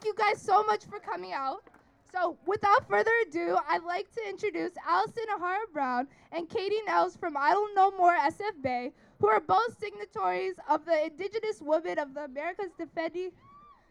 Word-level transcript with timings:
Thank 0.00 0.16
you 0.16 0.24
guys 0.24 0.40
so 0.40 0.62
much 0.62 0.84
for 0.84 1.00
coming 1.00 1.32
out. 1.32 1.64
So, 2.12 2.38
without 2.46 2.88
further 2.88 3.10
ado, 3.26 3.58
I'd 3.68 3.82
like 3.82 4.06
to 4.12 4.20
introduce 4.28 4.70
Allison 4.86 5.24
Ehara 5.36 5.72
Brown 5.72 6.06
and 6.30 6.48
Katie 6.48 6.80
Nels 6.86 7.16
from 7.16 7.36
Idle 7.36 7.66
No 7.74 7.90
More 7.90 8.16
SF 8.16 8.62
Bay, 8.62 8.92
who 9.18 9.26
are 9.26 9.40
both 9.40 9.76
signatories 9.80 10.54
of 10.68 10.84
the 10.84 11.06
Indigenous 11.06 11.60
Women 11.60 11.98
of 11.98 12.14
the 12.14 12.26
Americas 12.26 12.70
Defending, 12.78 13.32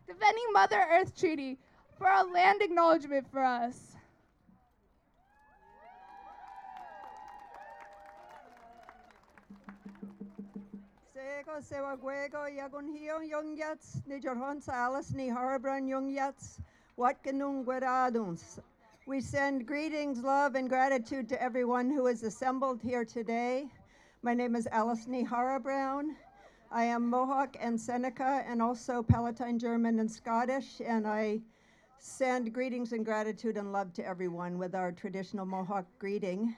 Defending 0.08 0.46
Mother 0.54 0.82
Earth 0.90 1.14
Treaty, 1.14 1.58
for 1.98 2.08
a 2.08 2.24
land 2.24 2.62
acknowledgement 2.62 3.30
for 3.30 3.44
us. 3.44 3.97
We 19.08 19.22
send 19.22 19.66
greetings, 19.66 20.22
love, 20.22 20.54
and 20.54 20.70
gratitude 20.70 21.28
to 21.30 21.42
everyone 21.42 21.90
who 21.90 22.06
is 22.06 22.22
assembled 22.22 22.84
here 22.84 23.04
today. 23.04 23.66
My 24.22 24.36
name 24.36 24.56
is 24.56 24.68
Alison 24.72 25.14
Ehara 25.26 25.60
Brown. 25.64 26.16
I 26.72 26.84
am 26.84 27.10
Mohawk 27.10 27.58
and 27.60 27.82
Seneca 27.82 28.44
and 28.48 28.62
also 28.62 29.02
Palatine 29.02 29.58
German 29.58 29.98
and 29.98 30.12
Scottish, 30.12 30.82
and 30.86 31.08
I 31.08 31.40
send 31.98 32.54
greetings 32.54 32.92
and 32.92 33.04
gratitude 33.04 33.58
and 33.58 33.72
love 33.72 33.92
to 33.94 34.06
everyone 34.06 34.60
with 34.60 34.76
our 34.76 34.92
traditional 34.92 35.48
Mohawk 35.48 35.88
greeting. 35.98 36.56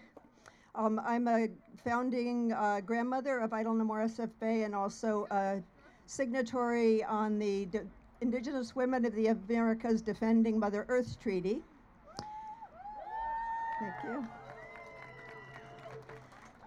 Um, 0.80 1.02
I'm 1.06 1.28
a 1.28 1.50
founding 1.84 2.54
uh, 2.54 2.80
grandmother 2.80 3.40
of 3.40 3.52
Idle 3.52 3.76
SF 3.76 4.30
Bay 4.40 4.64
and 4.64 4.74
also 4.74 5.28
a 5.30 5.62
signatory 6.06 7.04
on 7.04 7.38
the 7.38 7.66
D- 7.66 7.80
Indigenous 8.22 8.78
Women 8.78 9.04
of 9.04 9.14
the 9.14 9.28
Americas 9.28 10.02
Defending 10.02 10.58
Mother 10.58 10.86
Earth 10.88 11.20
Treaty. 11.20 11.62
Thank 13.78 13.94
you. 14.06 14.26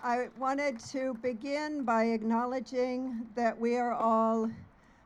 I 0.02 0.28
wanted 0.38 0.78
to 0.90 1.14
begin 1.22 1.82
by 1.82 2.04
acknowledging 2.04 3.26
that 3.34 3.58
we 3.58 3.78
are 3.78 3.94
all 3.94 4.50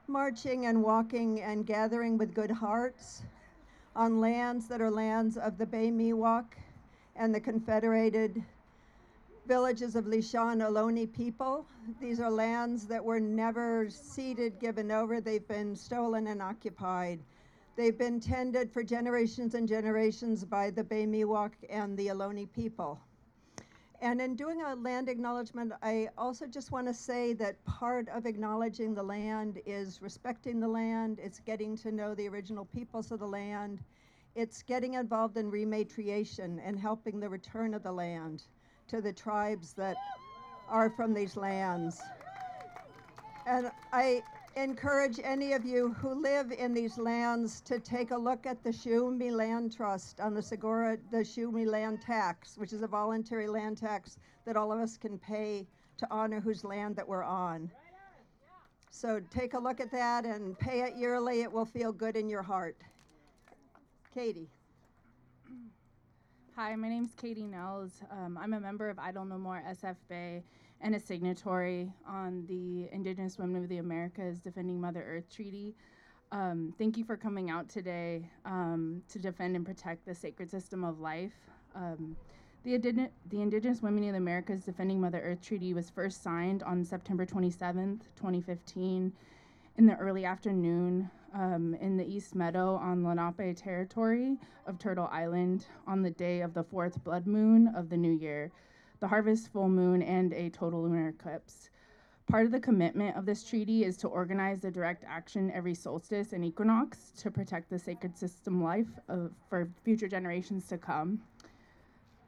marching 0.09 0.67
and 0.67 0.83
walking 0.83 1.43
and 1.43 1.65
gathering 1.65 2.19
with 2.19 2.35
good 2.35 2.51
hearts 2.51 3.23
on 3.95 4.21
lands 4.21 4.67
that 4.67 4.81
are 4.81 4.91
lands 4.91 5.37
of 5.37 5.59
the 5.59 5.67
Bay 5.67 5.93
Miwok 5.93 6.47
and 7.15 7.33
the 7.33 7.41
Confederated 7.41 8.43
villages 9.47 9.95
of 9.95 10.07
Lisjan 10.07 10.61
Ohlone 10.61 11.13
people. 11.13 11.67
These 12.01 12.19
are 12.19 12.31
lands 12.31 12.87
that 12.89 13.05
were 13.05 13.21
never 13.21 13.89
ceded, 13.89 14.59
given 14.59 14.91
over. 14.91 15.21
They've 15.21 15.47
been 15.47 15.77
stolen 15.77 16.27
and 16.27 16.43
occupied. 16.43 17.21
They've 17.77 17.97
been 17.97 18.19
tended 18.19 18.73
for 18.73 18.83
generations 18.83 19.55
and 19.55 19.69
generations 19.69 20.45
by 20.45 20.71
the 20.71 20.83
Bay 20.83 21.07
Miwok 21.07 21.53
and 21.71 21.97
the 21.97 22.09
Ohlone 22.09 22.53
people. 22.53 23.01
And 24.01 24.21
in 24.21 24.35
doing 24.35 24.63
a 24.63 24.75
land 24.75 25.09
acknowledgement, 25.09 25.73
I 25.81 26.09
also 26.19 26.47
just 26.47 26.73
want 26.73 26.89
to 26.89 26.95
say 26.95 27.33
that 27.35 27.65
part 27.65 28.09
of 28.09 28.27
acknowledging 28.27 28.95
the 28.95 29.03
land 29.03 29.61
is 29.65 30.03
respecting 30.03 30.59
the 30.59 30.69
land, 30.69 31.21
it's 31.23 31.39
getting 31.39 31.77
to 31.79 31.93
know 31.93 32.15
the 32.15 32.29
original 32.29 32.65
peoples 32.65 33.13
of 33.13 33.21
the 33.21 33.29
land, 33.29 33.81
it's 34.35 34.63
getting 34.63 34.95
involved 34.95 35.37
in 35.37 35.51
rematriation 35.51 36.61
and 36.65 36.79
helping 36.79 37.21
the 37.21 37.29
return 37.29 37.73
of 37.75 37.83
the 37.85 37.93
land 37.93 38.43
to 38.89 39.01
the 39.01 39.13
tribes 39.13 39.73
that 39.75 39.97
are 40.69 40.91
from 40.91 41.15
these 41.15 41.37
lands. 41.37 42.01
And 43.47 43.71
I 43.93 44.23
encourage 44.57 45.21
any 45.23 45.53
of 45.53 45.65
you 45.65 45.93
who 45.93 46.15
live 46.15 46.51
in 46.51 46.73
these 46.73 46.99
lands 46.99 47.61
to 47.61 47.79
take 47.79 48.11
a 48.11 48.17
look 48.17 48.47
at 48.47 48.65
the 48.65 48.71
Shuumi 48.71 49.31
Land 49.31 49.77
Trust 49.77 50.19
on 50.21 50.35
the 50.35 50.43
Segura, 50.43 50.97
the 51.11 51.19
Shuumi 51.19 51.67
Land 51.67 52.01
Tax, 52.01 52.57
which 52.57 52.73
is 52.73 52.83
a 52.83 52.89
voluntary 52.89 53.47
land 53.47 53.79
tax 53.79 54.17
that 54.47 54.57
all 54.57 54.73
of 54.73 54.81
us 54.81 54.97
can 54.97 55.19
pay 55.19 55.67
to 55.99 56.07
honor 56.11 56.41
whose 56.41 56.65
land 56.65 56.97
that 56.97 57.07
we're 57.07 57.23
on. 57.23 57.71
So 58.91 59.21
take 59.31 59.55
a 59.55 59.59
look 59.59 59.81
at 59.81 59.93
that 59.93 60.25
and 60.25 60.59
pay 60.59 60.81
it 60.81 60.97
yearly. 60.97 61.43
It 61.43 61.53
will 61.53 61.67
feel 61.67 61.93
good 61.93 62.17
in 62.17 62.29
your 62.29 62.43
heart. 62.43 62.77
Katie. 64.15 64.49
Hi, 66.59 66.75
my 66.75 66.89
name 66.89 67.05
is 67.05 67.13
Katie 67.13 67.47
Nels. 67.47 68.01
Um, 68.11 68.39
I'm 68.41 68.55
a 68.55 68.61
member 68.61 68.89
of 68.89 68.99
Idle 68.99 69.27
No 69.27 69.37
More 69.37 69.63
SF 69.69 69.97
Bay 70.09 70.43
and 70.81 70.95
a 70.95 70.99
signatory 70.99 71.93
on 72.09 72.47
the 72.47 72.89
Indigenous 72.95 73.37
Women 73.37 73.63
of 73.63 73.69
the 73.69 73.77
Americas 73.77 74.39
Defending 74.39 74.81
Mother 74.81 75.05
Earth 75.07 75.31
Treaty. 75.31 75.75
Um, 76.33 76.73
thank 76.79 76.97
you 76.97 77.05
for 77.05 77.15
coming 77.15 77.51
out 77.51 77.69
today 77.69 78.31
um, 78.47 79.03
to 79.11 79.19
defend 79.19 79.55
and 79.55 79.67
protect 79.67 80.07
the 80.07 80.15
sacred 80.15 80.51
system 80.51 80.83
of 80.83 80.99
life. 80.99 81.35
Um, 81.75 82.17
the, 82.65 82.79
the 82.79 83.43
Indigenous 83.43 83.83
Women 83.83 84.05
of 84.05 84.13
the 84.13 84.17
Americas 84.17 84.65
Defending 84.65 84.99
Mother 84.99 85.21
Earth 85.21 85.43
Treaty 85.43 85.75
was 85.75 85.91
first 85.91 86.23
signed 86.23 86.63
on 86.63 86.87
September 86.87 87.27
27th, 87.27 88.01
2015, 88.17 89.13
in 89.77 89.87
the 89.87 89.97
early 89.97 90.25
afternoon 90.25 91.11
um, 91.35 91.75
in 91.81 91.97
the 91.97 92.07
East 92.07 92.35
Meadow 92.35 92.77
on 92.77 93.05
Lenape 93.05 93.57
territory 93.57 94.37
of 94.67 94.79
Turtle 94.79 95.09
Island 95.13 95.67
on 95.87 96.03
the 96.03 96.11
day 96.11 96.41
of 96.41 96.55
the 96.55 96.65
fourth 96.65 97.03
blood 97.05 97.27
moon 97.27 97.69
of 97.77 97.89
the 97.89 97.97
new 97.97 98.13
year, 98.13 98.51
the 99.01 99.09
harvest 99.09 99.53
full 99.53 99.69
moon, 99.69 100.03
and 100.03 100.33
a 100.33 100.51
total 100.51 100.83
lunar 100.83 101.09
eclipse. 101.09 101.71
Part 102.29 102.47
of 102.47 102.53
the 102.53 102.61
commitment 102.61 103.17
of 103.17 103.25
this 103.25 103.45
treaty 103.45 103.85
is 103.85 103.97
to 103.99 104.09
organize 104.09 104.65
a 104.65 104.71
direct 104.71 105.05
action 105.07 105.51
every 105.53 105.75
solstice 105.75 106.33
and 106.33 106.45
equinox 106.45 107.13
to 107.19 107.31
protect 107.31 107.71
the 107.71 107.79
sacred 107.79 108.17
system 108.17 108.63
life 108.63 108.89
of, 109.09 109.33
for 109.49 109.69
future 109.85 110.09
generations 110.09 110.67
to 110.69 110.79
come. 110.79 111.21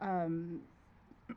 Um, 0.00 0.60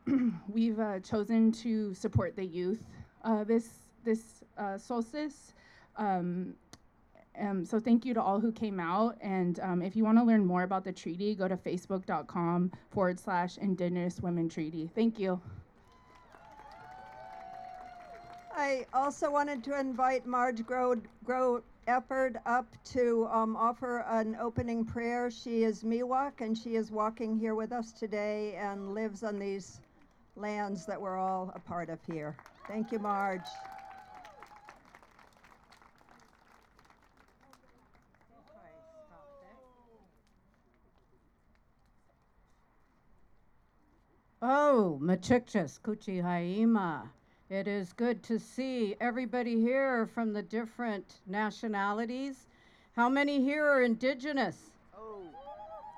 we've 0.47 0.79
uh, 0.79 0.99
chosen 0.99 1.51
to 1.53 1.93
support 1.93 2.35
the 2.35 2.45
youth 2.45 2.83
uh, 3.23 3.43
this 3.43 3.69
this 4.03 4.43
uh, 4.57 4.77
solstice. 4.77 5.53
Um, 5.97 6.55
um, 7.39 7.65
so 7.65 7.79
thank 7.79 8.05
you 8.05 8.13
to 8.13 8.21
all 8.21 8.39
who 8.39 8.51
came 8.51 8.79
out. 8.79 9.17
And 9.21 9.59
um, 9.61 9.81
if 9.81 9.95
you 9.95 10.03
want 10.03 10.17
to 10.17 10.23
learn 10.23 10.45
more 10.45 10.63
about 10.63 10.83
the 10.83 10.91
treaty, 10.91 11.35
go 11.35 11.47
to 11.47 11.57
facebook.com 11.57 12.71
forward 12.89 13.19
slash 13.19 13.57
Indigenous 13.57 14.19
Women 14.19 14.49
Treaty. 14.49 14.89
Thank 14.93 15.19
you. 15.19 15.39
I 18.53 18.85
also 18.93 19.31
wanted 19.31 19.63
to 19.63 19.79
invite 19.79 20.25
Marge 20.25 20.65
Grow, 20.65 20.95
Grow 21.23 21.61
up 21.87 22.65
to 22.85 23.27
um, 23.31 23.55
offer 23.55 24.05
an 24.09 24.37
opening 24.39 24.85
prayer. 24.85 25.31
She 25.31 25.63
is 25.63 25.83
Miwok 25.83 26.41
and 26.41 26.57
she 26.57 26.75
is 26.75 26.91
walking 26.91 27.37
here 27.37 27.55
with 27.55 27.71
us 27.71 27.91
today 27.91 28.55
and 28.55 28.93
lives 28.93 29.23
on 29.23 29.39
these 29.39 29.81
lands 30.35 30.85
that 30.85 31.01
we're 31.01 31.17
all 31.17 31.51
a 31.55 31.59
part 31.59 31.89
of 31.89 31.99
here. 32.05 32.35
Thank 32.67 32.91
you, 32.91 32.99
Marge. 32.99 33.41
Oh, 44.43 44.97
Machikchas, 44.99 45.79
Kuchi 45.79 46.19
Haima. 46.19 47.07
It 47.51 47.67
is 47.67 47.93
good 47.93 48.23
to 48.23 48.39
see 48.39 48.95
everybody 48.99 49.61
here 49.61 50.07
from 50.07 50.33
the 50.33 50.41
different 50.41 51.21
nationalities. 51.27 52.47
How 52.95 53.07
many 53.07 53.39
here 53.39 53.63
are 53.67 53.83
indigenous? 53.83 54.71
Oh. 54.97 55.21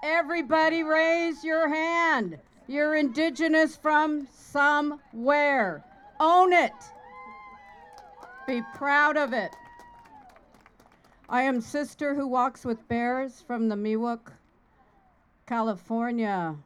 Everybody 0.03 0.83
raise 0.83 1.41
your 1.41 1.69
hand. 1.69 2.37
You're 2.67 2.95
indigenous 2.95 3.77
from 3.77 4.27
somewhere. 4.33 5.81
Own 6.19 6.51
it. 6.51 6.73
Be 8.45 8.61
proud 8.75 9.15
of 9.15 9.31
it. 9.31 9.55
I 11.29 11.43
am 11.43 11.61
Sister 11.61 12.13
Who 12.13 12.27
Walks 12.27 12.65
with 12.65 12.89
Bears 12.89 13.39
from 13.39 13.69
the 13.69 13.75
Miwok, 13.75 14.33
California. 15.45 16.57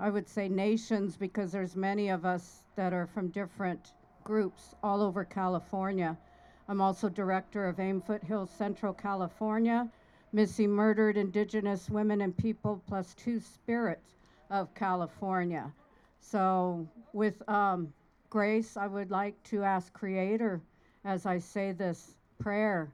I 0.00 0.08
would 0.08 0.26
say 0.26 0.48
nations 0.48 1.18
because 1.18 1.52
there's 1.52 1.76
many 1.76 2.08
of 2.08 2.24
us 2.24 2.62
that 2.74 2.94
are 2.94 3.06
from 3.06 3.28
different 3.28 3.92
groups 4.24 4.74
all 4.82 5.02
over 5.02 5.26
California. 5.26 6.16
I'm 6.68 6.80
also 6.80 7.10
director 7.10 7.68
of 7.68 7.78
AIM 7.78 8.00
Foothills 8.00 8.50
Central 8.50 8.94
California, 8.94 9.90
Missing 10.32 10.70
Murdered 10.70 11.18
Indigenous 11.18 11.90
Women 11.90 12.22
and 12.22 12.34
People 12.34 12.82
plus 12.88 13.12
Two 13.12 13.40
Spirits 13.40 14.14
of 14.48 14.74
California. 14.74 15.70
So, 16.18 16.88
with 17.12 17.46
um, 17.46 17.92
grace, 18.30 18.78
I 18.78 18.86
would 18.86 19.10
like 19.10 19.42
to 19.44 19.62
ask 19.64 19.92
Creator 19.92 20.62
as 21.04 21.26
I 21.26 21.38
say 21.38 21.72
this 21.72 22.14
prayer 22.38 22.90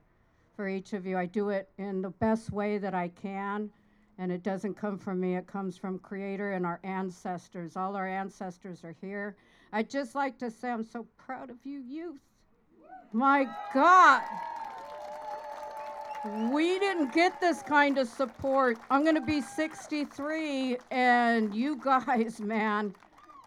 for 0.56 0.68
each 0.68 0.92
of 0.92 1.06
you. 1.06 1.16
I 1.16 1.26
do 1.26 1.50
it 1.50 1.68
in 1.78 2.02
the 2.02 2.10
best 2.10 2.50
way 2.50 2.78
that 2.78 2.94
I 2.94 3.08
can 3.08 3.70
and 4.18 4.32
it 4.32 4.42
doesn't 4.42 4.74
come 4.74 4.98
from 4.98 5.20
me, 5.20 5.36
it 5.36 5.46
comes 5.46 5.76
from 5.76 5.98
Creator 5.98 6.52
and 6.52 6.64
our 6.64 6.80
ancestors. 6.84 7.76
All 7.76 7.96
our 7.96 8.06
ancestors 8.06 8.82
are 8.82 8.96
here. 9.00 9.36
I'd 9.72 9.90
just 9.90 10.14
like 10.14 10.38
to 10.38 10.50
say 10.50 10.70
I'm 10.70 10.84
so 10.84 11.06
proud 11.18 11.50
of 11.50 11.56
you, 11.64 11.80
youth. 11.80 12.20
My 13.12 13.46
God. 13.74 14.22
we 16.50 16.78
didn't 16.78 17.12
get 17.12 17.40
this 17.40 17.62
kind 17.62 17.98
of 17.98 18.08
support. 18.08 18.78
I'm 18.90 19.02
going 19.02 19.14
to 19.14 19.20
be 19.20 19.40
63, 19.40 20.78
and 20.90 21.54
you 21.54 21.80
guys, 21.82 22.40
man, 22.40 22.94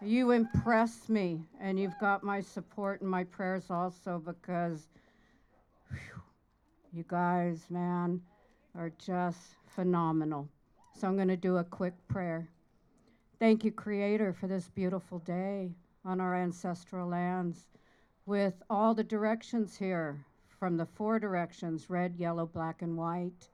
you 0.02 0.30
impress 0.30 1.08
me. 1.08 1.40
And 1.60 1.78
you've 1.78 1.98
got 2.00 2.22
my 2.22 2.40
support 2.40 3.00
and 3.00 3.10
my 3.10 3.24
prayers 3.24 3.70
also 3.70 4.22
because 4.24 4.88
whew, 5.90 6.22
you 6.92 7.04
guys, 7.08 7.66
man, 7.70 8.20
are 8.76 8.92
just 8.98 9.56
phenomenal. 9.66 10.48
So 10.94 11.08
I'm 11.08 11.16
going 11.16 11.28
to 11.28 11.36
do 11.36 11.56
a 11.56 11.64
quick 11.64 11.94
prayer. 12.08 12.48
Thank 13.38 13.64
you, 13.64 13.72
Creator, 13.72 14.34
for 14.34 14.46
this 14.46 14.68
beautiful 14.68 15.18
day 15.20 15.72
on 16.04 16.20
our 16.20 16.34
ancestral 16.34 17.08
lands 17.08 17.70
with 18.26 18.62
all 18.68 18.94
the 18.94 19.04
directions 19.04 19.76
here 19.76 20.24
from 20.58 20.76
the 20.76 20.84
four 20.84 21.18
directions 21.18 21.88
red, 21.88 22.16
yellow, 22.16 22.44
black, 22.46 22.82
and 22.82 22.96
white. 22.96 23.48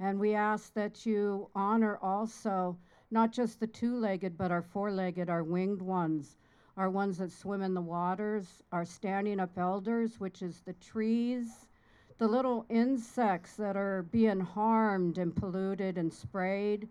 And 0.00 0.18
we 0.18 0.34
ask 0.34 0.74
that 0.74 1.06
you 1.06 1.48
honor 1.54 1.98
also 2.02 2.76
not 3.12 3.30
just 3.30 3.60
the 3.60 3.66
two 3.68 3.96
legged, 3.96 4.36
but 4.36 4.50
our 4.50 4.62
four 4.62 4.90
legged, 4.90 5.30
our 5.30 5.44
winged 5.44 5.82
ones, 5.82 6.36
our 6.76 6.90
ones 6.90 7.18
that 7.18 7.30
swim 7.30 7.62
in 7.62 7.74
the 7.74 7.80
waters, 7.80 8.62
our 8.72 8.84
standing 8.84 9.38
up 9.38 9.56
elders, 9.56 10.18
which 10.18 10.42
is 10.42 10.60
the 10.60 10.72
trees, 10.74 11.66
the 12.22 12.28
little 12.28 12.64
insects 12.68 13.56
that 13.56 13.76
are 13.76 14.04
being 14.12 14.38
harmed 14.38 15.18
and 15.18 15.34
polluted 15.34 15.98
and 15.98 16.14
sprayed. 16.14 16.88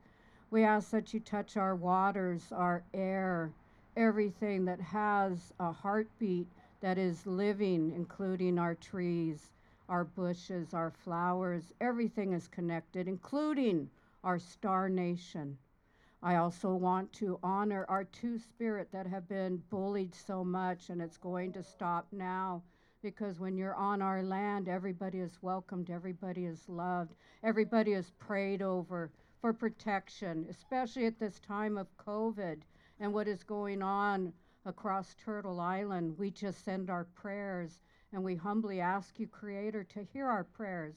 We 0.49 0.65
ask 0.65 0.91
that 0.91 1.13
you 1.13 1.21
touch 1.21 1.55
our 1.55 1.73
waters, 1.73 2.51
our 2.51 2.83
air, 2.93 3.53
everything 3.95 4.65
that 4.65 4.81
has 4.81 5.53
a 5.57 5.71
heartbeat 5.71 6.47
that 6.81 6.97
is 6.97 7.25
living, 7.25 7.93
including 7.95 8.59
our 8.59 8.75
trees, 8.75 9.53
our 9.87 10.03
bushes, 10.03 10.73
our 10.73 10.91
flowers. 10.91 11.71
Everything 11.79 12.33
is 12.33 12.49
connected, 12.49 13.07
including 13.07 13.89
our 14.25 14.37
star 14.37 14.89
nation. 14.89 15.57
I 16.21 16.35
also 16.35 16.75
want 16.75 17.13
to 17.13 17.39
honor 17.41 17.85
our 17.87 18.03
two 18.03 18.37
spirit 18.37 18.89
that 18.91 19.07
have 19.07 19.29
been 19.29 19.63
bullied 19.69 20.13
so 20.13 20.43
much, 20.43 20.89
and 20.89 21.01
it's 21.01 21.15
going 21.15 21.53
to 21.53 21.63
stop 21.63 22.05
now 22.11 22.63
because 23.01 23.39
when 23.39 23.57
you're 23.57 23.75
on 23.75 24.01
our 24.01 24.21
land, 24.21 24.67
everybody 24.69 25.19
is 25.19 25.37
welcomed, 25.41 25.89
everybody 25.89 26.45
is 26.45 26.67
loved, 26.67 27.13
everybody 27.43 27.93
is 27.93 28.11
prayed 28.19 28.61
over 28.61 29.11
for 29.39 29.53
protection, 29.53 30.45
especially 30.49 31.05
at 31.05 31.19
this 31.19 31.39
time 31.39 31.77
of 31.77 31.87
COVID 31.97 32.61
and 32.99 33.13
what 33.13 33.27
is 33.27 33.43
going 33.43 33.81
on 33.81 34.31
across 34.65 35.15
Turtle 35.15 35.59
Island. 35.59 36.17
We 36.17 36.29
just 36.29 36.63
send 36.63 36.89
our 36.89 37.05
prayers 37.15 37.79
and 38.13 38.23
we 38.23 38.35
humbly 38.35 38.81
ask 38.81 39.19
you, 39.19 39.27
Creator, 39.27 39.85
to 39.85 40.03
hear 40.03 40.27
our 40.27 40.43
prayers, 40.43 40.95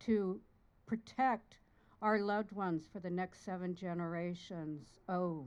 to 0.00 0.40
protect 0.86 1.56
our 2.02 2.20
loved 2.20 2.52
ones 2.52 2.86
for 2.92 3.00
the 3.00 3.10
next 3.10 3.44
seven 3.44 3.74
generations. 3.74 4.86
Oh. 5.08 5.46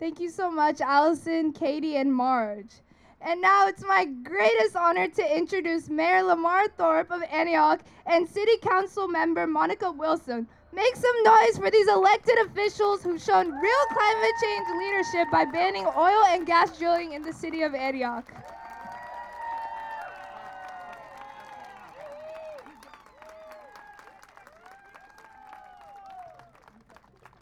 Thank 0.00 0.18
you 0.18 0.30
so 0.30 0.50
much, 0.50 0.80
Allison, 0.80 1.52
Katie, 1.52 1.96
and 1.96 2.12
Marge. 2.14 2.72
And 3.20 3.42
now 3.42 3.68
it's 3.68 3.84
my 3.84 4.06
greatest 4.06 4.74
honor 4.74 5.06
to 5.08 5.36
introduce 5.36 5.90
Mayor 5.90 6.22
Lamar 6.22 6.68
Thorpe 6.68 7.10
of 7.10 7.22
Antioch 7.30 7.82
and 8.06 8.26
City 8.26 8.56
Council 8.62 9.06
member 9.06 9.46
Monica 9.46 9.90
Wilson. 9.90 10.48
Make 10.72 10.96
some 10.96 11.22
noise 11.22 11.58
for 11.58 11.70
these 11.70 11.86
elected 11.86 12.38
officials 12.46 13.02
who've 13.02 13.20
shown 13.20 13.52
real 13.52 13.84
climate 13.92 14.32
change 14.42 14.66
leadership 14.78 15.30
by 15.30 15.44
banning 15.44 15.84
oil 15.84 16.24
and 16.28 16.46
gas 16.46 16.78
drilling 16.78 17.12
in 17.12 17.20
the 17.20 17.32
city 17.34 17.60
of 17.60 17.74
Antioch. 17.74 18.26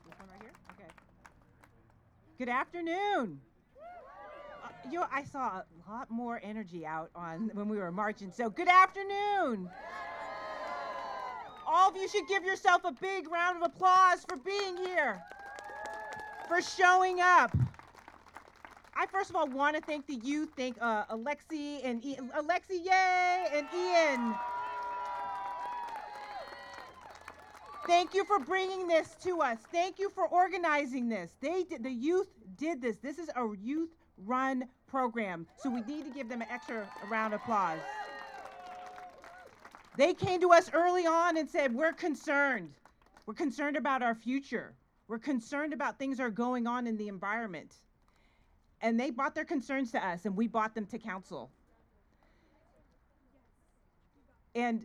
This 0.05 0.19
one 0.19 0.29
right 0.29 0.41
here? 0.41 0.53
Okay. 0.73 0.91
Good 2.39 2.49
afternoon. 2.51 3.41
Uh, 4.63 4.69
you 4.89 5.01
know, 5.01 5.07
I 5.13 5.25
saw 5.25 5.59
a 5.59 5.65
lot 5.91 6.09
more 6.09 6.41
energy 6.45 6.87
out 6.87 7.11
on 7.17 7.51
when 7.53 7.69
we 7.69 7.79
were 7.79 7.91
marching. 7.91 8.31
So, 8.31 8.49
good 8.49 8.69
afternoon. 8.69 9.69
All 11.67 11.91
of 11.91 11.97
you 11.97 12.09
should 12.09 12.29
give 12.29 12.45
yourself 12.45 12.83
a 12.85 12.93
big 12.93 13.29
round 13.29 13.57
of 13.57 13.65
applause 13.65 14.25
for 14.29 14.37
being 14.37 14.77
here, 14.77 15.21
for 16.47 16.63
showing 16.63 17.21
up. 17.21 17.57
I 18.97 19.07
first 19.07 19.31
of 19.31 19.37
all 19.37 19.49
want 19.49 19.75
to 19.75 19.83
thank 19.83 20.07
the 20.07 20.21
youth, 20.23 20.51
thank 20.57 20.77
uh, 20.81 21.07
Alexi 21.07 21.81
and 21.83 22.01
Alexi, 22.01 22.85
yay, 22.85 23.47
and 23.53 23.67
Ian. 23.75 24.35
Thank 27.89 28.13
you 28.13 28.23
for 28.27 28.39
bringing 28.39 28.87
this 28.87 29.17
to 29.23 29.41
us. 29.41 29.57
Thank 29.73 29.99
you 29.99 30.11
for 30.11 30.29
organizing 30.29 31.09
this. 31.09 31.35
They 31.41 31.65
did, 31.65 31.83
the 31.83 31.91
youth 31.91 32.29
did 32.59 32.83
this. 32.83 32.99
This 32.99 33.19
is 33.19 33.31
a 33.35 33.49
youth 33.59 33.89
run 34.27 34.69
program. 34.87 35.47
So 35.57 35.71
we 35.71 35.81
need 35.81 36.05
to 36.05 36.11
give 36.11 36.29
them 36.29 36.43
an 36.43 36.49
extra 36.51 36.87
round 37.09 37.33
of 37.33 37.41
applause. 37.41 37.81
They 39.97 40.13
came 40.13 40.39
to 40.43 40.53
us 40.53 40.71
early 40.75 41.07
on 41.07 41.39
and 41.39 41.49
said, 41.49 41.75
We're 41.75 41.95
concerned. 41.95 42.75
We're 43.25 43.33
concerned 43.33 43.79
about 43.79 44.03
our 44.03 44.15
future. 44.15 44.75
We're 45.09 45.19
concerned 45.19 45.73
about 45.73 45.99
things 45.99 46.19
that 46.19 46.25
are 46.25 46.31
going 46.31 46.67
on 46.67 46.87
in 46.87 46.99
the 46.99 47.09
environment. 47.09 47.75
And 48.83 49.01
they 49.01 49.09
brought 49.09 49.35
their 49.35 49.47
concerns 49.47 49.93
to 49.93 50.07
us, 50.07 50.27
and 50.27 50.37
we 50.37 50.47
brought 50.47 50.75
them 50.75 50.85
to 50.87 50.99
council. 50.99 51.51
And 54.55 54.85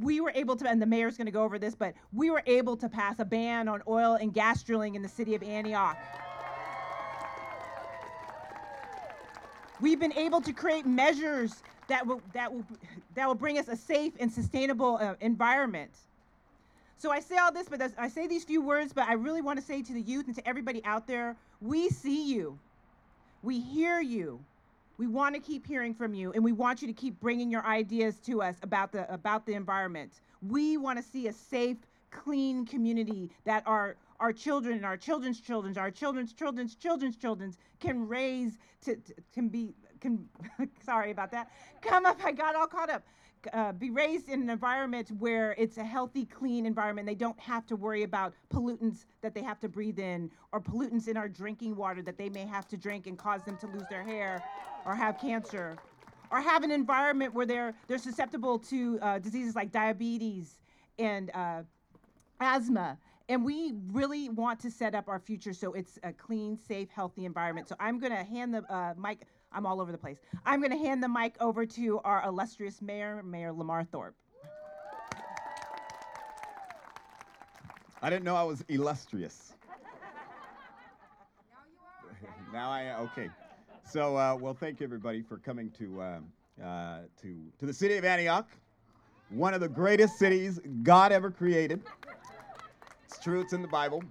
we 0.00 0.20
were 0.20 0.32
able 0.34 0.56
to, 0.56 0.68
and 0.68 0.80
the 0.80 0.86
mayor's 0.86 1.16
going 1.16 1.26
to 1.26 1.32
go 1.32 1.42
over 1.42 1.58
this, 1.58 1.74
but 1.74 1.94
we 2.12 2.30
were 2.30 2.42
able 2.46 2.76
to 2.76 2.88
pass 2.88 3.18
a 3.18 3.24
ban 3.24 3.68
on 3.68 3.82
oil 3.86 4.14
and 4.14 4.32
gas 4.32 4.62
drilling 4.62 4.94
in 4.94 5.02
the 5.02 5.08
city 5.08 5.34
of 5.34 5.42
Antioch. 5.42 5.96
We've 9.80 9.98
been 9.98 10.12
able 10.12 10.40
to 10.42 10.52
create 10.52 10.86
measures 10.86 11.62
that 11.88 12.06
will 12.06 12.22
that 12.32 12.52
will 12.52 12.64
that 13.14 13.26
will 13.26 13.34
bring 13.34 13.58
us 13.58 13.68
a 13.68 13.76
safe 13.76 14.12
and 14.20 14.30
sustainable 14.32 14.98
uh, 15.00 15.14
environment. 15.20 15.90
So 16.96 17.10
I 17.10 17.18
say 17.18 17.36
all 17.36 17.50
this, 17.50 17.68
but 17.68 17.82
I 17.98 18.08
say 18.08 18.28
these 18.28 18.44
few 18.44 18.62
words, 18.62 18.92
but 18.92 19.08
I 19.08 19.14
really 19.14 19.42
want 19.42 19.58
to 19.58 19.64
say 19.64 19.82
to 19.82 19.92
the 19.92 20.00
youth 20.00 20.28
and 20.28 20.36
to 20.36 20.48
everybody 20.48 20.84
out 20.84 21.08
there, 21.08 21.36
we 21.60 21.88
see 21.88 22.32
you, 22.32 22.60
we 23.42 23.58
hear 23.58 24.00
you, 24.00 24.38
we 25.02 25.08
want 25.08 25.34
to 25.34 25.40
keep 25.40 25.66
hearing 25.66 25.92
from 25.94 26.14
you, 26.14 26.30
and 26.30 26.44
we 26.44 26.52
want 26.52 26.80
you 26.80 26.86
to 26.86 26.94
keep 26.94 27.18
bringing 27.18 27.50
your 27.50 27.66
ideas 27.66 28.20
to 28.20 28.40
us 28.40 28.54
about 28.62 28.92
the 28.92 29.12
about 29.12 29.44
the 29.46 29.54
environment. 29.54 30.20
We 30.48 30.76
want 30.76 30.96
to 30.96 31.02
see 31.02 31.26
a 31.26 31.32
safe, 31.32 31.78
clean 32.12 32.64
community 32.64 33.28
that 33.44 33.64
our 33.66 33.96
our 34.20 34.32
children 34.32 34.76
and 34.76 34.86
our 34.86 34.96
children's 34.96 35.40
children, 35.40 35.76
our 35.76 35.90
children's 35.90 36.32
children's 36.32 36.76
children's 36.76 37.16
children's 37.16 37.58
can 37.80 38.06
raise 38.06 38.58
to, 38.84 38.94
to 38.94 39.14
can 39.34 39.48
be 39.48 39.74
can 40.00 40.28
sorry 40.84 41.10
about 41.10 41.32
that. 41.32 41.50
Come 41.80 42.06
up, 42.06 42.24
I 42.24 42.30
got 42.30 42.54
all 42.54 42.68
caught 42.68 42.88
up. 42.88 43.02
Uh, 43.52 43.72
be 43.72 43.90
raised 43.90 44.28
in 44.28 44.40
an 44.40 44.50
environment 44.50 45.10
where 45.18 45.56
it's 45.58 45.76
a 45.76 45.82
healthy, 45.82 46.24
clean 46.26 46.64
environment. 46.64 47.08
They 47.08 47.16
don't 47.16 47.40
have 47.40 47.66
to 47.66 47.74
worry 47.74 48.04
about 48.04 48.34
pollutants 48.54 49.04
that 49.20 49.34
they 49.34 49.42
have 49.42 49.58
to 49.62 49.68
breathe 49.68 49.98
in 49.98 50.30
or 50.52 50.60
pollutants 50.60 51.08
in 51.08 51.16
our 51.16 51.28
drinking 51.28 51.74
water 51.74 52.02
that 52.02 52.16
they 52.16 52.28
may 52.28 52.46
have 52.46 52.68
to 52.68 52.76
drink 52.76 53.08
and 53.08 53.18
cause 53.18 53.42
them 53.42 53.56
to 53.56 53.66
lose 53.66 53.82
their 53.90 54.04
hair 54.04 54.44
or 54.84 54.94
have 54.94 55.18
cancer 55.18 55.76
or 56.30 56.40
have 56.40 56.64
an 56.64 56.70
environment 56.70 57.34
where 57.34 57.46
they're 57.46 57.74
they're 57.88 57.98
susceptible 57.98 58.58
to 58.58 58.98
uh, 59.02 59.18
diseases 59.18 59.54
like 59.54 59.70
diabetes 59.70 60.58
and 60.98 61.30
uh, 61.34 61.62
asthma. 62.40 62.98
And 63.28 63.44
we 63.44 63.74
really 63.92 64.28
want 64.28 64.58
to 64.60 64.70
set 64.70 64.94
up 64.94 65.08
our 65.08 65.18
future 65.18 65.52
so 65.52 65.72
it's 65.72 65.98
a 66.02 66.12
clean, 66.12 66.58
safe, 66.58 66.88
healthy 66.90 67.24
environment. 67.24 67.68
So 67.68 67.76
I'm 67.78 67.98
going 67.98 68.12
to 68.12 68.24
hand 68.24 68.52
the 68.52 68.62
uh, 68.72 68.94
mic. 68.98 69.22
I'm 69.52 69.64
all 69.64 69.80
over 69.80 69.92
the 69.92 69.98
place. 69.98 70.18
I'm 70.44 70.60
going 70.60 70.72
to 70.72 70.78
hand 70.78 71.02
the 71.02 71.08
mic 71.08 71.36
over 71.40 71.64
to 71.64 72.00
our 72.00 72.22
illustrious 72.26 72.82
mayor, 72.82 73.22
Mayor 73.22 73.52
Lamar 73.52 73.84
Thorpe. 73.84 74.16
I 78.02 78.10
didn't 78.10 78.24
know 78.24 78.34
I 78.34 78.42
was 78.42 78.64
illustrious. 78.68 79.54
now 81.48 81.58
you 81.70 82.28
are. 82.28 82.52
now 82.52 82.70
I 82.70 82.82
am. 82.82 83.00
Okay. 83.02 83.30
So, 83.92 84.16
uh, 84.16 84.34
well, 84.40 84.54
thank 84.54 84.80
you 84.80 84.84
everybody 84.84 85.20
for 85.20 85.36
coming 85.36 85.70
to 85.72 86.00
um, 86.00 86.32
uh, 86.64 87.00
to 87.20 87.36
to 87.58 87.66
the 87.66 87.74
city 87.74 87.98
of 87.98 88.06
Antioch, 88.06 88.48
one 89.28 89.52
of 89.52 89.60
the 89.60 89.68
greatest 89.68 90.18
cities 90.18 90.58
God 90.82 91.12
ever 91.12 91.30
created. 91.30 91.82
It's 93.04 93.18
true. 93.18 93.42
It's 93.42 93.52
in 93.52 93.60
the 93.60 93.68
Bible. 93.68 94.02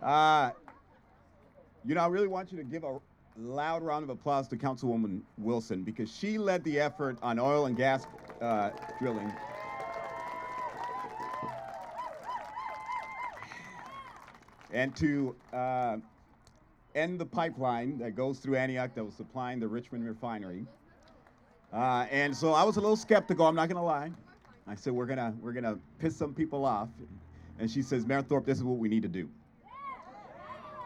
Uh, 0.00 0.52
you 1.84 1.94
know, 1.94 2.00
I 2.00 2.06
really 2.06 2.28
want 2.28 2.50
you 2.50 2.56
to 2.56 2.64
give 2.64 2.82
a 2.82 2.98
loud 3.36 3.82
round 3.82 4.04
of 4.04 4.08
applause 4.08 4.48
to 4.48 4.56
Councilwoman 4.56 5.20
Wilson 5.36 5.82
because 5.82 6.10
she 6.10 6.38
led 6.38 6.64
the 6.64 6.80
effort 6.80 7.18
on 7.20 7.38
oil 7.38 7.66
and 7.66 7.76
gas 7.76 8.06
uh, 8.40 8.70
drilling. 8.98 9.30
and 14.72 14.96
to 14.96 15.36
uh, 15.52 15.98
end 16.94 17.18
the 17.18 17.26
pipeline 17.26 17.98
that 17.98 18.14
goes 18.14 18.38
through 18.38 18.56
Antioch 18.56 18.94
that 18.94 19.04
was 19.04 19.14
supplying 19.14 19.60
the 19.60 19.68
Richmond 19.68 20.06
refinery. 20.06 20.66
Uh, 21.72 22.06
and 22.10 22.36
so 22.36 22.52
I 22.52 22.64
was 22.64 22.76
a 22.76 22.80
little 22.80 22.96
skeptical. 22.96 23.46
I'm 23.46 23.54
not 23.54 23.68
going 23.68 23.76
to 23.76 23.82
lie. 23.82 24.10
I 24.66 24.74
said 24.74 24.92
we're 24.92 25.06
gonna 25.06 25.34
we're 25.40 25.52
gonna 25.52 25.76
piss 25.98 26.16
some 26.16 26.32
people 26.32 26.64
off, 26.64 26.88
and 27.58 27.68
she 27.68 27.82
says, 27.82 28.06
Mayor 28.06 28.22
Thorpe, 28.22 28.46
this 28.46 28.58
is 28.58 28.64
what 28.64 28.78
we 28.78 28.88
need 28.88 29.02
to 29.02 29.08
do. 29.08 29.28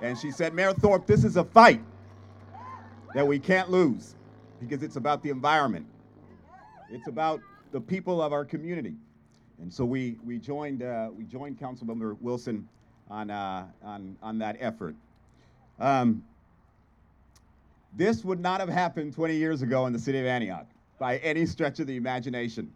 And 0.01 0.19
she 0.19 0.31
said, 0.31 0.55
Mayor 0.55 0.73
Thorpe, 0.73 1.07
this 1.07 1.25
is 1.25 1.37
a 1.37 1.45
fight 1.45 1.83
that 3.15 3.27
we 3.27 3.39
can't 3.39 3.71
lose 3.71 4.15
because 4.61 4.83
it's 4.83 4.97
about 4.97 5.23
the 5.23 5.31
environment. 5.31 5.87
It's 6.91 7.09
about 7.09 7.41
the 7.73 7.81
people 7.81 8.23
of 8.23 8.33
our 8.33 8.45
community. 8.45 8.95
And 9.61 9.73
so 9.73 9.85
we, 9.85 10.17
we 10.25 10.39
joined 10.39 10.83
uh, 10.83 11.11
we 11.17 11.25
joined 11.25 11.59
Councilmember 11.59 12.17
Wilson 12.21 12.69
on 13.11 13.31
uh, 13.31 13.67
on 13.83 14.17
on 14.23 14.39
that 14.39 14.57
effort. 14.61 14.95
Um, 15.79 16.23
this 17.97 18.25
would 18.25 18.41
not 18.41 18.61
have 18.61 18.69
happened 18.69 19.15
20 19.15 19.35
years 19.35 19.63
ago 19.63 19.87
in 19.87 19.93
the 19.93 19.99
city 19.99 20.19
of 20.19 20.27
Antioch 20.27 20.67
by 20.99 21.19
any 21.19 21.47
stretch 21.47 21.81
of 21.81 21.87
the 21.87 21.97
imagination. 21.97 22.71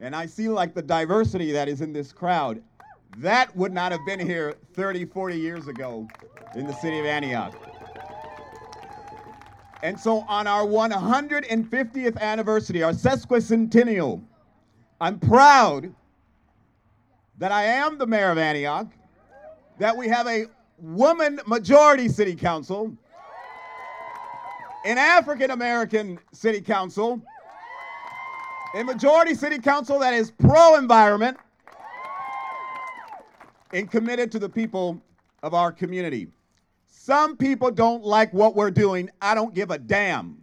And 0.00 0.14
I 0.14 0.26
see 0.26 0.48
like 0.48 0.74
the 0.74 0.82
diversity 0.82 1.52
that 1.52 1.68
is 1.68 1.80
in 1.80 1.92
this 1.92 2.12
crowd. 2.12 2.62
That 3.18 3.54
would 3.56 3.72
not 3.72 3.92
have 3.92 4.04
been 4.06 4.20
here 4.20 4.56
30, 4.74 5.06
40 5.06 5.38
years 5.38 5.68
ago 5.68 6.06
in 6.54 6.66
the 6.66 6.74
city 6.74 6.98
of 6.98 7.06
Antioch. 7.06 7.54
And 9.82 9.98
so 9.98 10.20
on 10.28 10.46
our 10.46 10.64
150th 10.64 12.18
anniversary, 12.18 12.82
our 12.82 12.92
sesquicentennial, 12.92 14.22
I'm 15.00 15.18
proud 15.18 15.94
that 17.38 17.52
I 17.52 17.64
am 17.64 17.98
the 17.98 18.06
mayor 18.06 18.30
of 18.30 18.38
Antioch, 18.38 18.88
that 19.78 19.96
we 19.96 20.08
have 20.08 20.26
a 20.26 20.46
woman 20.78 21.40
majority 21.46 22.08
city 22.08 22.34
council, 22.34 22.92
an 24.84 24.98
African 24.98 25.50
American 25.50 26.18
city 26.32 26.60
council, 26.60 27.20
a 28.74 28.84
majority 28.84 29.34
city 29.34 29.58
council 29.58 29.98
that 29.98 30.14
is 30.14 30.30
pro 30.30 30.76
environment 30.76 31.38
and 33.72 33.90
committed 33.90 34.30
to 34.32 34.38
the 34.38 34.48
people 34.48 35.00
of 35.42 35.54
our 35.54 35.72
community. 35.72 36.28
Some 36.86 37.36
people 37.36 37.70
don't 37.70 38.04
like 38.04 38.32
what 38.32 38.54
we're 38.54 38.70
doing. 38.70 39.10
I 39.20 39.34
don't 39.34 39.54
give 39.54 39.70
a 39.70 39.78
damn. 39.78 40.38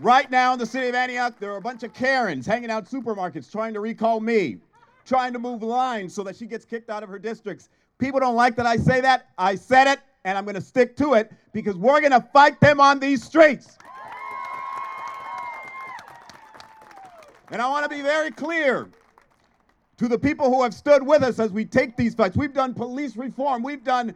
Right 0.00 0.30
now 0.30 0.52
in 0.52 0.58
the 0.58 0.66
city 0.66 0.88
of 0.88 0.94
Antioch, 0.94 1.38
there 1.38 1.52
are 1.52 1.56
a 1.56 1.62
bunch 1.62 1.82
of 1.82 1.94
Karens 1.94 2.44
hanging 2.44 2.70
out 2.70 2.84
supermarkets 2.84 3.50
trying 3.50 3.72
to 3.72 3.80
recall 3.80 4.20
me, 4.20 4.58
trying 5.06 5.32
to 5.32 5.38
move 5.38 5.62
lines 5.62 6.14
so 6.14 6.22
that 6.24 6.36
she 6.36 6.46
gets 6.46 6.64
kicked 6.64 6.90
out 6.90 7.02
of 7.02 7.08
her 7.08 7.18
districts. 7.18 7.68
People 7.98 8.20
don't 8.20 8.34
like 8.34 8.56
that 8.56 8.66
I 8.66 8.76
say 8.76 9.00
that. 9.00 9.28
I 9.38 9.54
said 9.54 9.86
it, 9.86 10.00
and 10.24 10.36
I'm 10.36 10.44
going 10.44 10.56
to 10.56 10.60
stick 10.60 10.96
to 10.98 11.14
it 11.14 11.32
because 11.52 11.76
we're 11.76 12.00
going 12.00 12.12
to 12.12 12.26
fight 12.32 12.60
them 12.60 12.80
on 12.80 12.98
these 12.98 13.22
streets. 13.22 13.78
And 17.50 17.62
I 17.62 17.68
want 17.68 17.84
to 17.84 17.88
be 17.88 18.02
very 18.02 18.32
clear 18.32 18.88
to 19.98 20.08
the 20.08 20.18
people 20.18 20.52
who 20.52 20.62
have 20.62 20.74
stood 20.74 21.06
with 21.06 21.22
us 21.22 21.38
as 21.38 21.52
we 21.52 21.64
take 21.64 21.96
these 21.96 22.14
fights. 22.14 22.36
We've 22.36 22.52
done 22.52 22.74
police 22.74 23.16
reform. 23.16 23.62
We've 23.62 23.84
done, 23.84 24.14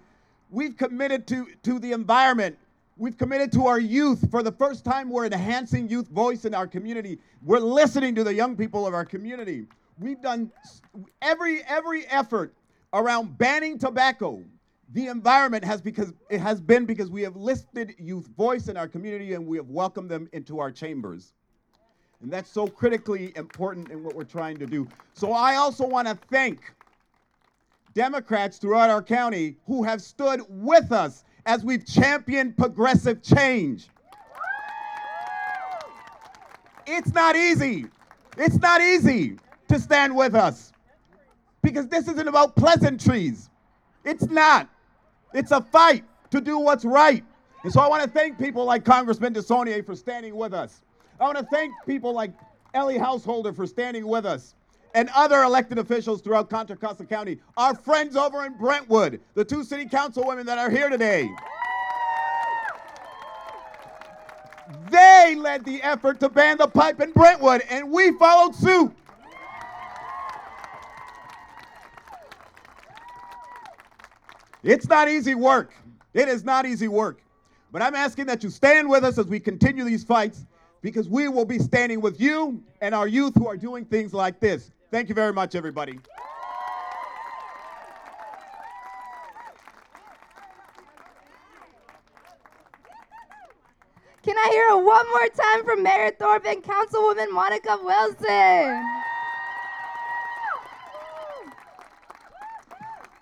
we've 0.51 0.77
committed 0.77 1.27
to, 1.29 1.47
to 1.63 1.79
the 1.79 1.93
environment. 1.93 2.59
We've 2.99 3.17
committed 3.17 3.51
to 3.53 3.67
our 3.67 3.79
youth. 3.79 4.31
For 4.31 4.43
the 4.43 4.53
first 4.53 4.85
time, 4.85 5.09
we're 5.09 5.27
enhancing 5.27 5.89
youth 5.89 6.09
voice 6.09 6.45
in 6.45 6.55
our 6.55 6.67
community. 6.67 7.19
We're 7.43 7.61
listening 7.61 8.15
to 8.17 8.25
the 8.25 8.35
young 8.35 8.57
people 8.57 8.87
of 8.87 8.93
our 8.93 9.07
community. 9.07 9.67
We've 10.01 10.21
done 10.21 10.51
every 11.21 11.63
every 11.65 12.07
effort 12.07 12.55
around 12.95 13.37
banning 13.37 13.79
tobacco. 13.79 14.43
The 14.93 15.07
environment 15.07 15.63
has 15.63 15.83
because 15.83 16.15
it 16.31 16.41
has 16.41 16.61
been 16.61 16.87
because 16.87 17.11
we 17.11 17.23
have 17.23 17.37
listed 17.37 17.95
youth 17.99 18.27
voice 18.37 18.69
in 18.69 18.77
our 18.77 18.89
community 18.89 19.35
and 19.35 19.47
we 19.47 19.59
have 19.59 19.69
welcomed 19.69 20.11
them 20.11 20.29
into 20.33 20.59
our 20.59 20.73
chambers. 20.73 21.35
And 22.23 22.33
that's 22.33 22.51
so 22.51 22.67
critically 22.67 23.33
important 23.37 23.91
in 23.91 24.03
what 24.03 24.17
we're 24.17 24.25
trying 24.25 24.57
to 24.59 24.67
do. 24.67 24.89
So 25.13 25.33
I 25.33 25.57
also 25.57 25.87
want 25.87 26.09
to 26.09 26.19
thank 26.31 26.75
Democrats 27.95 28.59
throughout 28.59 28.91
our 28.91 29.03
county 29.03 29.57
who 29.67 29.83
have 29.85 30.01
stood 30.01 30.43
with 30.49 30.93
us 30.93 31.25
as 31.47 31.63
we've 31.63 31.87
championed 31.87 32.57
progressive 32.57 33.23
change. 33.23 33.89
It's 36.87 37.13
not 37.13 37.37
easy. 37.37 37.87
It's 38.39 38.59
not 38.59 38.81
easy 38.81 39.37
to 39.71 39.79
stand 39.79 40.15
with 40.15 40.35
us 40.35 40.73
because 41.63 41.87
this 41.89 42.09
isn't 42.09 42.27
about 42.27 42.57
pleasantries. 42.57 43.51
It's 44.05 44.27
not. 44.27 44.69
It's 45.33 45.53
a 45.53 45.61
fight 45.61 46.05
to 46.31 46.41
do 46.41 46.59
what's 46.59 46.85
right. 46.85 47.25
And 47.63 47.73
so 47.73 47.81
I 47.81 47.89
want 47.89 48.03
to 48.03 48.09
thank 48.09 48.39
people 48.39 48.65
like 48.65 48.85
Congressman 48.85 49.33
DeSaulnier 49.33 49.87
for 49.87 49.95
standing 49.95 50.35
with 50.35 50.53
us. 50.53 50.83
I 51.21 51.25
want 51.25 51.39
to 51.39 51.47
thank 51.53 51.73
people 51.87 52.13
like 52.13 52.33
Ellie 52.75 52.99
Householder 52.99 53.53
for 53.53 53.67
standing 53.67 54.07
with 54.07 54.27
us 54.27 54.55
and 54.95 55.09
other 55.15 55.43
elected 55.43 55.79
officials 55.79 56.21
throughout 56.21 56.51
Contra 56.51 56.77
Costa 56.77 57.05
County. 57.05 57.39
Our 57.57 57.77
friends 57.77 58.17
over 58.17 58.45
in 58.45 58.55
Brentwood, 58.55 59.21
the 59.35 59.45
two 59.45 59.63
city 59.63 59.87
council 59.87 60.27
women 60.27 60.47
that 60.47 60.59
are 60.59 60.71
here 60.71 60.89
today. 60.89 61.31
They 64.91 65.37
led 65.39 65.65
the 65.65 65.81
effort 65.83 66.19
to 66.21 66.29
ban 66.29 66.59
the 66.59 66.67
pipe 66.67 67.01
in 67.01 67.13
Brentwood, 67.13 67.63
and 67.71 67.91
we 67.91 68.13
followed 68.19 68.57
suit. 68.57 68.93
It's 74.63 74.87
not 74.89 75.09
easy 75.09 75.35
work. 75.35 75.73
It 76.13 76.29
is 76.29 76.45
not 76.45 76.67
easy 76.67 76.89
work. 76.89 77.23
But 77.73 77.83
I'm 77.83 77.95
asking 77.95 78.27
that 78.27 78.43
you 78.43 78.51
stand 78.51 78.89
with 78.89 79.05
us 79.05 79.17
as 79.17 79.27
we 79.27 79.41
continue 79.41 79.85
these 79.85 80.05
fights 80.05 80.45
because 80.83 81.09
we 81.09 81.29
will 81.29 81.45
be 81.45 81.59
standing 81.59 82.01
with 82.01 82.21
you 82.21 82.63
and 82.81 82.95
our 82.95 83.07
youth 83.07 83.35
who 83.37 83.47
are 83.47 83.57
doing 83.57 83.85
things 83.85 84.13
like 84.13 84.41
this. 84.41 84.71
Thank 84.91 85.09
you 85.09 85.15
very 85.15 85.33
much, 85.33 85.55
everybody. 85.55 85.99
Can 94.23 94.37
I 94.37 94.49
hear 94.51 94.69
it 94.71 94.85
one 94.85 95.09
more 95.11 95.29
time 95.29 95.65
from 95.65 95.83
Mayor 95.83 96.11
Thorpe 96.11 96.45
and 96.45 96.63
Councilwoman 96.63 97.33
Monica 97.33 97.79
Wilson? 97.83 99.10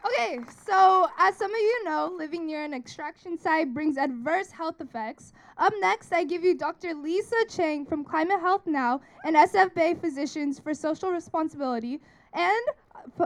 Okay, 0.09 0.39
so 0.65 1.09
as 1.19 1.37
some 1.37 1.51
of 1.51 1.61
you 1.61 1.85
know, 1.85 2.15
living 2.17 2.47
near 2.47 2.65
an 2.65 2.73
extraction 2.73 3.39
site 3.39 3.75
brings 3.75 3.99
adverse 3.99 4.51
health 4.51 4.81
effects. 4.81 5.33
Up 5.59 5.73
next, 5.81 6.13
I 6.13 6.25
give 6.25 6.43
you 6.45 6.57
Dr. 6.57 6.95
Lisa 6.95 7.37
Chang 7.49 7.85
from 7.85 8.05
Climate 8.05 8.41
Health 8.41 8.67
Now 8.67 9.01
and 9.25 9.37
SF 9.37 9.75
Bay 9.75 9.95
Physicians 9.95 10.59
for 10.59 10.73
Social 10.73 11.11
Responsibility 11.11 12.01
and 12.33 12.63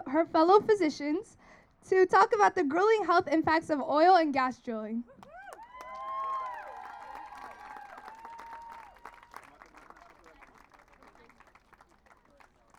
her 0.09 0.25
fellow 0.25 0.61
physicians 0.61 1.37
to 1.89 2.05
talk 2.07 2.35
about 2.35 2.55
the 2.57 2.65
grueling 2.65 3.05
health 3.05 3.29
impacts 3.29 3.71
of 3.71 3.81
oil 3.81 4.17
and 4.17 4.33
gas 4.33 4.59
drilling. 4.59 5.05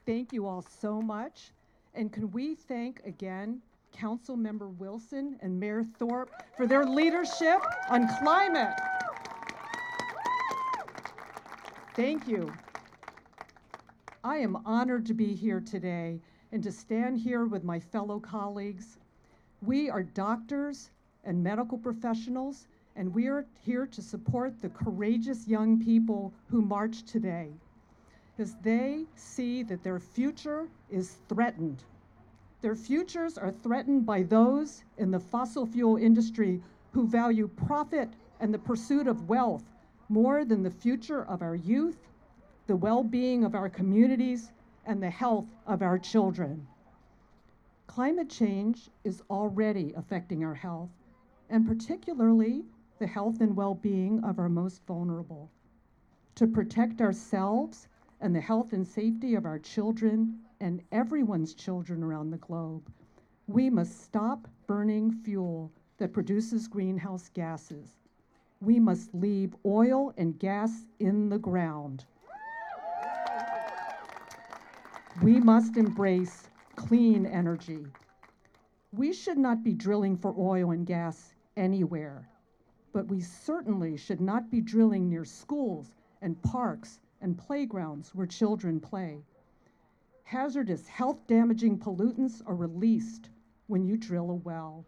Thank 0.06 0.34
you 0.34 0.46
all 0.46 0.62
so 0.62 1.02
much. 1.02 1.52
And 1.96 2.12
can 2.12 2.32
we 2.32 2.56
thank 2.56 3.00
again 3.06 3.62
Councilmember 3.94 4.76
Wilson 4.78 5.38
and 5.42 5.60
Mayor 5.60 5.86
Thorpe 5.98 6.32
for 6.58 6.68
their 6.68 6.86
leadership 6.86 7.62
on 7.90 8.08
climate? 8.20 8.74
Thank 11.96 12.28
you. 12.28 12.52
I 14.24 14.38
am 14.38 14.58
honored 14.66 15.06
to 15.08 15.14
be 15.14 15.34
here 15.36 15.60
today 15.60 16.20
and 16.52 16.64
to 16.64 16.72
stand 16.72 17.20
here 17.20 17.46
with 17.46 17.64
my 17.64 17.80
fellow 17.80 18.20
colleagues. 18.20 18.98
We 19.62 19.90
are 19.90 20.04
doctors 20.04 20.90
and 21.24 21.44
medical 21.44 21.78
professionals, 21.78 22.68
and 22.96 23.14
we 23.14 23.28
are 23.28 23.46
here 23.64 23.86
to 23.88 24.02
support 24.02 24.62
the 24.62 24.70
courageous 24.70 25.48
young 25.48 25.80
people 25.84 26.34
who 26.50 26.62
march 26.62 27.04
today 27.04 27.50
as 28.40 28.56
they 28.64 29.06
see 29.16 29.64
that 29.64 29.84
their 29.84 30.00
future 30.00 30.68
is 30.90 31.18
threatened. 31.30 31.84
Their 32.64 32.76
futures 32.76 33.38
are 33.38 33.52
threatened 33.52 34.06
by 34.06 34.24
those 34.24 34.86
in 34.98 35.12
the 35.12 35.20
fossil 35.20 35.66
fuel 35.66 35.98
industry 35.98 36.64
who 36.94 37.06
value 37.06 37.50
profit 37.50 38.14
and 38.40 38.54
the 38.54 38.58
pursuit 38.58 39.06
of 39.06 39.28
wealth 39.28 39.66
more 40.08 40.46
than 40.46 40.64
the 40.64 40.72
future 40.72 41.26
of 41.26 41.42
our 41.42 41.56
youth, 41.56 42.08
the 42.68 42.78
well 42.78 43.04
being 43.04 43.44
of 43.44 43.54
our 43.54 43.68
communities, 43.68 44.54
and 44.86 45.04
the 45.04 45.10
health 45.10 45.50
of 45.68 45.82
our 45.82 46.00
children. 46.00 46.66
Climate 47.88 48.30
change 48.30 48.90
is 49.04 49.22
already 49.30 49.92
affecting 49.98 50.46
our 50.46 50.56
health, 50.56 50.92
and 51.50 51.68
particularly 51.68 52.64
the 52.98 53.08
health 53.08 53.42
and 53.42 53.58
well 53.58 53.76
being 53.76 54.24
of 54.24 54.40
our 54.40 54.48
most 54.48 54.86
vulnerable. 54.86 55.52
To 56.36 56.48
protect 56.48 57.02
ourselves 57.02 57.90
and 58.22 58.34
the 58.34 58.40
health 58.40 58.72
and 58.72 58.88
safety 58.88 59.36
of 59.36 59.46
our 59.46 59.60
children 59.60 60.40
and 60.64 60.82
everyone's 60.94 61.54
children 61.54 62.02
around 62.02 62.32
the 62.32 62.38
globe, 62.38 62.90
We 63.48 63.70
must 63.70 64.02
stop 64.02 64.48
burning 64.66 65.12
fuel 65.12 65.74
that 65.98 66.14
produces 66.14 66.70
greenhouse 66.70 67.28
gases. 67.28 67.98
We 68.62 68.80
must 68.80 69.14
leave 69.14 69.54
oil 69.66 70.14
and 70.18 70.40
gas 70.40 70.86
in 71.00 71.28
the 71.28 71.38
ground. 71.38 72.06
We 75.22 75.42
must 75.42 75.76
embrace 75.76 76.48
clean 76.78 77.26
energy. 77.26 77.86
We 78.94 79.12
should 79.12 79.38
not 79.38 79.66
be 79.66 79.74
drilling 79.74 80.16
for 80.16 80.34
oil 80.38 80.72
and 80.72 80.86
gas 80.86 81.34
anywhere, 81.58 82.30
but 82.94 83.08
we 83.08 83.20
certainly 83.20 83.98
should 83.98 84.22
not 84.22 84.50
be 84.50 84.62
drilling 84.62 85.10
near 85.10 85.26
schools 85.26 85.94
and 86.22 86.42
parks 86.42 87.02
and 87.20 87.38
playgrounds 87.38 88.16
where 88.16 88.26
children 88.26 88.80
play. 88.80 89.26
Hazardous, 90.24 90.88
health 90.88 91.28
damaging 91.28 91.78
pollutants 91.78 92.42
are 92.46 92.56
released 92.56 93.30
when 93.68 93.86
you 93.86 93.98
drill 93.98 94.32
a 94.32 94.36
well. 94.36 94.86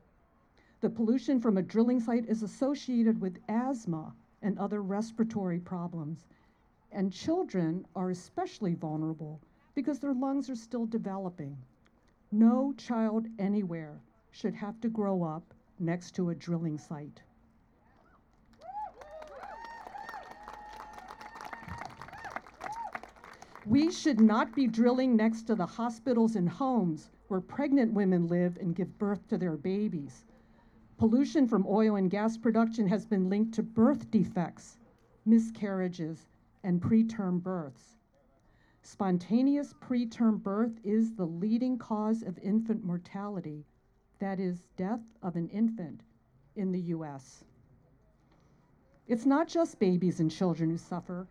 The 0.81 0.89
pollution 0.89 1.39
from 1.39 1.57
a 1.57 1.61
drilling 1.61 1.99
site 1.99 2.25
is 2.27 2.41
associated 2.41 3.21
with 3.21 3.39
asthma 3.47 4.13
and 4.41 4.57
other 4.57 4.81
respiratory 4.81 5.59
problems, 5.59 6.25
and 6.91 7.11
children 7.11 7.85
are 7.95 8.09
especially 8.09 8.73
vulnerable 8.73 9.39
because 9.73 9.99
their 9.99 10.13
lungs 10.13 10.49
are 10.49 10.55
still 10.55 10.85
developing. 10.85 11.57
No 12.31 12.73
child 12.73 13.27
anywhere 13.37 13.99
should 14.31 14.55
have 14.55 14.79
to 14.81 14.89
grow 14.89 15.23
up 15.23 15.53
next 15.79 16.15
to 16.15 16.29
a 16.29 16.35
drilling 16.35 16.77
site. 16.77 17.21
We 23.67 23.91
should 23.91 24.21
not 24.21 24.53
be 24.53 24.67
drilling 24.67 25.15
next 25.15 25.43
to 25.43 25.55
the 25.55 25.65
hospitals 25.65 26.35
and 26.35 26.47
homes 26.47 27.09
where 27.29 27.41
pregnant 27.41 27.93
women 27.93 28.27
live 28.27 28.57
and 28.57 28.75
give 28.75 28.99
birth 28.99 29.27
to 29.29 29.39
their 29.39 29.57
babies. 29.57 30.23
Pollution 30.97 31.47
from 31.47 31.65
oil 31.67 31.95
and 31.95 32.09
gas 32.09 32.37
production 32.37 32.87
has 32.87 33.07
been 33.07 33.27
linked 33.27 33.55
to 33.55 33.63
birth 33.63 34.11
defects, 34.11 34.77
miscarriages, 35.25 36.27
and 36.63 36.79
preterm 36.79 37.41
births. 37.41 37.97
Spontaneous 38.83 39.73
preterm 39.73 40.43
birth 40.43 40.79
is 40.83 41.15
the 41.15 41.25
leading 41.25 41.79
cause 41.79 42.21
of 42.21 42.37
infant 42.37 42.85
mortality, 42.85 43.65
that 44.19 44.39
is, 44.39 44.67
death 44.77 45.01
of 45.23 45.35
an 45.35 45.49
infant 45.49 46.03
in 46.55 46.71
the 46.71 46.81
US. 46.81 47.43
It's 49.07 49.25
not 49.25 49.47
just 49.47 49.79
babies 49.79 50.19
and 50.19 50.29
children 50.29 50.69
who 50.69 50.77
suffer. 50.77 51.27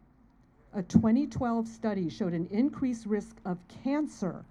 A 0.77 0.83
2012 0.83 1.69
study 1.69 2.09
showed 2.09 2.33
an 2.35 2.49
increased 2.51 3.07
risk 3.07 3.41
of 3.45 3.61
cancer 3.69 4.45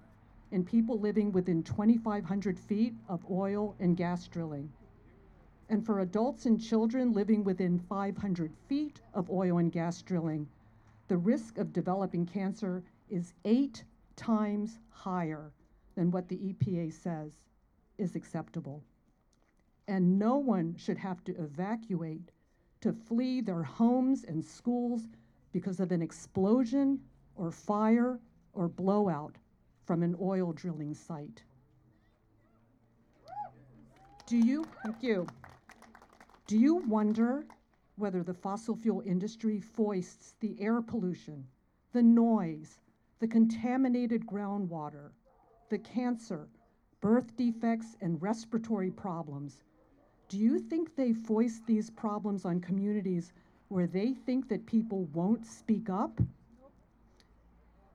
in 0.52 0.64
people 0.64 0.98
living 0.98 1.32
within 1.32 1.62
2,500 1.62 2.58
feet 2.58 2.94
of 3.10 3.30
oil 3.30 3.76
and 3.78 3.94
gas 3.94 4.26
drilling. 4.26 4.72
And 5.68 5.84
for 5.84 6.00
adults 6.00 6.46
and 6.46 6.58
children 6.58 7.12
living 7.12 7.44
within 7.44 7.78
500 7.78 8.54
feet 8.68 9.02
of 9.12 9.28
oil 9.28 9.58
and 9.58 9.70
gas 9.70 10.00
drilling, 10.00 10.48
the 11.08 11.18
risk 11.18 11.58
of 11.58 11.74
developing 11.74 12.24
cancer 12.24 12.82
is 13.10 13.34
eight 13.44 13.84
times 14.16 14.78
higher 14.88 15.52
than 15.94 16.10
what 16.10 16.28
the 16.28 16.38
EPA 16.38 16.90
says 16.94 17.32
is 17.98 18.16
acceptable. 18.16 18.82
And 19.88 20.18
no 20.18 20.38
one 20.38 20.74
should 20.76 20.96
have 20.96 21.22
to 21.24 21.36
evacuate 21.38 22.32
to 22.80 22.94
flee 22.94 23.42
their 23.42 23.62
homes 23.62 24.24
and 24.24 24.42
schools 24.42 25.06
because 25.54 25.78
of 25.78 25.92
an 25.92 26.02
explosion 26.02 26.98
or 27.36 27.50
fire 27.50 28.18
or 28.54 28.68
blowout 28.68 29.36
from 29.86 30.02
an 30.02 30.16
oil 30.20 30.52
drilling 30.52 30.92
site. 30.92 31.44
Do 34.26 34.36
you, 34.36 34.64
thank 34.82 35.00
you, 35.00 35.26
do 36.48 36.58
you 36.58 36.76
wonder 36.88 37.46
whether 37.96 38.24
the 38.24 38.34
fossil 38.34 38.74
fuel 38.74 39.02
industry 39.06 39.60
foists 39.60 40.34
the 40.40 40.60
air 40.60 40.82
pollution, 40.82 41.46
the 41.92 42.02
noise, 42.02 42.80
the 43.20 43.28
contaminated 43.28 44.26
groundwater, 44.26 45.10
the 45.70 45.78
cancer, 45.78 46.48
birth 47.00 47.36
defects, 47.36 47.96
and 48.00 48.20
respiratory 48.20 48.90
problems? 48.90 49.62
Do 50.28 50.36
you 50.36 50.58
think 50.58 50.96
they 50.96 51.12
foist 51.12 51.64
these 51.64 51.90
problems 51.90 52.44
on 52.44 52.60
communities 52.60 53.32
where 53.68 53.86
they 53.86 54.12
think 54.12 54.48
that 54.48 54.66
people 54.66 55.04
won't 55.12 55.46
speak 55.46 55.88
up? 55.88 56.20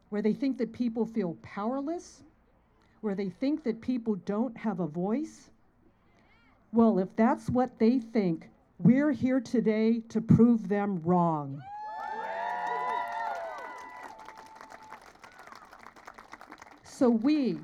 Where 0.09 0.21
they 0.21 0.33
think 0.33 0.57
that 0.57 0.73
people 0.73 1.05
feel 1.05 1.37
powerless? 1.41 2.23
Where 3.01 3.15
they 3.15 3.29
think 3.29 3.63
that 3.63 3.81
people 3.81 4.15
don't 4.25 4.57
have 4.57 4.79
a 4.79 4.87
voice? 4.87 5.49
Well, 6.71 6.99
if 6.99 7.15
that's 7.15 7.49
what 7.49 7.79
they 7.79 7.99
think, 7.99 8.49
we're 8.79 9.11
here 9.11 9.39
today 9.39 10.01
to 10.09 10.21
prove 10.21 10.67
them 10.67 11.01
wrong. 11.03 11.61
So, 16.83 17.09
we, 17.09 17.59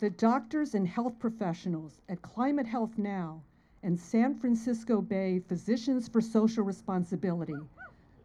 the 0.00 0.10
doctors 0.10 0.74
and 0.74 0.88
health 0.88 1.18
professionals 1.18 2.00
at 2.08 2.22
Climate 2.22 2.66
Health 2.66 2.96
Now 2.96 3.42
and 3.84 4.00
San 4.00 4.34
Francisco 4.34 5.02
Bay 5.02 5.40
Physicians 5.46 6.08
for 6.08 6.22
Social 6.22 6.64
Responsibility, 6.64 7.58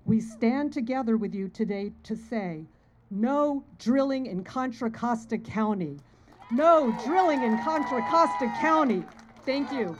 we 0.05 0.21
stand 0.21 0.71
together 0.71 1.17
with 1.17 1.35
you 1.35 1.49
today 1.49 1.91
to 2.03 2.15
say 2.15 2.63
no 3.11 3.63
drilling 3.77 4.27
in 4.27 4.43
Contra 4.43 4.89
Costa 4.89 5.37
County. 5.37 5.99
No 6.51 6.97
drilling 7.03 7.43
in 7.43 7.61
Contra 7.61 8.01
Costa 8.09 8.51
County. 8.61 9.03
Thank 9.45 9.71
you. 9.73 9.95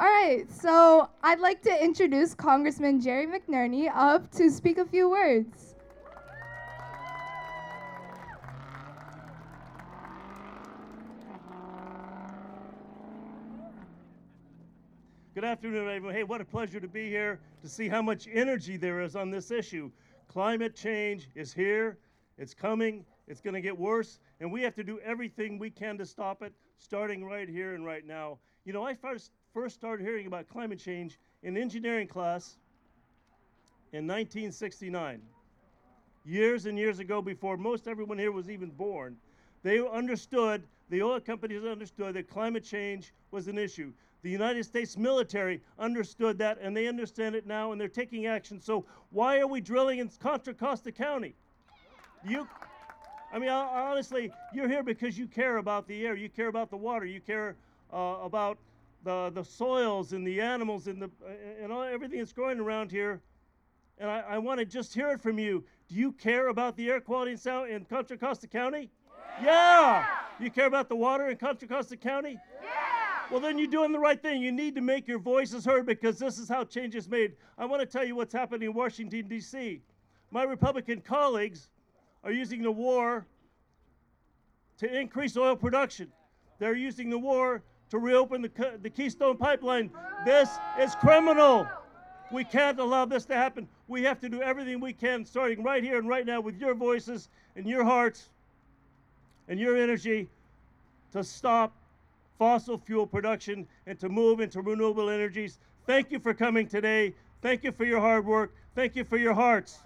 All 0.00 0.06
right, 0.06 0.50
so 0.50 1.10
I'd 1.22 1.40
like 1.40 1.60
to 1.60 1.84
introduce 1.84 2.32
Congressman 2.34 3.02
Jerry 3.02 3.26
McNerney 3.26 3.90
up 3.94 4.30
to 4.30 4.48
speak 4.48 4.78
a 4.78 4.86
few 4.86 5.10
words. 5.10 5.74
Good 15.34 15.44
afternoon, 15.44 15.86
everyone. 15.86 16.14
Hey, 16.14 16.24
what 16.24 16.40
a 16.40 16.46
pleasure 16.46 16.80
to 16.80 16.88
be 16.88 17.10
here 17.10 17.38
to 17.60 17.68
see 17.68 17.86
how 17.86 18.00
much 18.00 18.26
energy 18.32 18.78
there 18.78 19.02
is 19.02 19.14
on 19.16 19.30
this 19.30 19.50
issue. 19.50 19.90
Climate 20.28 20.74
change 20.74 21.28
is 21.34 21.52
here, 21.52 21.98
it's 22.38 22.54
coming, 22.54 23.04
it's 23.28 23.42
going 23.42 23.52
to 23.52 23.60
get 23.60 23.78
worse, 23.78 24.18
and 24.40 24.50
we 24.50 24.62
have 24.62 24.74
to 24.76 24.82
do 24.82 24.98
everything 25.00 25.58
we 25.58 25.68
can 25.68 25.98
to 25.98 26.06
stop 26.06 26.40
it, 26.40 26.54
starting 26.78 27.22
right 27.22 27.50
here 27.50 27.74
and 27.74 27.84
right 27.84 28.06
now. 28.06 28.38
You 28.64 28.72
know, 28.72 28.82
I 28.82 28.94
first, 28.94 29.32
first 29.52 29.74
started 29.74 30.04
hearing 30.04 30.26
about 30.26 30.48
climate 30.48 30.78
change 30.78 31.18
in 31.42 31.56
engineering 31.56 32.06
class 32.06 32.56
in 33.92 34.06
1969. 34.06 35.20
Years 36.24 36.66
and 36.66 36.78
years 36.78 36.98
ago, 36.98 37.20
before 37.20 37.56
most 37.56 37.88
everyone 37.88 38.18
here 38.18 38.30
was 38.30 38.50
even 38.50 38.70
born, 38.70 39.16
they 39.62 39.80
understood, 39.80 40.62
the 40.88 41.02
oil 41.02 41.20
companies 41.20 41.64
understood 41.64 42.14
that 42.14 42.28
climate 42.28 42.64
change 42.64 43.12
was 43.30 43.48
an 43.48 43.58
issue. 43.58 43.92
The 44.22 44.30
United 44.30 44.64
States 44.64 44.96
military 44.96 45.60
understood 45.78 46.38
that, 46.38 46.58
and 46.60 46.76
they 46.76 46.86
understand 46.86 47.34
it 47.34 47.46
now, 47.46 47.72
and 47.72 47.80
they're 47.80 47.88
taking 47.88 48.26
action. 48.26 48.60
So 48.60 48.84
why 49.10 49.40
are 49.40 49.46
we 49.46 49.60
drilling 49.60 49.98
in 49.98 50.10
Contra 50.20 50.52
Costa 50.54 50.92
County? 50.92 51.34
You, 52.24 52.46
I 53.32 53.38
mean, 53.38 53.48
honestly, 53.48 54.30
you're 54.52 54.68
here 54.68 54.82
because 54.82 55.18
you 55.18 55.26
care 55.26 55.56
about 55.56 55.88
the 55.88 56.06
air, 56.06 56.14
you 56.14 56.28
care 56.28 56.48
about 56.48 56.70
the 56.70 56.76
water, 56.76 57.06
you 57.06 57.20
care 57.20 57.56
uh, 57.92 58.18
about 58.22 58.58
the 59.04 59.30
the 59.34 59.44
soils 59.44 60.12
and 60.12 60.26
the 60.26 60.40
animals 60.40 60.86
and 60.86 61.00
the 61.00 61.10
and 61.62 61.72
all, 61.72 61.82
everything 61.82 62.18
that's 62.18 62.32
growing 62.32 62.60
around 62.60 62.90
here. 62.90 63.20
And 63.98 64.10
I, 64.10 64.20
I 64.20 64.38
want 64.38 64.60
to 64.60 64.64
just 64.64 64.94
hear 64.94 65.10
it 65.10 65.20
from 65.20 65.38
you. 65.38 65.64
Do 65.88 65.94
you 65.94 66.12
care 66.12 66.48
about 66.48 66.76
the 66.76 66.88
air 66.88 67.00
quality 67.00 67.32
in, 67.32 67.36
South, 67.36 67.68
in 67.68 67.84
Contra 67.84 68.16
Costa 68.16 68.46
County? 68.46 68.90
Yeah. 69.42 70.06
You 70.38 70.50
care 70.50 70.66
about 70.66 70.88
the 70.88 70.96
water 70.96 71.28
in 71.28 71.36
Contra 71.36 71.68
Costa 71.68 71.98
County? 71.98 72.38
Yeah. 72.62 72.70
Well, 73.30 73.40
then 73.40 73.58
you're 73.58 73.68
doing 73.68 73.92
the 73.92 73.98
right 73.98 74.20
thing. 74.20 74.42
You 74.42 74.52
need 74.52 74.74
to 74.74 74.80
make 74.80 75.06
your 75.06 75.18
voices 75.18 75.66
heard 75.66 75.84
because 75.84 76.18
this 76.18 76.38
is 76.38 76.48
how 76.48 76.64
change 76.64 76.94
is 76.94 77.08
made. 77.08 77.34
I 77.58 77.66
want 77.66 77.80
to 77.80 77.86
tell 77.86 78.04
you 78.04 78.16
what's 78.16 78.32
happening 78.32 78.70
in 78.70 78.74
Washington, 78.74 79.28
D.C. 79.28 79.82
My 80.30 80.44
Republican 80.44 81.00
colleagues 81.00 81.68
are 82.24 82.32
using 82.32 82.62
the 82.62 82.72
war 82.72 83.26
to 84.78 84.98
increase 84.98 85.36
oil 85.36 85.56
production. 85.56 86.10
They're 86.58 86.74
using 86.74 87.10
the 87.10 87.18
war 87.18 87.62
to 87.90 87.98
reopen 87.98 88.42
the, 88.42 88.78
the 88.82 88.90
Keystone 88.90 89.36
Pipeline. 89.36 89.90
This 90.24 90.48
is 90.78 90.94
criminal. 90.96 91.66
We 92.32 92.44
can't 92.44 92.78
allow 92.78 93.04
this 93.04 93.24
to 93.26 93.34
happen. 93.34 93.68
We 93.88 94.02
have 94.04 94.20
to 94.20 94.28
do 94.28 94.40
everything 94.40 94.80
we 94.80 94.92
can, 94.92 95.24
starting 95.24 95.62
right 95.62 95.82
here 95.82 95.98
and 95.98 96.08
right 96.08 96.24
now 96.24 96.40
with 96.40 96.58
your 96.58 96.74
voices 96.74 97.28
and 97.56 97.66
your 97.66 97.84
hearts 97.84 98.28
and 99.48 99.58
your 99.58 99.76
energy 99.76 100.28
to 101.12 101.24
stop 101.24 101.72
fossil 102.38 102.78
fuel 102.78 103.06
production 103.06 103.66
and 103.86 103.98
to 103.98 104.08
move 104.08 104.40
into 104.40 104.62
renewable 104.62 105.10
energies. 105.10 105.58
Thank 105.86 106.12
you 106.12 106.20
for 106.20 106.32
coming 106.32 106.68
today. 106.68 107.14
Thank 107.42 107.64
you 107.64 107.72
for 107.72 107.84
your 107.84 108.00
hard 108.00 108.24
work. 108.24 108.54
Thank 108.76 108.94
you 108.94 109.02
for 109.02 109.16
your 109.16 109.34
hearts. 109.34 109.80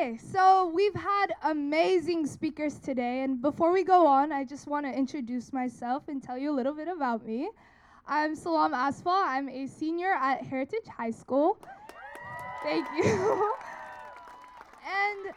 Okay, 0.00 0.16
so 0.16 0.72
we've 0.74 0.94
had 0.94 1.26
amazing 1.42 2.26
speakers 2.26 2.78
today, 2.78 3.22
and 3.22 3.42
before 3.42 3.70
we 3.70 3.84
go 3.84 4.06
on, 4.06 4.32
I 4.32 4.44
just 4.44 4.66
want 4.66 4.86
to 4.86 4.90
introduce 4.90 5.52
myself 5.52 6.04
and 6.08 6.22
tell 6.22 6.38
you 6.38 6.50
a 6.50 6.56
little 6.56 6.72
bit 6.72 6.88
about 6.88 7.26
me. 7.26 7.50
I'm 8.06 8.34
Salam 8.34 8.72
Asfa. 8.72 9.12
I'm 9.26 9.50
a 9.50 9.66
senior 9.66 10.14
at 10.14 10.42
Heritage 10.42 10.86
High 10.96 11.10
School. 11.10 11.58
Thank 12.62 12.86
you. 12.96 13.04
and 14.86 15.34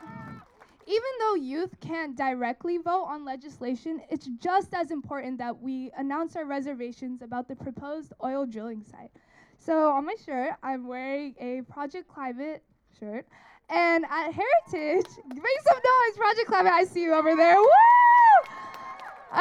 even 0.87 1.11
though 1.19 1.35
youth 1.35 1.77
can't 1.81 2.15
directly 2.15 2.77
vote 2.77 3.03
on 3.03 3.25
legislation, 3.25 3.99
it's 4.09 4.29
just 4.41 4.73
as 4.73 4.91
important 4.91 5.39
that 5.39 5.59
we 5.59 5.91
announce 5.97 6.37
our 6.37 6.45
reservations 6.45 7.21
about 7.21 7.49
the 7.49 7.55
proposed 7.57 8.13
oil 8.23 8.45
drilling 8.45 8.85
site. 8.89 9.11
So 9.59 9.91
on 9.91 10.05
my 10.05 10.15
shirt, 10.25 10.51
I'm 10.63 10.87
wearing 10.87 11.35
a 11.37 11.63
Project 11.69 12.07
Climate 12.07 12.63
shirt. 12.97 13.25
And 13.73 14.05
at 14.05 14.31
Heritage, 14.31 15.07
make 15.27 15.61
some 15.65 15.77
noise, 15.77 16.17
Project 16.17 16.47
Climate. 16.47 16.73
I 16.73 16.83
see 16.83 17.01
you 17.01 17.13
over 17.15 17.35
there. 17.35 17.57
Woo! 17.57 17.69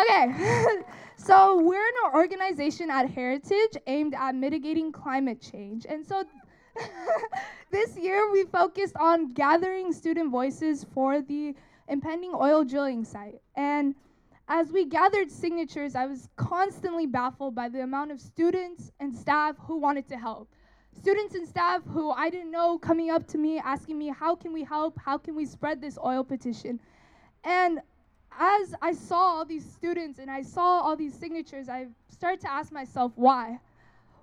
Okay, 0.01 0.81
so 1.17 1.61
we're 1.61 1.87
an 1.87 2.15
organization 2.15 2.91
at 2.91 3.11
Heritage 3.11 3.77
aimed 3.87 4.15
at 4.15 4.35
mitigating 4.35 4.91
climate 4.91 5.43
change. 5.43 5.85
And 5.87 6.07
so 6.07 6.25
this 7.71 7.99
year 7.99 8.33
we 8.33 8.45
focused 8.45 8.97
on 8.97 9.35
gathering 9.35 9.93
student 9.93 10.31
voices 10.31 10.87
for 10.95 11.21
the 11.21 11.55
impending 11.89 12.33
oil 12.35 12.65
drilling 12.65 13.05
site. 13.05 13.43
And 13.55 13.95
as 14.49 14.73
we 14.73 14.87
gathered 14.87 15.31
signatures, 15.31 15.95
I 15.95 16.07
was 16.07 16.31
constantly 16.37 17.07
baffled 17.07 17.55
by 17.55 17.69
the 17.69 17.83
amount 17.83 18.13
of 18.13 18.21
students 18.21 18.91
and 18.99 19.15
staff 19.15 19.57
who 19.59 19.77
wanted 19.77 20.09
to 20.09 20.17
help 20.17 20.49
students 20.97 21.35
and 21.35 21.47
staff 21.47 21.83
who 21.87 22.11
I 22.11 22.31
didn't 22.31 22.51
know 22.51 22.79
coming 22.79 23.11
up 23.11 23.27
to 23.29 23.39
me 23.39 23.59
asking 23.59 23.99
me, 23.99 24.09
how 24.09 24.35
can 24.35 24.53
we 24.53 24.63
help? 24.63 24.99
How 24.99 25.19
can 25.19 25.35
we 25.35 25.45
spread 25.45 25.81
this 25.81 25.99
oil 26.05 26.23
petition? 26.23 26.79
And 27.45 27.81
as 28.39 28.75
I 28.81 28.93
saw 28.93 29.17
all 29.17 29.45
these 29.45 29.65
students 29.65 30.19
and 30.19 30.31
I 30.31 30.43
saw 30.43 30.81
all 30.81 30.97
these 30.97 31.15
signatures, 31.15 31.69
I 31.69 31.89
started 32.09 32.41
to 32.43 32.51
ask 32.51 32.73
myself, 32.73 33.13
why? 33.17 33.59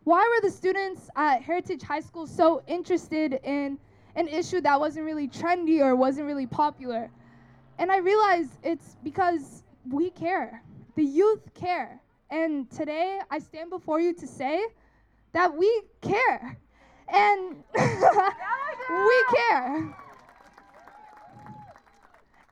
Why 0.04 0.22
were 0.22 0.48
the 0.48 0.56
students 0.56 1.10
at 1.16 1.42
Heritage 1.42 1.84
High 1.84 2.00
School 2.00 2.26
so 2.26 2.64
interested 2.68 3.40
in 3.44 3.78
an 4.16 4.28
issue 4.28 4.62
that 4.62 4.80
wasn't 4.80 5.06
really 5.06 5.28
trendy 5.28 5.82
or 5.82 5.96
wasn't 5.96 6.28
really 6.28 6.48
popular? 6.48 7.12
And 7.78 7.92
I 7.92 7.98
realized 7.98 8.52
it's 8.64 8.96
because 9.04 9.64
we 9.90 10.10
care. 10.10 10.64
The 10.96 11.04
youth 11.04 11.54
care. 11.54 12.02
And 12.30 12.70
today 12.72 13.20
I 13.30 13.40
stand 13.40 13.70
before 13.70 14.00
you 14.00 14.14
to 14.14 14.28
say 14.28 14.66
that 15.34 15.56
we 15.56 15.82
care. 16.02 16.58
And 17.08 17.64
we 17.76 19.24
care. 19.34 19.96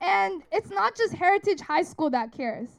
And 0.02 0.44
it's 0.52 0.70
not 0.70 0.96
just 0.96 1.14
Heritage 1.14 1.62
High 1.62 1.84
School 1.84 2.10
that 2.12 2.32
cares. 2.32 2.70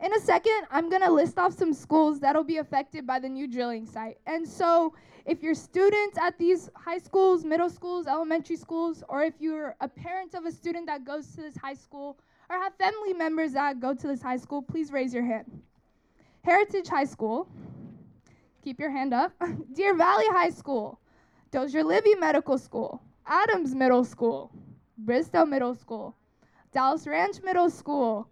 In 0.00 0.12
a 0.12 0.20
second, 0.20 0.66
I'm 0.70 0.90
to 0.90 1.10
list 1.10 1.38
off 1.38 1.54
some 1.54 1.72
schools 1.72 2.20
that'll 2.20 2.44
be 2.44 2.58
affected 2.58 3.06
by 3.06 3.18
the 3.18 3.28
new 3.28 3.46
drilling 3.46 3.86
site. 3.86 4.18
And 4.26 4.46
so, 4.46 4.94
if 5.24 5.42
you're 5.42 5.54
students 5.54 6.18
at 6.18 6.36
these 6.36 6.68
high 6.76 6.98
schools, 6.98 7.44
middle 7.44 7.70
schools, 7.70 8.06
elementary 8.06 8.56
schools, 8.56 9.02
or 9.08 9.22
if 9.22 9.34
you're 9.38 9.74
a 9.80 9.88
parent 9.88 10.34
of 10.34 10.44
a 10.44 10.52
student 10.52 10.86
that 10.86 11.04
goes 11.04 11.28
to 11.28 11.40
this 11.40 11.56
high 11.56 11.74
school, 11.74 12.18
or 12.50 12.56
have 12.56 12.74
family 12.74 13.14
members 13.14 13.52
that 13.52 13.80
go 13.80 13.94
to 13.94 14.06
this 14.06 14.20
high 14.20 14.36
school, 14.36 14.60
please 14.60 14.92
raise 14.92 15.14
your 15.14 15.24
hand. 15.24 15.62
Heritage 16.42 16.88
High 16.88 17.04
School, 17.04 17.48
keep 18.64 18.80
your 18.80 18.90
hand 18.90 19.12
up. 19.12 19.32
Deer 19.74 19.94
Valley 19.94 20.24
High 20.28 20.48
School, 20.48 20.98
Dozier 21.50 21.84
Libby 21.84 22.14
Medical 22.14 22.56
School, 22.56 23.02
Adams 23.26 23.74
Middle 23.74 24.04
School, 24.04 24.50
Bristow 24.96 25.44
Middle 25.44 25.74
School, 25.74 26.16
Dallas 26.72 27.06
Ranch 27.06 27.42
Middle 27.42 27.68
School, 27.68 28.26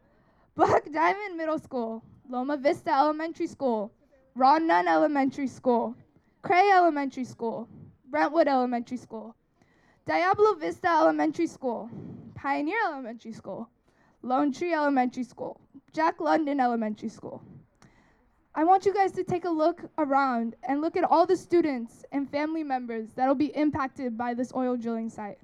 Black 0.57 0.90
Diamond 0.90 1.37
Middle 1.37 1.59
School, 1.59 2.03
Loma 2.31 2.57
Vista 2.57 2.90
Elementary 2.90 3.47
School, 3.47 3.92
Ron 4.35 4.66
Nunn 4.66 4.88
Elementary 4.88 5.47
School, 5.47 5.95
Krey 6.40 6.71
Elementary 6.71 7.25
School, 7.25 7.68
Brentwood 8.09 8.49
Elementary 8.49 8.97
School, 8.97 9.37
Diablo 10.07 10.55
Vista 10.55 10.88
Elementary 10.88 11.47
School, 11.47 11.90
Pioneer 12.35 12.79
Elementary 12.87 13.33
School, 13.33 13.68
Lone 14.23 14.51
Tree 14.51 14.73
Elementary 14.73 15.25
School, 15.25 15.61
Jack 15.92 16.21
London 16.21 16.59
Elementary 16.59 17.11
School. 17.11 17.42
I 18.55 18.65
want 18.65 18.85
you 18.85 18.93
guys 18.93 19.12
to 19.12 19.25
take 19.25 19.47
a 19.47 19.51
look 19.51 19.81
around 19.97 20.57
and 20.69 20.83
look 20.83 20.97
at 20.97 21.05
all 21.05 21.25
the 21.25 21.37
students 21.37 22.05
and 22.12 22.31
family 22.31 22.62
members 22.62 23.09
that'll 23.17 23.35
be 23.35 23.57
impacted 23.57 24.19
by 24.19 24.35
this 24.35 24.53
oil 24.55 24.77
drilling 24.77 25.09
site. 25.09 25.38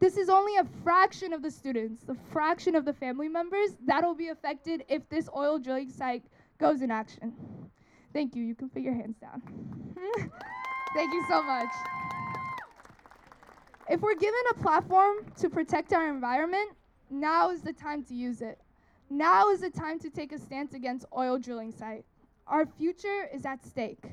This 0.00 0.16
is 0.16 0.30
only 0.30 0.56
a 0.56 0.64
fraction 0.82 1.34
of 1.34 1.42
the 1.42 1.50
students, 1.50 2.04
the 2.04 2.16
fraction 2.32 2.74
of 2.74 2.86
the 2.86 2.92
family 2.94 3.28
members 3.28 3.76
that'll 3.84 4.14
be 4.14 4.28
affected 4.28 4.84
if 4.88 5.06
this 5.10 5.28
oil 5.36 5.58
drilling 5.58 5.90
site 5.90 6.22
goes 6.58 6.80
in 6.80 6.90
action. 6.90 7.34
Thank 8.14 8.34
you. 8.34 8.42
You 8.42 8.54
can 8.54 8.70
put 8.70 8.80
your 8.80 8.94
hands 8.94 9.18
down. 9.18 9.42
Thank 10.94 11.12
you 11.12 11.24
so 11.28 11.42
much. 11.42 11.68
If 13.90 14.00
we're 14.00 14.14
given 14.14 14.40
a 14.52 14.54
platform 14.54 15.16
to 15.36 15.50
protect 15.50 15.92
our 15.92 16.08
environment, 16.08 16.70
now 17.10 17.50
is 17.50 17.60
the 17.60 17.74
time 17.74 18.04
to 18.04 18.14
use 18.14 18.40
it. 18.40 18.58
Now 19.10 19.50
is 19.50 19.60
the 19.60 19.70
time 19.70 19.98
to 20.00 20.08
take 20.08 20.32
a 20.32 20.38
stance 20.38 20.72
against 20.72 21.04
oil 21.14 21.38
drilling 21.38 21.72
site. 21.72 22.04
Our 22.48 22.64
future 22.64 23.28
is 23.32 23.44
at 23.44 23.64
stake. 23.64 24.04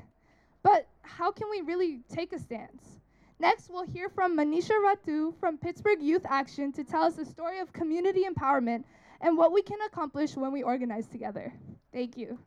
But 0.62 0.88
how 1.04 1.32
can 1.32 1.50
we 1.50 1.62
really 1.62 2.02
take 2.14 2.34
a 2.34 2.40
stance? 2.40 2.84
Next, 3.40 3.70
we'll 3.70 3.86
hear 3.86 4.10
from 4.10 4.38
Manisha 4.38 4.72
Ratu 4.72 5.34
from 5.40 5.58
Pittsburg 5.58 6.02
Youth 6.02 6.26
Action 6.28 6.74
to 6.74 6.84
tell 6.84 7.04
us 7.04 7.16
the 7.16 7.26
story 7.26 7.60
of 7.60 7.72
community 7.72 8.24
empowerment 8.24 8.84
and 9.22 9.38
what 9.38 9.54
we 9.54 9.62
can 9.62 9.80
accomplish 9.88 10.36
when 10.36 10.52
we 10.52 10.64
organize 10.64 11.08
together. 11.08 11.54
Thank 11.94 12.18
you. 12.18 12.38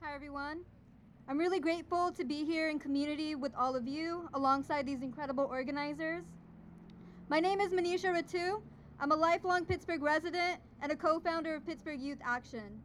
Hi, 0.00 0.14
everyone. 0.14 0.60
I'm 1.28 1.38
really 1.38 1.60
grateful 1.60 2.12
to 2.12 2.24
be 2.24 2.44
here 2.44 2.68
in 2.68 2.78
community 2.78 3.34
with 3.34 3.54
all 3.54 3.76
of 3.76 3.86
you 3.86 4.28
alongside 4.32 4.86
these 4.86 5.02
incredible 5.02 5.44
organizers. 5.44 6.24
My 7.30 7.40
name 7.40 7.58
is 7.58 7.72
Manisha 7.72 8.12
Ratu. 8.14 8.60
I'm 9.00 9.10
a 9.10 9.16
lifelong 9.16 9.64
Pittsburg 9.64 10.02
resident 10.02 10.60
and 10.82 10.92
a 10.92 10.96
co 10.96 11.18
founder 11.18 11.54
of 11.54 11.66
Pittsburg 11.66 11.98
Youth 11.98 12.18
Action. 12.22 12.82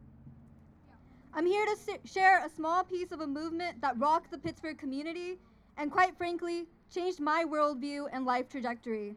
I'm 1.34 1.44
here 1.44 1.66
to 1.66 1.98
share 2.08 2.42
a 2.44 2.48
small 2.48 2.82
piece 2.82 3.12
of 3.12 3.20
a 3.20 3.26
movement 3.26 3.82
that 3.82 3.98
rocked 3.98 4.30
the 4.30 4.38
Pittsburg 4.38 4.78
community 4.78 5.38
and, 5.76 5.92
quite 5.92 6.16
frankly, 6.16 6.66
changed 6.92 7.20
my 7.20 7.44
worldview 7.44 8.06
and 8.12 8.24
life 8.24 8.48
trajectory. 8.48 9.14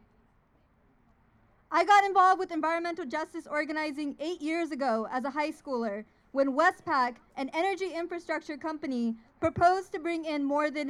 I 1.71 1.85
got 1.85 2.03
involved 2.03 2.39
with 2.39 2.51
environmental 2.51 3.05
justice 3.05 3.47
organizing 3.49 4.17
eight 4.19 4.41
years 4.41 4.71
ago 4.71 5.07
as 5.09 5.23
a 5.23 5.31
high 5.31 5.51
schooler 5.51 6.03
when 6.33 6.57
WesPac, 6.57 7.15
an 7.37 7.49
energy 7.53 7.93
infrastructure 7.95 8.57
company, 8.57 9.15
proposed 9.39 9.93
to 9.93 9.99
bring 9.99 10.25
in 10.25 10.43
more 10.43 10.69
than 10.69 10.89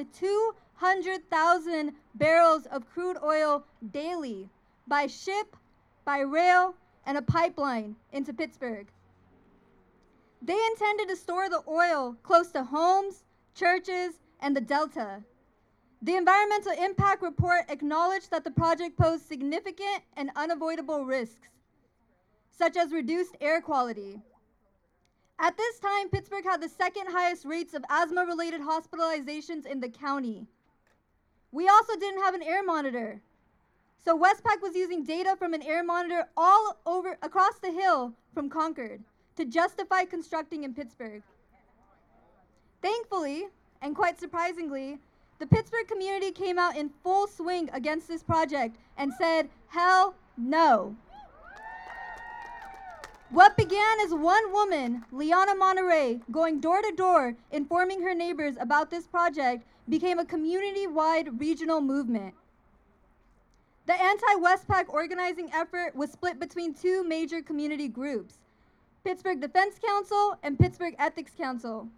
200,000 0.83 1.93
barrels 2.15 2.65
of 2.65 2.89
crude 2.89 3.15
oil 3.23 3.63
daily 3.91 4.49
by 4.85 5.07
ship, 5.07 5.55
by 6.03 6.19
rail, 6.19 6.75
and 7.05 7.17
a 7.17 7.21
pipeline 7.21 7.95
into 8.11 8.33
Pittsburg. 8.33 8.87
They 10.41 10.59
intended 10.71 11.07
to 11.07 11.15
store 11.15 11.47
the 11.47 11.63
oil 11.69 12.17
close 12.21 12.51
to 12.51 12.65
homes, 12.65 13.23
churches, 13.55 14.15
and 14.41 14.53
the 14.53 14.59
Delta. 14.59 15.23
The 16.01 16.17
environmental 16.17 16.73
impact 16.73 17.21
report 17.21 17.61
acknowledged 17.69 18.29
that 18.31 18.43
the 18.43 18.51
project 18.51 18.97
posed 18.97 19.25
significant 19.25 20.03
and 20.17 20.31
unavoidable 20.35 21.05
risks, 21.05 21.47
such 22.51 22.75
as 22.75 22.91
reduced 22.91 23.37
air 23.39 23.61
quality. 23.61 24.21
At 25.39 25.55
this 25.55 25.79
time, 25.79 26.09
Pittsburg 26.09 26.43
had 26.43 26.61
the 26.61 26.67
second 26.67 27.07
highest 27.07 27.45
rates 27.45 27.73
of 27.73 27.85
asthma 27.89 28.25
related 28.25 28.59
hospitalizations 28.59 29.65
in 29.65 29.79
the 29.79 29.87
county. 29.87 30.45
We 31.53 31.67
also 31.67 31.95
didn't 31.95 32.23
have 32.23 32.33
an 32.33 32.41
air 32.41 32.63
monitor. 32.63 33.21
So 34.03 34.19
WesPac 34.19 34.61
was 34.61 34.75
using 34.75 35.03
data 35.03 35.35
from 35.37 35.53
an 35.53 35.61
air 35.61 35.83
monitor 35.83 36.27
all 36.35 36.79
over 36.87 37.15
across 37.21 37.59
the 37.59 37.71
hill 37.71 38.13
from 38.33 38.49
Concord 38.49 39.03
to 39.35 39.45
justify 39.45 40.03
constructing 40.03 40.63
in 40.63 40.73
Pittsburg. 40.73 41.21
Thankfully, 42.81 43.45
and 43.83 43.95
quite 43.95 44.19
surprisingly, 44.19 44.97
the 45.37 45.45
Pittsburg 45.45 45.87
community 45.87 46.31
came 46.31 46.57
out 46.57 46.75
in 46.75 46.89
full 47.03 47.27
swing 47.27 47.69
against 47.71 48.07
this 48.07 48.23
project 48.23 48.75
and 48.97 49.13
said, 49.13 49.47
hell 49.67 50.15
no. 50.35 50.95
What 53.29 53.57
began 53.57 53.99
as 54.03 54.13
one 54.13 54.51
woman, 54.51 55.05
Liana 55.11 55.53
Monterey, 55.53 56.19
going 56.31 56.59
door 56.59 56.81
to 56.81 56.93
door 56.95 57.35
informing 57.51 58.01
her 58.01 58.15
neighbors 58.15 58.55
about 58.59 58.89
this 58.89 59.05
project 59.05 59.65
became 59.89 60.19
a 60.19 60.25
community 60.25 60.87
wide 60.87 61.39
regional 61.39 61.81
movement. 61.81 62.33
The 63.85 64.01
anti 64.01 64.35
WesPac 64.35 64.85
organizing 64.87 65.51
effort 65.53 65.95
was 65.95 66.11
split 66.11 66.39
between 66.39 66.73
two 66.73 67.03
major 67.03 67.41
community 67.41 67.87
groups 67.87 68.39
Pittsburg 69.03 69.41
Defense 69.41 69.75
Council 69.85 70.37
and 70.43 70.57
Pittsburg 70.57 70.95
Ethics 70.99 71.33
Council. 71.37 71.89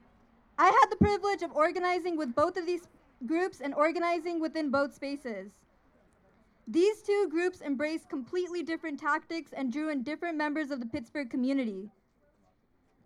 I 0.58 0.66
had 0.66 0.88
the 0.90 0.96
privilege 0.96 1.44
of 1.44 1.52
organizing 1.52 2.18
with 2.18 2.34
both 2.34 2.58
of 2.58 2.66
these 2.66 2.88
groups 3.28 3.62
and 3.62 3.74
organizing 3.76 4.40
within 4.40 4.72
both 4.72 4.96
spaces. 4.96 5.52
These 6.68 7.04
two 7.04 7.28
groups 7.30 7.62
embraced 7.62 8.10
completely 8.10 8.64
different 8.64 9.00
tactics 9.00 9.54
and 9.54 9.72
drew 9.72 9.90
in 9.90 10.02
different 10.02 10.38
members 10.38 10.72
of 10.72 10.80
the 10.80 10.88
Pittsburg 10.88 11.30
community. 11.30 11.92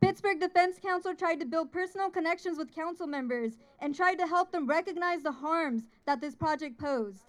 Pittsburg 0.01 0.39
Defense 0.39 0.79
Council 0.81 1.13
tried 1.13 1.39
to 1.41 1.45
build 1.45 1.71
personal 1.71 2.09
connections 2.09 2.57
with 2.57 2.73
council 2.73 3.05
members 3.05 3.57
and 3.79 3.93
tried 3.93 4.15
to 4.15 4.27
help 4.27 4.51
them 4.51 4.65
recognize 4.65 5.23
the 5.23 5.31
harms 5.31 5.83
that 6.05 6.21
this 6.21 6.35
project 6.35 6.79
posed. 6.79 7.23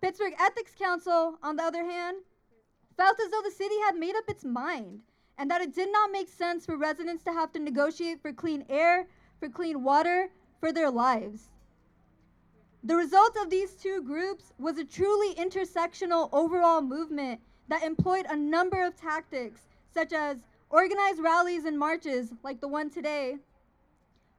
Pittsburg 0.00 0.34
Ethics 0.40 0.72
Council, 0.78 1.38
on 1.42 1.56
the 1.56 1.62
other 1.62 1.84
hand, 1.84 2.18
felt 2.96 3.18
as 3.20 3.30
though 3.30 3.42
the 3.42 3.50
city 3.50 3.74
had 3.84 3.96
made 3.96 4.14
up 4.14 4.28
its 4.28 4.44
mind 4.44 5.00
and 5.36 5.50
that 5.50 5.62
it 5.62 5.74
did 5.74 5.90
not 5.90 6.12
make 6.12 6.28
sense 6.28 6.64
for 6.64 6.76
residents 6.76 7.24
to 7.24 7.32
have 7.32 7.50
to 7.52 7.58
negotiate 7.58 8.20
for 8.22 8.32
clean 8.32 8.64
air, 8.68 9.06
for 9.38 9.48
clean 9.48 9.82
water, 9.82 10.30
for 10.60 10.72
their 10.72 10.90
lives. 10.90 11.48
The 12.84 12.96
result 12.96 13.36
of 13.36 13.50
these 13.50 13.72
two 13.72 14.02
groups 14.02 14.52
was 14.58 14.78
a 14.78 14.84
truly 14.84 15.34
intersectional 15.34 16.28
overall 16.32 16.80
movement 16.80 17.40
that 17.68 17.82
employed 17.82 18.26
a 18.28 18.36
number 18.36 18.82
of 18.84 18.96
tactics, 18.96 19.62
such 19.92 20.12
as 20.12 20.38
organized 20.70 21.20
rallies 21.20 21.64
and 21.64 21.78
marches 21.78 22.32
like 22.42 22.60
the 22.60 22.68
one 22.68 22.88
today, 22.88 23.36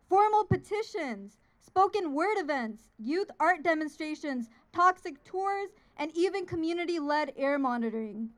formal 0.10 0.46
petitions, 0.46 1.38
spoken 1.66 2.14
word 2.14 2.38
events, 2.38 2.84
youth 2.98 3.30
art 3.40 3.64
demonstrations, 3.64 4.50
toxic 4.74 5.24
tours, 5.24 5.70
and 5.98 6.12
even 6.16 6.46
community 6.46 7.00
led 7.00 7.34
air 7.38 7.60
monitoring. 7.60 8.30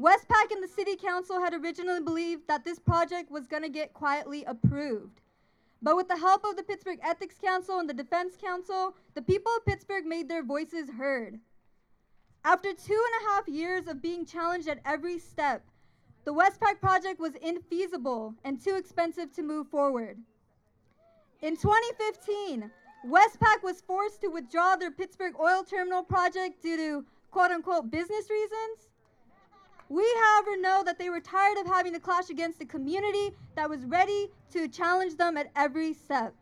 WesPac 0.00 0.50
and 0.50 0.62
the 0.62 0.68
City 0.68 0.96
Council 0.96 1.40
had 1.40 1.54
originally 1.54 2.00
believed 2.00 2.48
that 2.48 2.64
this 2.64 2.78
project 2.78 3.30
was 3.30 3.46
going 3.46 3.62
to 3.62 3.68
get 3.68 3.94
quietly 3.94 4.44
approved. 4.44 5.20
But 5.82 5.96
with 5.96 6.08
the 6.08 6.16
help 6.16 6.44
of 6.44 6.56
the 6.56 6.62
Pittsburg 6.62 6.98
Ethics 7.02 7.36
Council 7.40 7.78
and 7.78 7.88
the 7.88 7.94
Defense 7.94 8.36
Council, 8.40 8.96
the 9.14 9.22
people 9.22 9.52
of 9.56 9.66
Pittsburg 9.66 10.06
made 10.06 10.28
their 10.28 10.42
voices 10.42 10.88
heard. 10.90 11.38
After 12.44 12.72
two 12.72 13.04
and 13.06 13.22
a 13.22 13.30
half 13.30 13.46
years 13.46 13.86
of 13.86 14.02
being 14.02 14.26
challenged 14.26 14.66
at 14.66 14.80
every 14.84 15.18
step, 15.18 15.64
the 16.24 16.32
WesPac 16.32 16.80
project 16.80 17.20
was 17.20 17.32
infeasible 17.32 18.34
and 18.44 18.60
too 18.60 18.76
expensive 18.76 19.32
to 19.32 19.42
move 19.42 19.68
forward. 19.68 20.18
In 21.42 21.56
2015, 21.56 22.70
WesPac 23.06 23.62
was 23.62 23.82
forced 23.82 24.22
to 24.22 24.28
withdraw 24.28 24.76
their 24.76 24.90
Pittsburg 24.90 25.34
oil 25.38 25.62
terminal 25.62 26.02
project 26.02 26.62
due 26.62 26.76
to 26.76 27.04
quote 27.30 27.50
unquote 27.50 27.90
business 27.90 28.30
reasons. 28.30 28.88
We, 29.90 30.10
however, 30.24 30.56
know 30.56 30.82
that 30.84 30.98
they 30.98 31.10
were 31.10 31.20
tired 31.20 31.58
of 31.58 31.66
having 31.66 31.92
to 31.92 32.00
clash 32.00 32.30
against 32.30 32.62
a 32.62 32.64
community 32.64 33.32
that 33.54 33.68
was 33.68 33.84
ready 33.84 34.30
to 34.52 34.66
challenge 34.68 35.16
them 35.16 35.36
at 35.36 35.50
every 35.54 35.92
step. 35.92 36.34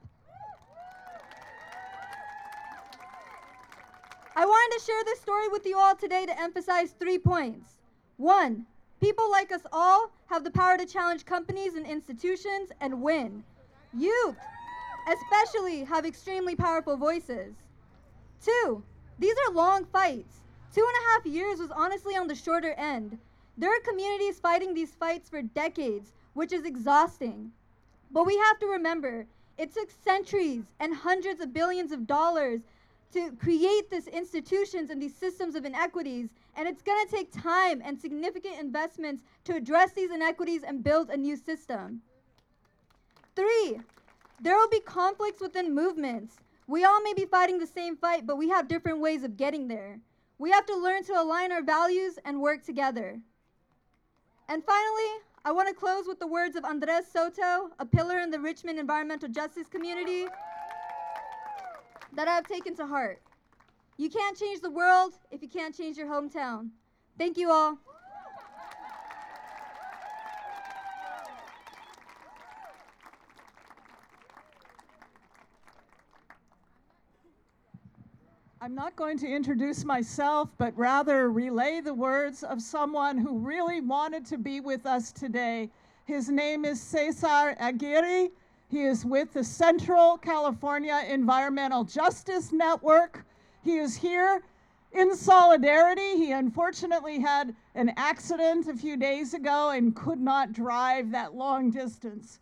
I 4.37 4.47
wanted 4.47 4.79
to 4.79 4.85
share 4.85 5.05
this 5.05 5.21
story 5.21 5.49
with 5.49 5.67
you 5.67 5.77
all 5.77 5.97
today 5.97 6.25
to 6.25 6.41
emphasize 6.41 6.93
three 6.93 7.19
points. 7.19 7.79
One, 8.17 8.67
people 9.03 9.29
like 9.33 9.51
us 9.51 9.67
all 9.73 10.13
have 10.27 10.45
the 10.45 10.51
power 10.51 10.79
to 10.79 10.87
challenge 10.87 11.27
companies 11.27 11.75
and 11.75 11.85
institutions 11.85 12.71
and 12.81 13.03
win. 13.03 13.43
Youth, 13.93 14.37
especially, 15.09 15.83
have 15.83 16.07
extremely 16.07 16.55
powerful 16.55 16.97
voices. 16.97 17.53
Two, 18.45 18.83
these 19.19 19.35
are 19.49 19.55
long 19.55 19.85
fights. 19.87 20.37
Two 20.73 20.87
and 20.87 20.97
a 21.05 21.09
half 21.11 21.27
years 21.27 21.59
was 21.59 21.73
honestly 21.73 22.17
on 22.17 22.29
the 22.29 22.35
shorter 22.37 22.75
end. 22.75 23.19
There 23.59 23.77
are 23.77 23.81
communities 23.81 24.39
fighting 24.39 24.73
these 24.73 24.95
fights 24.95 25.29
for 25.29 25.43
decades, 25.43 26.13
which 26.35 26.53
is 26.53 26.65
exhausting. 26.65 27.51
But 28.13 28.25
we 28.25 28.39
have 28.39 28.61
to 28.61 28.67
remember, 28.67 29.27
it 29.59 29.75
took 29.75 29.91
centuries 30.05 30.65
and 30.79 30.95
hundreds 30.95 31.41
of 31.41 31.53
billions 31.53 31.91
of 31.91 32.07
dollars 32.07 32.61
to 33.15 33.33
create 33.33 33.91
these 33.91 34.07
institutions 34.07 34.91
and 34.91 35.03
these 35.03 35.15
systems 35.15 35.57
of 35.57 35.65
inequities, 35.65 36.31
and 36.57 36.69
it's 36.69 36.83
going 36.83 37.07
to 37.07 37.11
take 37.11 37.33
time 37.33 37.83
and 37.85 37.99
significant 37.99 38.61
investments 38.61 39.23
to 39.45 39.57
address 39.57 39.93
these 39.93 40.11
inequities 40.11 40.63
and 40.63 40.85
build 40.85 41.11
a 41.11 41.17
new 41.17 41.37
system. 41.37 42.03
Three, 43.35 43.81
there 44.41 44.57
will 44.57 44.69
be 44.69 44.81
conflicts 44.81 45.41
within 45.41 45.75
movements. 45.75 46.37
We 46.67 46.85
all 46.85 47.03
may 47.03 47.15
be 47.15 47.25
fighting 47.25 47.59
the 47.59 47.67
same 47.67 47.97
fight, 47.97 48.27
but 48.27 48.37
we 48.37 48.49
have 48.51 48.69
different 48.69 49.01
ways 49.01 49.23
of 49.23 49.37
getting 49.37 49.69
there. 49.69 50.01
We 50.39 50.51
have 50.51 50.67
to 50.67 50.77
learn 50.77 51.05
to 51.05 51.21
align 51.21 51.53
our 51.53 51.63
values 51.63 52.19
and 52.25 52.41
work 52.41 52.65
together. 52.65 53.21
And 54.49 54.63
finally, 54.65 55.23
I 55.45 55.53
want 55.53 55.69
to 55.69 55.75
close 55.75 56.07
with 56.07 56.19
the 56.19 56.27
words 56.27 56.57
of 56.57 56.65
Andres 56.65 57.07
Soto, 57.13 57.71
a 57.79 57.87
pillar 57.87 58.19
in 58.19 58.31
the 58.31 58.41
Richmond 58.41 58.79
environmental 58.79 59.29
justice 59.29 59.69
community 59.69 60.27
that 62.13 62.29
I've 62.29 62.47
taken 62.47 62.77
to 62.77 62.87
heart. 62.87 63.23
You 63.97 64.09
can't 64.11 64.37
change 64.37 64.61
the 64.61 64.71
world 64.71 65.13
if 65.31 65.43
you 65.43 65.49
can't 65.49 65.77
change 65.77 65.97
your 65.97 66.09
hometown. 66.09 66.71
Thank 67.19 67.37
you 67.37 67.51
all. 67.51 67.79
I'm 78.63 78.77
not 78.77 78.95
going 78.95 79.19
to 79.19 79.27
introduce 79.27 79.85
myself, 79.85 80.49
but 80.57 80.73
rather 80.79 81.33
relay 81.33 81.81
the 81.81 81.93
words 81.93 82.45
of 82.45 82.63
someone 82.63 83.19
who 83.19 83.39
really 83.39 83.81
wanted 83.81 84.25
to 84.27 84.39
be 84.39 84.61
with 84.61 84.87
us 84.87 85.11
today. 85.11 85.69
His 86.05 86.29
name 86.29 86.65
is 86.65 86.81
Cesar 86.81 87.57
Aguirre. 87.59 88.29
He 88.69 88.85
is 88.85 89.05
with 89.05 89.33
the 89.33 89.43
Central 89.43 90.17
California 90.17 91.03
Environmental 91.09 91.83
Justice 91.83 92.53
Network. 92.53 93.27
He 93.63 93.77
is 93.77 93.97
here 93.97 94.43
in 94.91 95.15
solidarity. 95.17 96.17
He 96.17 96.33
unfortunately 96.33 97.21
had 97.21 97.55
an 97.75 97.93
accident 97.97 98.67
a 98.67 98.75
few 98.75 98.97
days 98.97 99.35
ago 99.35 99.71
and 99.71 99.95
could 99.95 100.21
not 100.21 100.53
drive 100.53 101.13
that 101.13 101.35
long 101.35 101.71
distance. 101.71 102.41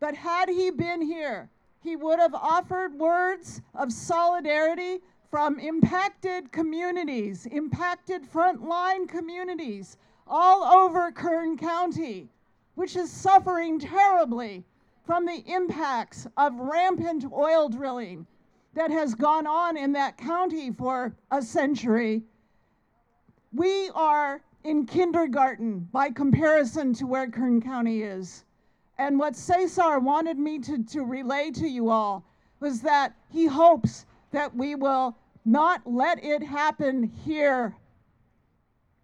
But 0.00 0.14
had 0.16 0.48
he 0.48 0.70
been 0.70 1.02
here, 1.02 1.50
he 1.82 1.94
would 1.94 2.18
have 2.18 2.34
offered 2.34 2.98
words 2.98 3.60
of 3.74 3.92
solidarity 3.92 5.02
from 5.30 5.58
impacted 5.58 6.52
communities, 6.52 7.46
impacted 7.46 8.22
frontline 8.24 9.08
communities 9.08 9.98
all 10.26 10.64
over 10.64 11.12
Kern 11.12 11.58
County, 11.58 12.28
which 12.74 12.96
is 12.96 13.10
suffering 13.10 13.78
terribly 13.78 14.64
from 15.04 15.26
the 15.26 15.44
impacts 15.46 16.26
of 16.36 16.58
rampant 16.58 17.24
oil 17.30 17.68
drilling 17.68 18.26
that 18.76 18.90
has 18.90 19.14
gone 19.14 19.46
on 19.46 19.76
in 19.78 19.90
that 19.92 20.18
county 20.18 20.70
for 20.70 21.16
a 21.30 21.40
century. 21.40 22.22
We 23.52 23.88
are 23.94 24.42
in 24.64 24.84
kindergarten 24.84 25.88
by 25.90 26.10
comparison 26.10 26.92
to 26.94 27.06
where 27.06 27.28
Kern 27.30 27.62
County 27.62 28.02
is. 28.02 28.44
And 28.98 29.18
what 29.18 29.34
Cesar 29.34 29.98
wanted 29.98 30.38
me 30.38 30.58
to, 30.58 30.84
to 30.84 31.04
relay 31.04 31.50
to 31.52 31.66
you 31.66 31.88
all 31.88 32.22
was 32.60 32.82
that 32.82 33.14
he 33.30 33.46
hopes 33.46 34.04
that 34.30 34.54
we 34.54 34.74
will 34.74 35.16
not 35.46 35.80
let 35.86 36.22
it 36.22 36.42
happen 36.42 37.10
here. 37.24 37.74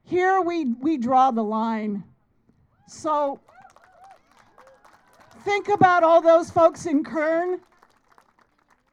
Here 0.05 0.43
we, 0.43 0.67
we 0.67 0.99
draw 0.99 1.31
the 1.31 1.45
line. 1.45 2.05
So 2.89 3.41
think 5.45 5.69
about 5.69 6.03
all 6.03 6.21
those 6.21 6.51
folks 6.51 6.85
in 6.85 7.03
Kern 7.05 7.61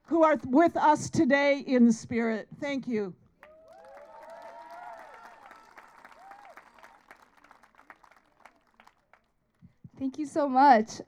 who 0.09 0.23
are 0.23 0.39
with 0.47 0.75
us 0.75 1.07
today 1.07 1.63
in 1.67 1.91
spirit. 1.91 2.47
Thank 2.59 2.87
you. 2.87 3.13
Thank 9.99 10.17
you 10.17 10.25
so 10.25 10.49
much. 10.49 11.01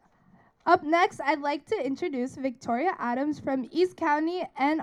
Up 0.68 0.84
next, 0.84 1.20
I'd 1.22 1.40
like 1.40 1.66
to 1.66 1.84
introduce 1.84 2.36
Victoria 2.36 2.92
Adams 3.00 3.40
from 3.40 3.68
East 3.72 3.98
County 3.98 4.44
and 4.60 4.82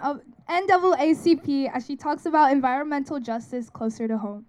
NAACP 0.49 1.71
as 1.73 1.87
she 1.87 1.95
talks 1.95 2.27
about 2.27 2.51
environmental 2.51 3.21
justice 3.21 3.71
closer 3.71 4.09
to 4.09 4.19
home. 4.19 4.47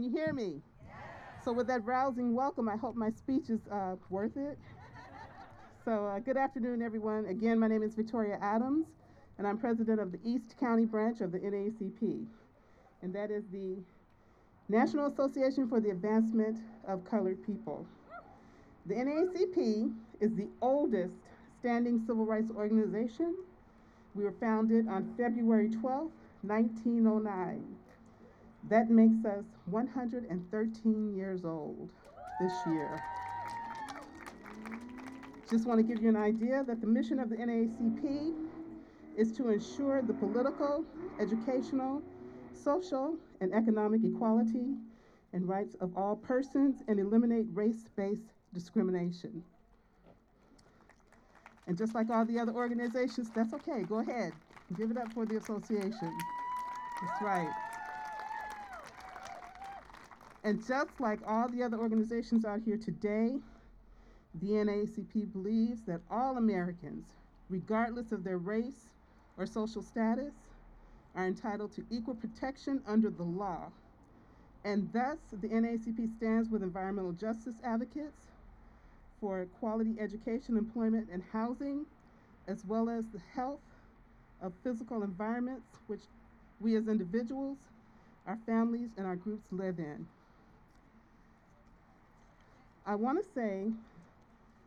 Can 0.00 0.10
you 0.10 0.18
hear 0.18 0.32
me? 0.32 0.62
So 1.44 1.52
with 1.52 1.66
that 1.66 1.84
rousing 1.84 2.34
welcome, 2.34 2.70
I 2.70 2.76
hope 2.76 2.96
my 2.96 3.10
speech 3.10 3.50
is 3.50 3.60
uh, 3.70 3.96
worth 4.08 4.38
it. 4.38 4.58
So 5.84 6.06
uh, 6.06 6.20
good 6.20 6.38
afternoon, 6.38 6.80
everyone. 6.80 7.26
Again, 7.26 7.58
my 7.58 7.66
name 7.66 7.82
is 7.82 7.94
Victoria 7.94 8.38
Adams, 8.40 8.86
and 9.36 9.46
I'm 9.46 9.58
president 9.58 10.00
of 10.00 10.10
the 10.10 10.18
East 10.24 10.54
County 10.58 10.86
branch 10.86 11.20
of 11.20 11.32
the 11.32 11.38
NAACP, 11.38 12.24
and 13.02 13.14
that 13.14 13.30
is 13.30 13.44
the 13.52 13.76
National 14.70 15.06
Association 15.06 15.68
for 15.68 15.80
the 15.80 15.90
Advancement 15.90 16.60
of 16.88 17.04
Colored 17.04 17.44
People. 17.44 17.86
The 18.86 18.94
NAACP 18.94 19.92
is 20.20 20.34
the 20.34 20.48
oldest 20.62 21.12
standing 21.58 22.02
civil 22.06 22.24
rights 22.24 22.50
organization. 22.50 23.34
We 24.14 24.24
were 24.24 24.34
founded 24.40 24.88
on 24.88 25.14
February 25.18 25.68
12, 25.68 26.10
1909. 26.42 27.79
That 28.68 28.90
makes 28.90 29.24
us 29.24 29.44
113 29.66 31.16
years 31.16 31.44
old 31.44 31.90
this 32.40 32.52
year. 32.66 33.02
Just 35.50 35.66
want 35.66 35.78
to 35.78 35.82
give 35.82 36.02
you 36.02 36.08
an 36.08 36.16
idea 36.16 36.62
that 36.64 36.80
the 36.80 36.86
mission 36.86 37.18
of 37.18 37.30
the 37.30 37.36
NAACP 37.36 38.32
is 39.16 39.32
to 39.32 39.48
ensure 39.48 40.02
the 40.02 40.12
political, 40.12 40.84
educational, 41.18 42.02
social, 42.54 43.16
and 43.40 43.52
economic 43.52 44.02
equality 44.04 44.74
and 45.32 45.48
rights 45.48 45.74
of 45.80 45.96
all 45.96 46.16
persons 46.16 46.82
and 46.86 47.00
eliminate 47.00 47.46
race-based 47.52 48.32
discrimination. 48.54 49.42
And 51.66 51.76
just 51.76 51.94
like 51.94 52.10
all 52.10 52.24
the 52.24 52.38
other 52.38 52.52
organizations, 52.52 53.30
that's 53.34 53.52
okay, 53.54 53.82
go 53.88 54.00
ahead. 54.00 54.32
Give 54.76 54.90
it 54.90 54.96
up 54.96 55.12
for 55.12 55.26
the 55.26 55.36
association. 55.36 56.16
That's 57.02 57.22
right. 57.22 57.69
And 60.42 60.64
just 60.66 61.00
like 61.00 61.20
all 61.26 61.48
the 61.48 61.62
other 61.62 61.76
organizations 61.76 62.44
out 62.44 62.60
here 62.64 62.78
today, 62.78 63.38
the 64.40 64.48
NAACP 64.48 65.32
believes 65.32 65.82
that 65.82 66.00
all 66.10 66.38
Americans, 66.38 67.04
regardless 67.50 68.12
of 68.12 68.24
their 68.24 68.38
race 68.38 68.88
or 69.36 69.44
social 69.44 69.82
status, 69.82 70.32
are 71.14 71.26
entitled 71.26 71.72
to 71.72 71.84
equal 71.90 72.14
protection 72.14 72.80
under 72.86 73.10
the 73.10 73.22
law. 73.22 73.70
And 74.64 74.90
thus, 74.92 75.18
the 75.32 75.48
NAACP 75.48 76.16
stands 76.16 76.48
with 76.48 76.62
environmental 76.62 77.12
justice 77.12 77.56
advocates 77.62 78.28
for 79.20 79.44
quality 79.58 79.96
education, 80.00 80.56
employment, 80.56 81.08
and 81.12 81.22
housing, 81.32 81.84
as 82.48 82.64
well 82.64 82.88
as 82.88 83.06
the 83.08 83.20
health 83.34 83.60
of 84.40 84.54
physical 84.64 85.02
environments 85.02 85.66
which 85.86 86.00
we 86.60 86.76
as 86.76 86.88
individuals, 86.88 87.58
our 88.26 88.38
families, 88.46 88.90
and 88.96 89.06
our 89.06 89.16
groups 89.16 89.46
live 89.50 89.78
in. 89.78 90.06
I 92.90 92.96
want 92.96 93.24
to 93.24 93.32
say 93.36 93.70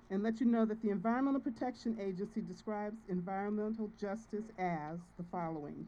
and 0.10 0.24
let 0.24 0.40
you 0.40 0.46
know 0.46 0.64
that 0.64 0.82
the 0.82 0.92
Environmental 0.92 1.42
Protection 1.42 1.98
Agency 2.00 2.40
describes 2.40 2.96
environmental 3.10 3.92
justice 4.00 4.46
as 4.58 4.98
the 5.18 5.26
following 5.30 5.86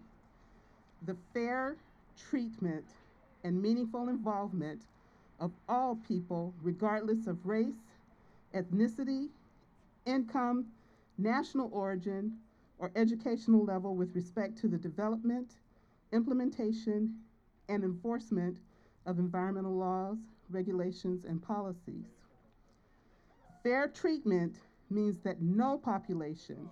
the 1.06 1.16
fair 1.34 1.78
treatment 2.30 2.84
and 3.46 3.62
meaningful 3.62 4.10
involvement 4.10 4.82
of 5.40 5.54
all 5.70 5.98
people, 6.10 6.54
regardless 6.62 7.26
of 7.26 7.38
race, 7.46 7.96
ethnicity, 8.54 9.30
income, 10.06 10.66
national 11.18 11.70
origin, 11.72 12.34
or 12.80 12.92
educational 12.98 13.64
level 13.64 13.96
with 13.96 14.14
respect 14.14 14.58
to 14.58 14.68
the 14.68 14.78
development, 14.78 15.52
implementation, 16.12 17.16
and 17.70 17.86
enforcement 17.86 18.58
of 19.06 19.20
environmental 19.20 19.78
laws, 19.78 20.18
regulations, 20.50 21.24
and 21.24 21.42
policies. 21.42 22.15
Fair 23.66 23.88
treatment 23.88 24.58
means 24.92 25.18
that 25.22 25.42
no 25.42 25.76
population, 25.76 26.70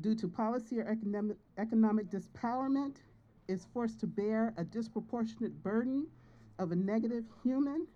due 0.00 0.14
to 0.14 0.28
policy 0.28 0.78
or 0.78 0.86
economic, 0.86 1.36
economic 1.58 2.08
dispowerment, 2.08 2.98
is 3.48 3.66
forced 3.72 3.98
to 3.98 4.06
bear 4.06 4.54
a 4.56 4.62
disproportionate 4.62 5.60
burden 5.64 6.06
of 6.60 6.70
a 6.70 6.76
negative 6.76 7.24
human, 7.42 7.88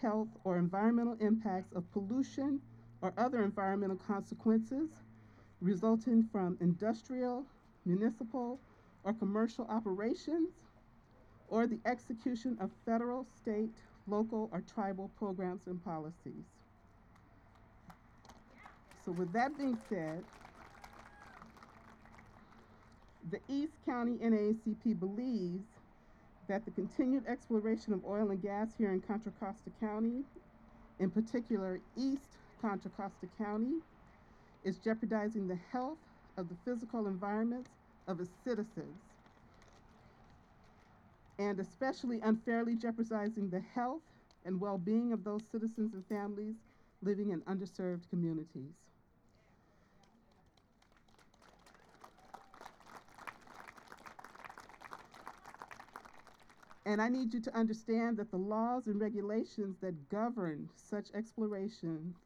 health, 0.00 0.28
or 0.44 0.58
environmental 0.58 1.16
impacts 1.18 1.72
of 1.72 1.90
pollution 1.90 2.60
or 3.02 3.12
other 3.18 3.42
environmental 3.42 3.96
consequences 3.96 5.02
resulting 5.60 6.22
from 6.22 6.56
industrial, 6.60 7.44
municipal, 7.84 8.60
or 9.02 9.12
commercial 9.12 9.66
operations, 9.66 10.50
or 11.48 11.66
the 11.66 11.80
execution 11.84 12.56
of 12.60 12.70
federal, 12.86 13.24
state, 13.24 13.74
local, 14.06 14.48
or 14.52 14.60
tribal 14.72 15.10
programs 15.18 15.66
and 15.66 15.84
policies. 15.84 16.59
So 19.10 19.14
with 19.14 19.32
that 19.32 19.58
being 19.58 19.76
said, 19.88 20.22
the 23.28 23.40
East 23.48 23.72
County 23.84 24.18
NAACP 24.22 25.00
believes 25.00 25.64
that 26.46 26.64
the 26.64 26.70
continued 26.70 27.26
exploration 27.26 27.92
of 27.92 28.04
oil 28.04 28.30
and 28.30 28.40
gas 28.40 28.68
here 28.78 28.92
in 28.92 29.00
Contra 29.00 29.32
Costa 29.32 29.70
County, 29.80 30.22
in 31.00 31.10
particular 31.10 31.80
East 31.96 32.36
Contra 32.62 32.88
Costa 32.88 33.26
County, 33.36 33.80
is 34.62 34.78
jeopardizing 34.78 35.48
the 35.48 35.58
health 35.72 35.98
of 36.36 36.48
the 36.48 36.56
physical 36.64 37.08
environments 37.08 37.70
of 38.06 38.20
its 38.20 38.30
citizens, 38.44 39.02
and 41.40 41.58
especially 41.58 42.20
unfairly 42.22 42.76
jeopardizing 42.76 43.50
the 43.50 43.62
health 43.74 44.02
and 44.44 44.60
well-being 44.60 45.12
of 45.12 45.24
those 45.24 45.42
citizens 45.50 45.94
and 45.94 46.06
families 46.06 46.54
living 47.02 47.30
in 47.30 47.40
underserved 47.42 48.08
communities. 48.08 48.89
And 56.90 57.00
I 57.00 57.08
need 57.08 57.32
you 57.32 57.38
to 57.42 57.56
understand 57.56 58.16
that 58.16 58.32
the 58.32 58.36
laws 58.36 58.88
and 58.88 59.00
regulations 59.00 59.76
that 59.80 60.08
govern 60.08 60.68
such 60.74 61.06
exploration 61.14 62.16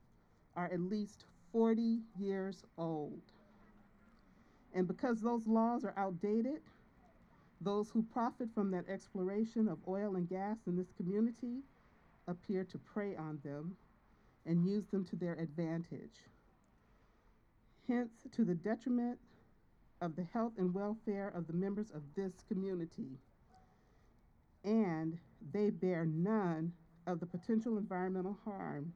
are 0.57 0.71
at 0.73 0.81
least 0.81 1.27
40 1.53 1.99
years 2.19 2.65
old. 2.79 3.21
And 4.73 4.89
because 4.89 5.21
those 5.21 5.47
laws 5.47 5.85
are 5.85 5.93
outdated, 5.99 6.63
those 7.61 7.91
who 7.91 8.05
profit 8.05 8.49
from 8.55 8.71
that 8.71 8.89
exploration 8.89 9.69
of 9.69 9.77
oil 9.87 10.17
and 10.17 10.27
gas 10.27 10.57
in 10.67 10.79
this 10.79 10.93
community 10.97 11.59
appear 12.27 12.65
to 12.65 12.79
prey 12.79 13.15
on 13.17 13.41
them 13.45 13.77
and 14.47 14.67
use 14.67 14.87
them 14.87 15.05
to 15.05 15.17
their 15.17 15.35
advantage. 15.35 16.23
Hence, 17.87 18.13
to 18.35 18.47
the 18.47 18.55
detriment 18.55 19.19
of 20.01 20.17
the 20.17 20.25
health 20.33 20.53
and 20.57 20.73
welfare 20.73 21.31
of 21.37 21.49
the 21.49 21.53
members 21.53 21.91
of 21.91 22.01
this 22.17 22.33
community. 22.49 23.19
And 24.65 25.19
they 25.53 25.71
bear 25.71 26.07
none 26.07 26.73
of 27.07 27.21
the 27.21 27.27
potential 27.27 27.77
environmental 27.77 28.39
harm 28.45 28.93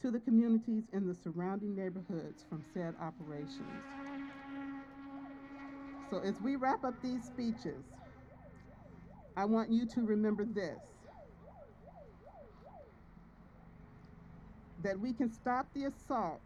to 0.00 0.10
the 0.10 0.18
communities 0.20 0.84
in 0.92 1.06
the 1.06 1.14
surrounding 1.14 1.74
neighborhoods 1.74 2.44
from 2.48 2.62
said 2.72 2.94
operations. 3.00 3.84
So 6.10 6.18
as 6.18 6.40
we 6.40 6.56
wrap 6.56 6.84
up 6.84 6.94
these 7.02 7.24
speeches, 7.24 7.84
I 9.36 9.44
want 9.44 9.70
you 9.70 9.86
to 9.86 10.02
remember 10.02 10.44
this. 10.44 10.78
That 14.82 14.98
we 14.98 15.12
can 15.12 15.32
stop 15.32 15.66
the 15.74 15.84
assault 15.84 16.40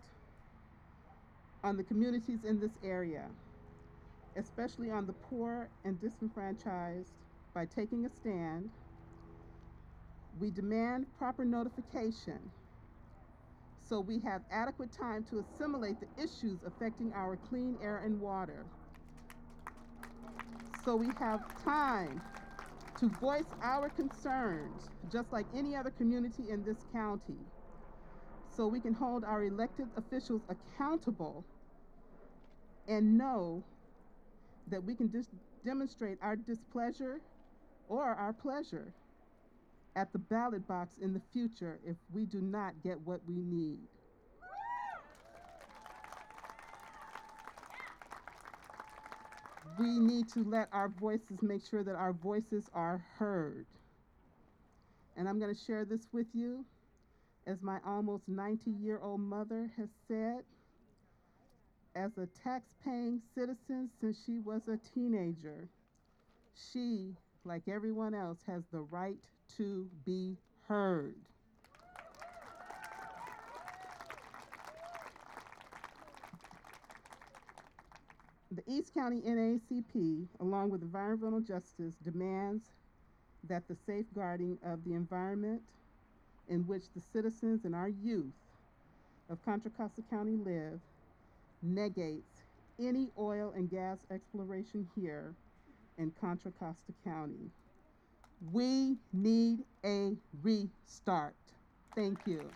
on 1.64 1.76
the 1.76 1.82
communities 1.82 2.44
in 2.44 2.60
this 2.60 2.72
area, 2.84 3.26
especially 4.36 4.90
on 4.90 5.06
the 5.06 5.12
poor 5.12 5.68
and 5.84 6.00
disenfranchised, 6.00 7.12
by 7.58 7.66
taking 7.66 8.06
a 8.06 8.08
stand. 8.08 8.70
We 10.38 10.52
demand 10.52 11.06
proper 11.18 11.44
notification 11.44 12.38
so 13.88 13.98
we 13.98 14.20
have 14.20 14.42
adequate 14.52 14.92
time 14.92 15.24
to 15.30 15.40
assimilate 15.40 15.96
the 15.98 16.22
issues 16.22 16.60
affecting 16.64 17.12
our 17.14 17.36
clean 17.48 17.76
air 17.82 18.02
and 18.04 18.20
water. 18.20 18.64
So 20.84 20.94
we 20.94 21.08
have 21.18 21.40
time 21.64 22.20
to 23.00 23.08
voice 23.20 23.50
our 23.60 23.88
concerns, 23.88 24.90
just 25.10 25.32
like 25.32 25.46
any 25.56 25.74
other 25.74 25.90
community 25.90 26.50
in 26.50 26.62
this 26.64 26.76
county. 26.92 27.38
So 28.54 28.68
we 28.68 28.78
can 28.78 28.94
hold 28.94 29.24
our 29.24 29.42
elected 29.42 29.88
officials 29.96 30.42
accountable 30.48 31.44
and 32.86 33.18
know 33.18 33.64
that 34.68 34.84
we 34.84 34.94
can 34.94 35.10
demonstrate 35.64 36.18
our 36.22 36.36
displeasure 36.36 37.20
or 37.88 38.04
our 38.04 38.32
pleasure 38.32 38.92
at 39.96 40.12
the 40.12 40.18
ballot 40.18 40.66
box 40.68 40.96
in 41.00 41.12
the 41.12 41.20
future 41.32 41.80
if 41.84 41.96
we 42.12 42.24
do 42.24 42.40
not 42.40 42.72
get 42.82 43.00
what 43.00 43.20
we 43.26 43.36
need. 43.36 43.78
We 49.78 49.98
need 49.98 50.28
to 50.30 50.42
let 50.44 50.68
our 50.72 50.88
voices 50.88 51.40
make 51.40 51.64
sure 51.64 51.84
that 51.84 51.94
our 51.94 52.12
voices 52.12 52.68
are 52.74 53.04
heard. 53.16 53.66
And 55.16 55.28
I'm 55.28 55.38
going 55.38 55.54
to 55.54 55.60
share 55.60 55.84
this 55.84 56.06
with 56.12 56.26
you. 56.32 56.64
As 57.46 57.62
my 57.62 57.78
almost 57.86 58.28
90 58.28 58.70
year 58.70 59.00
old 59.02 59.20
mother 59.20 59.70
has 59.76 59.88
said, 60.06 60.42
as 61.94 62.12
a 62.18 62.26
tax 62.44 62.74
paying 62.84 63.20
citizen 63.34 63.88
since 64.00 64.18
she 64.24 64.38
was 64.38 64.62
a 64.68 64.78
teenager, 64.94 65.68
she, 66.72 67.14
like 67.48 67.66
everyone 67.66 68.14
else, 68.14 68.38
has 68.46 68.62
the 68.70 68.80
right 68.80 69.16
to 69.56 69.88
be 70.04 70.36
heard. 70.68 71.14
The 78.52 78.62
East 78.66 78.92
County 78.92 79.22
NAACP, 79.22 80.26
along 80.40 80.70
with 80.70 80.82
environmental 80.82 81.40
justice, 81.40 81.94
demands 82.04 82.64
that 83.48 83.66
the 83.68 83.76
safeguarding 83.86 84.58
of 84.64 84.84
the 84.84 84.94
environment 84.94 85.62
in 86.48 86.66
which 86.66 86.84
the 86.94 87.02
citizens 87.12 87.64
and 87.64 87.74
our 87.74 87.88
youth 87.88 88.34
of 89.30 89.42
Contra 89.44 89.70
Costa 89.70 90.02
County 90.10 90.36
live 90.36 90.80
negates 91.62 92.42
any 92.78 93.08
oil 93.18 93.52
and 93.56 93.70
gas 93.70 93.98
exploration 94.10 94.86
here 94.94 95.34
in 95.98 96.12
Contra 96.20 96.50
Costa 96.52 96.92
County. 97.04 97.50
We 98.52 98.96
need 99.12 99.64
a 99.84 100.16
restart. 100.42 101.34
Thank 101.94 102.18
you. 102.26 102.48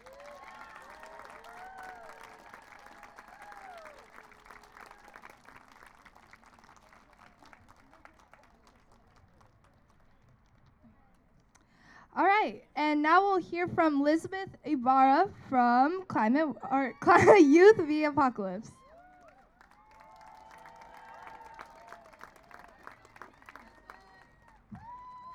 All 12.14 12.24
right, 12.24 12.62
and 12.76 13.02
now 13.02 13.22
we'll 13.22 13.38
hear 13.38 13.66
from 13.66 14.00
Elizabeth 14.00 14.50
Ibarra 14.64 15.30
from 15.48 16.04
Climate 16.08 16.54
or 16.70 16.94
Youth 17.38 17.78
v 17.78 18.04
Apocalypse. 18.04 18.70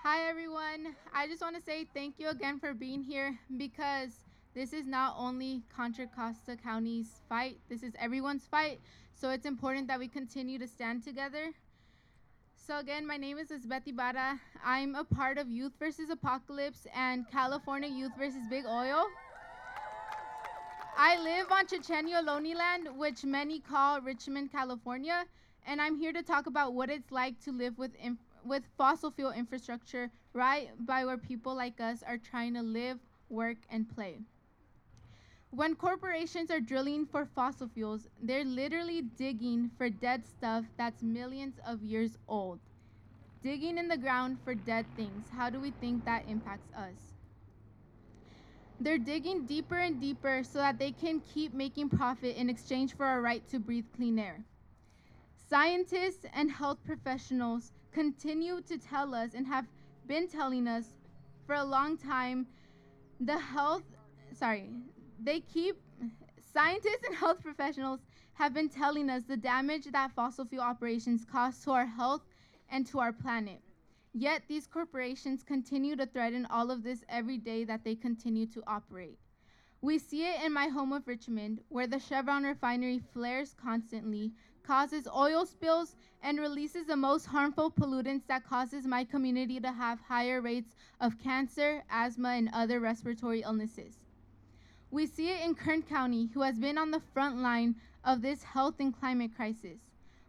Hi, 0.10 0.30
everyone. 0.30 0.96
I 1.14 1.28
just 1.28 1.42
want 1.42 1.58
to 1.58 1.62
say 1.62 1.86
thank 1.94 2.18
you 2.18 2.30
again 2.30 2.60
for 2.60 2.74
being 2.74 3.04
here 3.04 3.38
because 3.58 4.12
this 4.56 4.72
is 4.72 4.88
not 4.88 5.16
only 5.20 5.64
Contra 5.76 6.08
Costa 6.08 6.56
County's 6.56 7.20
fight, 7.28 7.58
this 7.68 7.84
is 7.84 7.92
everyone's 8.00 8.46
fight. 8.46 8.80
So 9.14 9.32
it's 9.32 9.46
important 9.46 9.90
that 9.90 10.00
we 10.00 10.08
continue 10.08 10.60
to 10.60 10.66
stand 10.66 11.04
together. 11.04 11.52
So, 12.56 12.80
again, 12.80 13.06
my 13.06 13.18
name 13.18 13.38
is 13.38 13.50
Lisbeth 13.50 13.86
Ibarra. 13.86 14.40
I'm 14.64 14.96
a 14.96 15.04
part 15.04 15.38
of 15.38 15.50
Youth 15.50 15.74
versus 15.78 16.10
Apocalypse 16.10 16.88
and 16.96 17.30
California 17.30 17.90
Youth 17.90 18.14
versus 18.18 18.48
Big 18.50 18.64
Oil. 18.66 19.08
I 20.98 21.22
live 21.22 21.52
on 21.52 21.68
Chochenyo 21.68 22.24
Ohlone 22.24 22.56
Land, 22.56 22.98
which 22.98 23.26
many 23.26 23.60
call 23.60 24.00
Richmond, 24.00 24.54
California, 24.54 25.26
and 25.66 25.82
I'm 25.82 25.98
here 25.98 26.14
to 26.14 26.24
talk 26.24 26.46
about 26.46 26.74
what 26.74 26.90
it's 26.90 27.12
like 27.12 27.44
to 27.44 27.52
live 27.52 27.78
with 27.78 27.92
with 28.48 28.64
fossil 28.78 29.12
fuel 29.12 29.32
infrastructure 29.32 30.12
right 30.34 30.70
by 30.80 31.06
where 31.06 31.18
people 31.18 31.56
like 31.56 31.80
us 31.82 32.04
are 32.04 32.18
trying 32.18 32.54
to 32.56 32.62
live, 32.62 33.00
work, 33.30 33.58
and 33.70 33.90
play. 33.90 34.22
When 35.50 35.76
corporations 35.76 36.50
are 36.52 36.60
drilling 36.62 37.06
for 37.06 37.26
fossil 37.26 37.68
fuels, 37.68 38.08
they're 38.22 38.46
literally 38.46 39.02
digging 39.02 39.70
for 39.78 39.90
dead 39.90 40.26
stuff 40.26 40.66
that's 40.78 41.04
millions 41.04 41.60
of 41.66 41.84
years 41.84 42.18
old. 42.28 42.60
Digging 43.42 43.78
in 43.78 43.88
the 43.88 43.98
ground 43.98 44.40
for 44.44 44.56
dead 44.56 44.88
things. 44.96 45.30
How 45.32 45.50
do 45.50 45.60
we 45.60 45.72
think 45.72 46.06
that 46.06 46.28
impacts 46.28 46.72
us? 46.74 47.14
They're 48.80 48.98
digging 48.98 49.46
deeper 49.46 49.78
and 49.78 50.00
deeper 50.00 50.44
so 50.44 50.60
that 50.60 50.80
they 50.80 50.92
can 50.92 51.20
keep 51.22 51.54
making 51.54 51.90
profit 51.90 52.36
in 52.36 52.50
exchange 52.50 52.96
for 52.96 53.06
our 53.06 53.22
right 53.22 53.48
to 53.50 53.60
breathe 53.60 53.92
clean 53.96 54.18
air. 54.20 54.46
Scientists 55.50 56.26
and 56.34 56.52
health 56.52 56.80
professionals 56.84 57.72
continue 57.92 58.62
to 58.62 58.78
tell 58.78 59.16
us 59.16 59.34
and 59.34 59.48
have 59.48 59.66
been 60.06 60.28
telling 60.28 60.68
us 60.68 60.96
for 61.46 61.56
a 61.56 61.64
long 61.64 61.98
time 61.98 62.46
the 63.22 63.38
health, 63.38 63.84
sorry, 64.34 64.70
they 65.24 65.40
keep, 65.40 65.78
scientists 66.54 67.06
and 67.06 67.16
health 67.16 67.42
professionals 67.42 68.02
have 68.34 68.54
been 68.54 68.70
telling 68.70 69.10
us 69.10 69.24
the 69.24 69.38
damage 69.38 69.86
that 69.86 70.12
fossil 70.12 70.46
fuel 70.46 70.64
operations 70.64 71.26
cause 71.26 71.60
to 71.64 71.72
our 71.72 71.86
health 71.86 72.22
and 72.70 72.86
to 72.86 73.00
our 73.00 73.14
planet. 73.14 73.62
Yet 74.14 74.44
these 74.48 74.68
corporations 74.68 75.44
continue 75.44 75.96
to 75.96 76.06
threaten 76.06 76.46
all 76.50 76.72
of 76.72 76.84
this 76.84 77.04
every 77.08 77.38
day 77.38 77.64
that 77.64 77.84
they 77.84 77.96
continue 77.96 78.48
to 78.48 78.64
operate. 78.68 79.18
We 79.82 80.00
see 80.00 80.26
it 80.26 80.44
in 80.44 80.52
my 80.54 80.68
home 80.68 80.92
of 80.92 81.08
Richmond, 81.08 81.62
where 81.70 81.88
the 81.88 82.00
Chevron 82.00 82.44
refinery 82.44 83.00
flares 83.14 83.54
constantly, 83.54 84.34
causes 84.68 85.08
oil 85.16 85.46
spills, 85.46 85.96
and 86.22 86.40
releases 86.40 86.86
the 86.86 86.96
most 86.96 87.26
harmful 87.26 87.72
pollutants 87.72 88.28
that 88.28 88.44
causes 88.44 88.86
my 88.86 89.06
community 89.06 89.62
to 89.62 89.72
have 89.72 90.00
higher 90.02 90.42
rates 90.42 90.76
of 91.00 91.18
cancer, 91.18 91.84
asthma, 91.90 92.30
and 92.30 92.50
other 92.52 92.82
respiratory 92.82 93.44
illnesses. 93.44 94.00
We 94.92 95.06
see 95.06 95.30
it 95.30 95.46
in 95.46 95.56
Kern 95.56 95.84
County, 95.84 96.30
who 96.34 96.42
has 96.42 96.60
been 96.60 96.78
on 96.78 96.92
the 96.92 97.02
front 97.14 97.38
line 97.38 97.76
of 98.04 98.22
this 98.22 98.44
health 98.44 98.76
and 98.80 98.98
climate 98.98 99.32
crisis. 99.36 99.80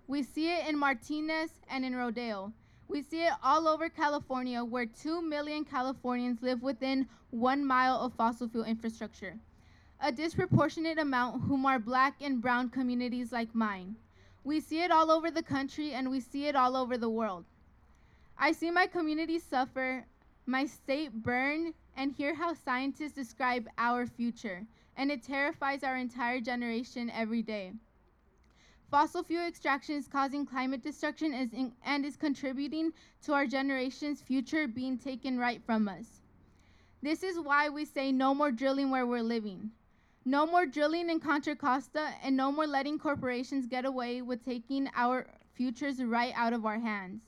We 0.07 0.23
see 0.23 0.53
it 0.53 0.69
in 0.69 0.79
Martinez 0.79 1.51
and 1.69 1.85
in 1.85 1.97
Rodeo. 1.97 2.53
We 2.87 3.03
see 3.03 3.25
it 3.25 3.33
all 3.43 3.67
over 3.67 3.89
California, 3.89 4.65
where 4.65 4.87
2 4.87 5.21
million 5.21 5.65
Californians 5.65 6.43
live 6.43 6.63
within 6.63 7.09
one 7.31 7.65
mile 7.65 7.97
of 7.97 8.15
fossil 8.15 8.49
fuel 8.49 8.65
infrastructure. 8.65 9.37
A 10.01 10.13
disproportionate 10.13 10.99
amount 10.99 11.43
whom 11.43 11.67
are 11.67 11.79
black 11.79 12.15
and 12.21 12.41
brown 12.41 12.69
communities 12.69 13.33
like 13.33 13.55
mine. 13.55 13.97
We 14.49 14.61
see 14.61 14.81
it 14.81 14.91
all 14.91 15.11
over 15.11 15.31
the 15.31 15.43
country 15.43 15.93
and 15.93 16.11
we 16.11 16.21
see 16.21 16.47
it 16.47 16.57
all 16.57 16.75
over 16.75 16.97
the 16.97 17.11
world. 17.11 17.45
I 18.39 18.53
see 18.53 18.71
my 18.71 18.87
community 18.87 19.39
suffer, 19.39 20.07
my 20.47 20.65
state 20.65 21.13
burn, 21.13 21.75
and 21.95 22.11
hear 22.11 22.35
how 22.35 22.55
scientists 22.55 23.13
describe 23.13 23.69
our 23.77 24.07
future, 24.07 24.67
and 24.97 25.11
it 25.11 25.23
terrifies 25.23 25.85
our 25.85 25.99
entire 25.99 26.41
generation 26.41 27.11
every 27.11 27.43
day. 27.43 27.73
Fossil 28.91 29.23
fuel 29.23 29.47
extraction 29.47 29.97
is 29.97 30.09
causing 30.09 30.47
climate 30.47 30.83
destruction 30.83 31.35
in, 31.35 31.75
and 31.85 32.07
is 32.07 32.17
contributing 32.17 32.95
to 33.25 33.35
our 33.35 33.47
generation's 33.47 34.23
future 34.23 34.67
being 34.67 34.97
taken 34.97 35.39
right 35.39 35.61
from 35.67 35.89
us. 35.89 36.23
This 37.03 37.23
is 37.23 37.39
why 37.39 37.69
we 37.69 37.85
say 37.85 38.13
no 38.13 38.33
more 38.35 38.51
drilling 38.51 38.91
where 38.91 39.07
we're 39.07 39.21
living. 39.21 39.73
No 40.29 40.45
more 40.45 40.67
drilling 40.67 41.09
in 41.09 41.21
Contra 41.21 41.57
Costa 41.57 42.11
and 42.23 42.37
no 42.37 42.53
more 42.53 42.67
letting 42.67 42.99
corporations 42.99 43.67
get 43.67 43.87
away 43.87 44.21
with 44.21 44.45
taking 44.45 44.91
our 44.95 45.27
futures 45.55 46.03
right 46.05 46.35
out 46.37 46.53
of 46.53 46.67
our 46.67 46.79
hands. 46.79 47.23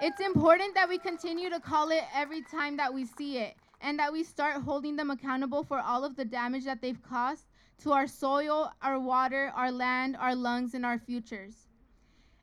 It's 0.00 0.20
important 0.20 0.72
that 0.76 0.88
we 0.88 0.98
continue 0.98 1.50
to 1.50 1.58
call 1.58 1.90
it 1.90 2.04
every 2.14 2.42
time 2.42 2.76
that 2.76 2.94
we 2.94 3.06
see 3.06 3.38
it 3.38 3.56
and 3.80 3.98
that 3.98 4.12
we 4.12 4.22
start 4.22 4.62
holding 4.62 4.94
them 4.94 5.10
accountable 5.10 5.64
for 5.64 5.80
all 5.80 6.04
of 6.04 6.14
the 6.14 6.24
damage 6.24 6.64
that 6.64 6.80
they've 6.80 7.02
caused 7.02 7.46
to 7.82 7.90
our 7.90 8.06
soil, 8.06 8.72
our 8.82 9.00
water, 9.00 9.52
our 9.56 9.72
land, 9.72 10.16
our 10.20 10.36
lungs, 10.36 10.74
and 10.74 10.86
our 10.86 11.00
futures. 11.00 11.66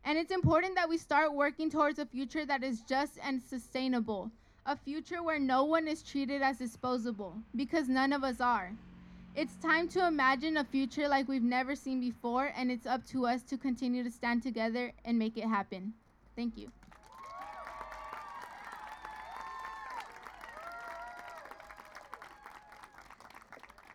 And 0.04 0.18
it's 0.18 0.34
important 0.34 0.76
that 0.76 0.90
we 0.90 0.98
start 0.98 1.34
working 1.34 1.70
towards 1.70 2.00
a 2.00 2.06
future 2.06 2.46
that 2.46 2.66
is 2.66 2.82
just 2.82 3.18
and 3.24 3.42
sustainable, 3.42 4.30
a 4.66 4.76
future 4.76 5.24
where 5.24 5.40
no 5.40 5.64
one 5.64 5.88
is 5.88 6.04
treated 6.04 6.42
as 6.42 6.58
disposable, 6.58 7.34
because 7.56 7.88
none 7.88 8.12
of 8.12 8.26
us 8.26 8.42
are. 8.42 8.74
It's 9.38 9.56
time 9.58 9.88
to 9.90 10.08
imagine 10.08 10.58
a 10.58 10.64
future 10.64 11.08
like 11.08 11.28
we've 11.28 11.44
never 11.44 11.76
seen 11.76 12.00
before, 12.00 12.52
and 12.58 12.72
it's 12.72 12.88
up 12.88 13.06
to 13.10 13.28
us 13.28 13.44
to 13.44 13.56
continue 13.56 14.04
to 14.04 14.10
stand 14.10 14.42
together 14.42 14.92
and 15.06 15.20
make 15.20 15.38
it 15.38 15.44
happen. 15.44 15.94
Thank 16.36 16.58
you. 16.58 16.72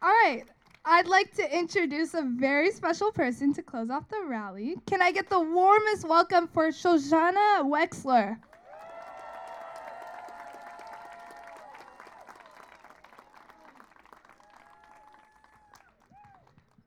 All 0.00 0.10
right, 0.10 0.44
I'd 0.84 1.08
like 1.08 1.34
to 1.34 1.58
introduce 1.58 2.14
a 2.14 2.22
very 2.22 2.70
special 2.70 3.10
person 3.10 3.52
to 3.54 3.62
close 3.62 3.90
off 3.90 4.08
the 4.10 4.22
rally. 4.24 4.76
Can 4.86 5.02
I 5.02 5.10
get 5.10 5.28
the 5.28 5.40
warmest 5.40 6.06
welcome 6.06 6.46
for 6.46 6.68
Shoshana 6.68 7.64
Wechsler? 7.64 8.38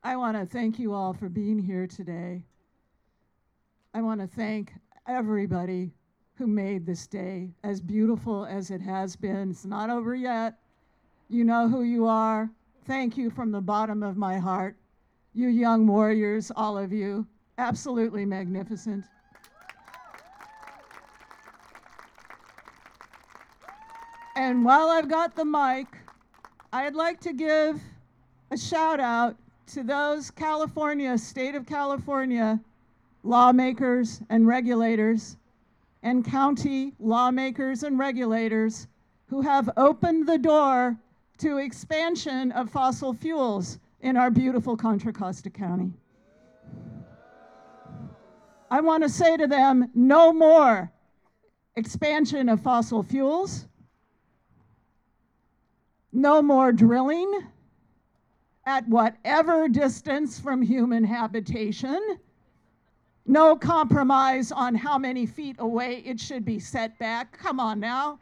I 0.05 0.15
want 0.17 0.37
to 0.37 0.45
thank 0.45 0.77
you 0.77 0.93
all 0.93 1.13
for 1.13 1.29
being 1.29 1.57
here 1.57 1.87
today. 1.87 2.43
I 3.91 4.03
want 4.03 4.21
to 4.21 4.27
thank 4.27 4.71
everybody 5.07 5.95
who 6.35 6.45
made 6.45 6.85
this 6.85 7.07
day 7.07 7.49
as 7.63 7.81
beautiful 7.81 8.45
as 8.45 8.69
it 8.69 8.81
has 8.81 9.15
been. 9.15 9.49
It's 9.49 9.65
not 9.65 9.89
over 9.89 10.13
yet. 10.13 10.59
You 11.27 11.43
know 11.43 11.67
who 11.67 11.81
you 11.81 12.05
are. 12.05 12.51
Thank 12.85 13.17
you 13.17 13.31
from 13.31 13.51
the 13.51 13.61
bottom 13.61 14.03
of 14.03 14.15
my 14.15 14.37
heart. 14.37 14.75
You 15.33 15.47
young 15.47 15.87
warriors, 15.87 16.51
all 16.55 16.77
of 16.77 16.93
you, 16.93 17.25
absolutely 17.57 18.27
magnificent. 18.27 19.05
And 24.35 24.63
while 24.63 24.89
I've 24.89 25.09
got 25.09 25.35
the 25.35 25.45
mic, 25.45 25.87
I'd 26.71 26.93
like 26.93 27.19
to 27.21 27.33
give 27.33 27.81
a 28.51 28.57
shout 28.57 28.99
out 28.99 29.35
to 29.67 29.83
those 29.83 30.29
California, 30.29 31.17
state 31.17 31.55
of 31.55 31.65
California 31.65 32.59
lawmakers 33.23 34.21
and 34.29 34.45
regulators 34.47 35.37
and 36.03 36.23
county 36.23 36.93
lawmakers 36.99 37.81
and 37.83 37.97
regulators 37.97 38.87
who 39.27 39.41
have 39.41 39.69
opened 39.77 40.27
the 40.27 40.37
door 40.37 40.95
to 41.39 41.57
expansion 41.57 42.51
of 42.51 42.69
fossil 42.69 43.13
fuels 43.13 43.79
in 44.01 44.15
our 44.15 44.29
beautiful 44.29 44.77
Contra 44.77 45.11
Costa 45.11 45.49
County. 45.49 45.91
I 48.69 48.81
want 48.81 49.03
to 49.03 49.09
say 49.09 49.35
to 49.37 49.47
them 49.47 49.89
no 49.95 50.31
more 50.31 50.91
expansion 51.75 52.49
of 52.49 52.61
fossil 52.61 53.01
fuels, 53.01 53.67
no 56.13 56.41
more 56.41 56.71
drilling 56.71 57.47
at 58.65 58.87
whatever 58.87 59.67
distance 59.67 60.39
from 60.39 60.61
human 60.61 61.03
habitation, 61.03 62.17
no 63.27 63.55
compromise 63.55 64.51
on 64.51 64.75
how 64.75 64.97
many 64.97 65.25
feet 65.25 65.55
away 65.59 66.03
it 66.05 66.19
should 66.19 66.45
be 66.45 66.59
set 66.59 66.97
back. 66.99 67.37
Come 67.37 67.59
on 67.59 67.79
now. 67.79 68.19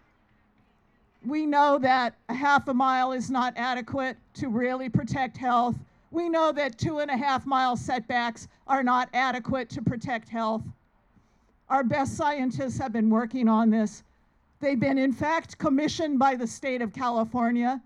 We 1.25 1.45
know 1.45 1.77
that 1.79 2.15
a 2.27 2.33
half 2.33 2.67
a 2.67 2.73
mile 2.73 3.13
is 3.13 3.31
not 3.31 3.53
adequate 3.55 4.17
to 4.35 4.49
really 4.49 4.89
protect 4.89 5.37
health. 5.37 5.75
We 6.11 6.27
know 6.29 6.51
that 6.51 6.77
two 6.77 6.99
and 6.99 7.09
a 7.09 7.17
half 7.17 7.45
mile 7.45 7.77
setbacks 7.77 8.47
are 8.67 8.83
not 8.83 9.09
adequate 9.13 9.69
to 9.71 9.81
protect 9.81 10.27
health. 10.27 10.63
Our 11.69 11.83
best 11.83 12.17
scientists 12.17 12.77
have 12.77 12.91
been 12.91 13.09
working 13.09 13.47
on 13.47 13.69
this. 13.69 14.03
They've 14.59 14.79
been, 14.79 14.97
in 14.97 15.13
fact, 15.13 15.57
commissioned 15.57 16.19
by 16.19 16.35
the 16.35 16.47
state 16.47 16.81
of 16.81 16.93
California, 16.93 17.81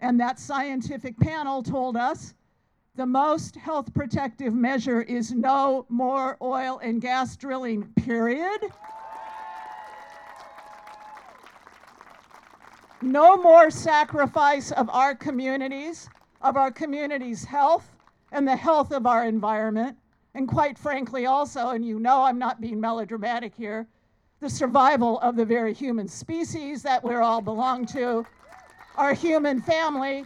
and 0.00 0.18
that 0.20 0.38
scientific 0.38 1.18
panel 1.18 1.62
told 1.62 1.96
us 1.96 2.34
the 2.94 3.06
most 3.06 3.56
health 3.56 3.92
protective 3.94 4.54
measure 4.54 5.02
is 5.02 5.32
no 5.32 5.86
more 5.88 6.36
oil 6.42 6.80
and 6.82 7.00
gas 7.00 7.36
drilling, 7.36 7.84
period. 7.96 8.60
no 13.02 13.36
more 13.36 13.70
sacrifice 13.70 14.72
of 14.72 14.90
our 14.90 15.14
communities, 15.14 16.08
of 16.42 16.56
our 16.56 16.70
communities' 16.70 17.44
health 17.44 17.94
and 18.32 18.46
the 18.46 18.56
health 18.56 18.90
of 18.90 19.06
our 19.06 19.24
environment. 19.24 19.96
And 20.34 20.48
quite 20.48 20.78
frankly, 20.78 21.26
also, 21.26 21.70
and 21.70 21.84
you 21.84 21.98
know 21.98 22.22
I'm 22.22 22.38
not 22.38 22.60
being 22.60 22.80
melodramatic 22.80 23.54
here, 23.54 23.86
the 24.40 24.50
survival 24.50 25.18
of 25.20 25.36
the 25.36 25.44
very 25.44 25.72
human 25.72 26.06
species 26.06 26.82
that 26.82 27.02
we 27.02 27.14
all 27.14 27.40
belong 27.40 27.86
to. 27.86 28.24
Our 28.98 29.14
human 29.14 29.62
family 29.62 30.24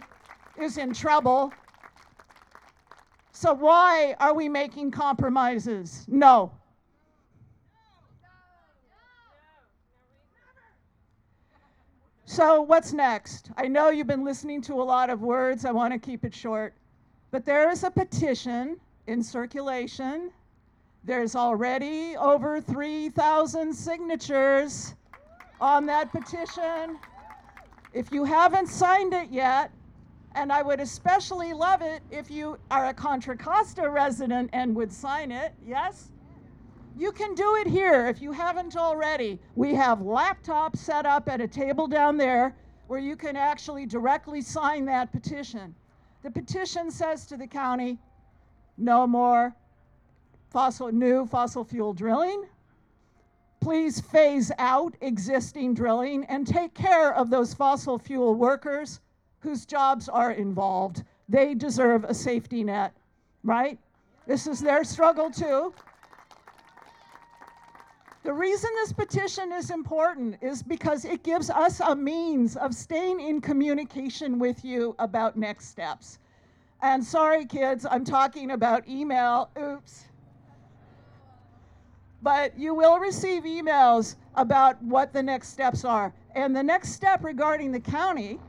is 0.59 0.79
in 0.79 0.95
trouble. 0.95 1.53
So, 3.31 3.53
why 3.53 4.15
are 4.19 4.33
we 4.33 4.49
making 4.49 4.89
compromises? 4.89 6.05
No. 6.07 6.51
So, 12.25 12.63
what's 12.63 12.93
next? 12.93 13.51
I 13.57 13.67
know 13.67 13.91
you've 13.91 14.07
been 14.07 14.25
listening 14.25 14.59
to 14.63 14.73
a 14.73 14.83
lot 14.83 15.11
of 15.11 15.21
words. 15.21 15.65
I 15.65 15.71
want 15.71 15.93
to 15.93 15.99
keep 15.99 16.25
it 16.25 16.33
short. 16.33 16.73
But 17.29 17.45
there 17.45 17.69
is 17.69 17.83
a 17.83 17.91
petition 17.91 18.79
in 19.05 19.21
circulation. 19.21 20.31
There's 21.03 21.35
already 21.35 22.17
over 22.17 22.59
3,000 22.59 23.71
signatures 23.71 24.95
on 25.61 25.85
that 25.85 26.11
petition. 26.11 26.97
If 27.93 28.11
you 28.11 28.23
haven't 28.23 28.67
signed 28.67 29.13
it 29.13 29.29
yet, 29.29 29.71
and 30.33 30.51
I 30.51 30.63
would 30.63 30.79
especially 30.79 31.53
love 31.53 31.83
it 31.83 32.01
if 32.09 32.31
you 32.31 32.57
are 32.71 32.87
a 32.87 32.93
Contra 32.93 33.37
Costa 33.37 33.87
resident 33.87 34.49
and 34.51 34.75
would 34.75 34.91
sign 34.91 35.31
it, 35.31 35.53
yes? 35.63 36.09
You 36.97 37.11
can 37.11 37.35
do 37.35 37.55
it 37.57 37.67
here 37.67 38.07
if 38.07 38.19
you 38.19 38.31
haven't 38.31 38.75
already. 38.75 39.39
We 39.55 39.75
have 39.75 39.99
laptops 39.99 40.77
set 40.77 41.05
up 41.05 41.29
at 41.29 41.39
a 41.39 41.47
table 41.47 41.87
down 41.87 42.17
there 42.17 42.55
where 42.87 42.99
you 42.99 43.15
can 43.15 43.35
actually 43.35 43.85
directly 43.85 44.41
sign 44.41 44.85
that 44.85 45.11
petition. 45.11 45.75
The 46.23 46.31
petition 46.31 46.89
says 46.89 47.27
to 47.27 47.37
the 47.37 47.47
county, 47.47 47.99
no 48.77 49.05
more 49.05 49.55
fossil 50.49 50.91
new 50.91 51.25
fossil 51.27 51.63
fuel 51.63 51.93
drilling. 51.93 52.45
Please 53.63 54.01
phase 54.01 54.51
out 54.59 54.93
existing 54.99 55.73
drilling 55.73 56.25
and 56.25 56.45
take 56.45 56.73
care 56.73 57.15
of 57.15 57.29
those 57.29 57.53
fossil 57.53 57.97
fuel 57.97 58.35
workers 58.35 58.99
whose 59.39 59.65
jobs 59.65 60.09
are 60.09 60.33
involved. 60.33 61.05
They 61.29 61.53
deserve 61.53 62.03
a 62.03 62.13
safety 62.13 62.65
net, 62.65 62.93
right? 63.41 63.79
This 64.27 64.47
is 64.47 64.59
their 64.59 64.83
struggle 64.83 65.31
too. 65.31 65.73
The 68.23 68.33
reason 68.33 68.69
this 68.75 68.91
petition 68.91 69.53
is 69.53 69.69
important 69.69 70.39
is 70.41 70.61
because 70.61 71.05
it 71.05 71.23
gives 71.23 71.49
us 71.49 71.79
a 71.79 71.95
means 71.95 72.57
of 72.57 72.75
staying 72.75 73.21
in 73.21 73.39
communication 73.39 74.39
with 74.39 74.65
you 74.65 74.93
about 74.99 75.37
next 75.37 75.69
steps. 75.69 76.19
And 76.81 77.01
sorry, 77.01 77.45
kids, 77.45 77.85
I'm 77.89 78.03
talking 78.03 78.51
about 78.51 78.89
email. 78.89 79.49
Oops. 79.57 80.03
But 82.23 82.57
you 82.57 82.73
will 82.73 82.99
receive 82.99 83.43
emails 83.43 84.15
about 84.35 84.81
what 84.81 85.11
the 85.11 85.21
next 85.21 85.49
steps 85.49 85.83
are. 85.83 86.13
And 86.33 86.55
the 86.55 86.63
next 86.63 86.93
step 86.93 87.21
regarding 87.23 87.73
the 87.73 87.81
county, 87.81 88.39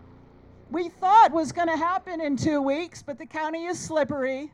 we 0.71 0.89
thought 0.89 1.33
was 1.33 1.51
going 1.51 1.69
to 1.69 1.77
happen 1.77 2.21
in 2.21 2.37
two 2.37 2.63
weeks, 2.63 3.03
but 3.03 3.19
the 3.19 3.27
county 3.27 3.67
is 3.67 3.79
slippery. 3.79 4.53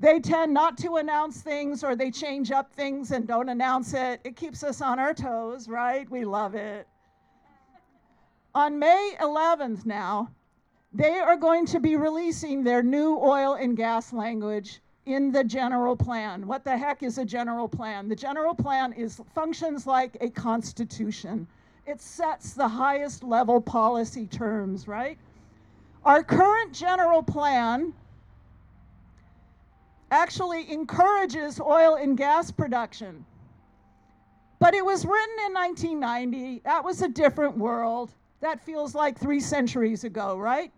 They 0.00 0.20
tend 0.20 0.54
not 0.54 0.78
to 0.78 0.96
announce 0.96 1.42
things 1.42 1.84
or 1.84 1.94
they 1.94 2.10
change 2.10 2.50
up 2.50 2.72
things 2.72 3.10
and 3.10 3.26
don't 3.26 3.50
announce 3.50 3.92
it. 3.92 4.20
It 4.24 4.36
keeps 4.36 4.64
us 4.64 4.80
on 4.80 4.98
our 4.98 5.12
toes, 5.12 5.68
right? 5.68 6.08
We 6.10 6.24
love 6.24 6.54
it. 6.54 6.88
On 8.54 8.78
May 8.78 9.16
11th 9.20 9.84
now, 9.84 10.30
they 10.94 11.18
are 11.18 11.36
going 11.36 11.66
to 11.66 11.80
be 11.80 11.96
releasing 11.96 12.64
their 12.64 12.82
new 12.82 13.18
oil 13.18 13.54
and 13.54 13.76
gas 13.76 14.14
language 14.14 14.80
in 15.08 15.32
the 15.32 15.42
general 15.42 15.96
plan. 15.96 16.46
What 16.46 16.64
the 16.64 16.76
heck 16.76 17.02
is 17.02 17.16
a 17.16 17.24
general 17.24 17.66
plan? 17.66 18.08
The 18.08 18.16
general 18.16 18.54
plan 18.54 18.92
is 18.92 19.20
functions 19.34 19.86
like 19.86 20.16
a 20.20 20.28
constitution. 20.28 21.46
It 21.86 22.00
sets 22.02 22.52
the 22.52 22.68
highest 22.68 23.24
level 23.24 23.60
policy 23.60 24.26
terms, 24.26 24.86
right? 24.86 25.18
Our 26.04 26.22
current 26.22 26.74
general 26.74 27.22
plan 27.22 27.94
actually 30.10 30.70
encourages 30.70 31.58
oil 31.58 31.94
and 31.94 32.16
gas 32.16 32.50
production. 32.50 33.24
But 34.58 34.74
it 34.74 34.84
was 34.84 35.06
written 35.06 35.46
in 35.46 35.54
1990. 35.54 36.62
That 36.64 36.84
was 36.84 37.00
a 37.00 37.08
different 37.08 37.56
world. 37.56 38.10
That 38.40 38.60
feels 38.64 38.94
like 38.94 39.18
three 39.18 39.40
centuries 39.40 40.04
ago, 40.04 40.36
right? 40.36 40.72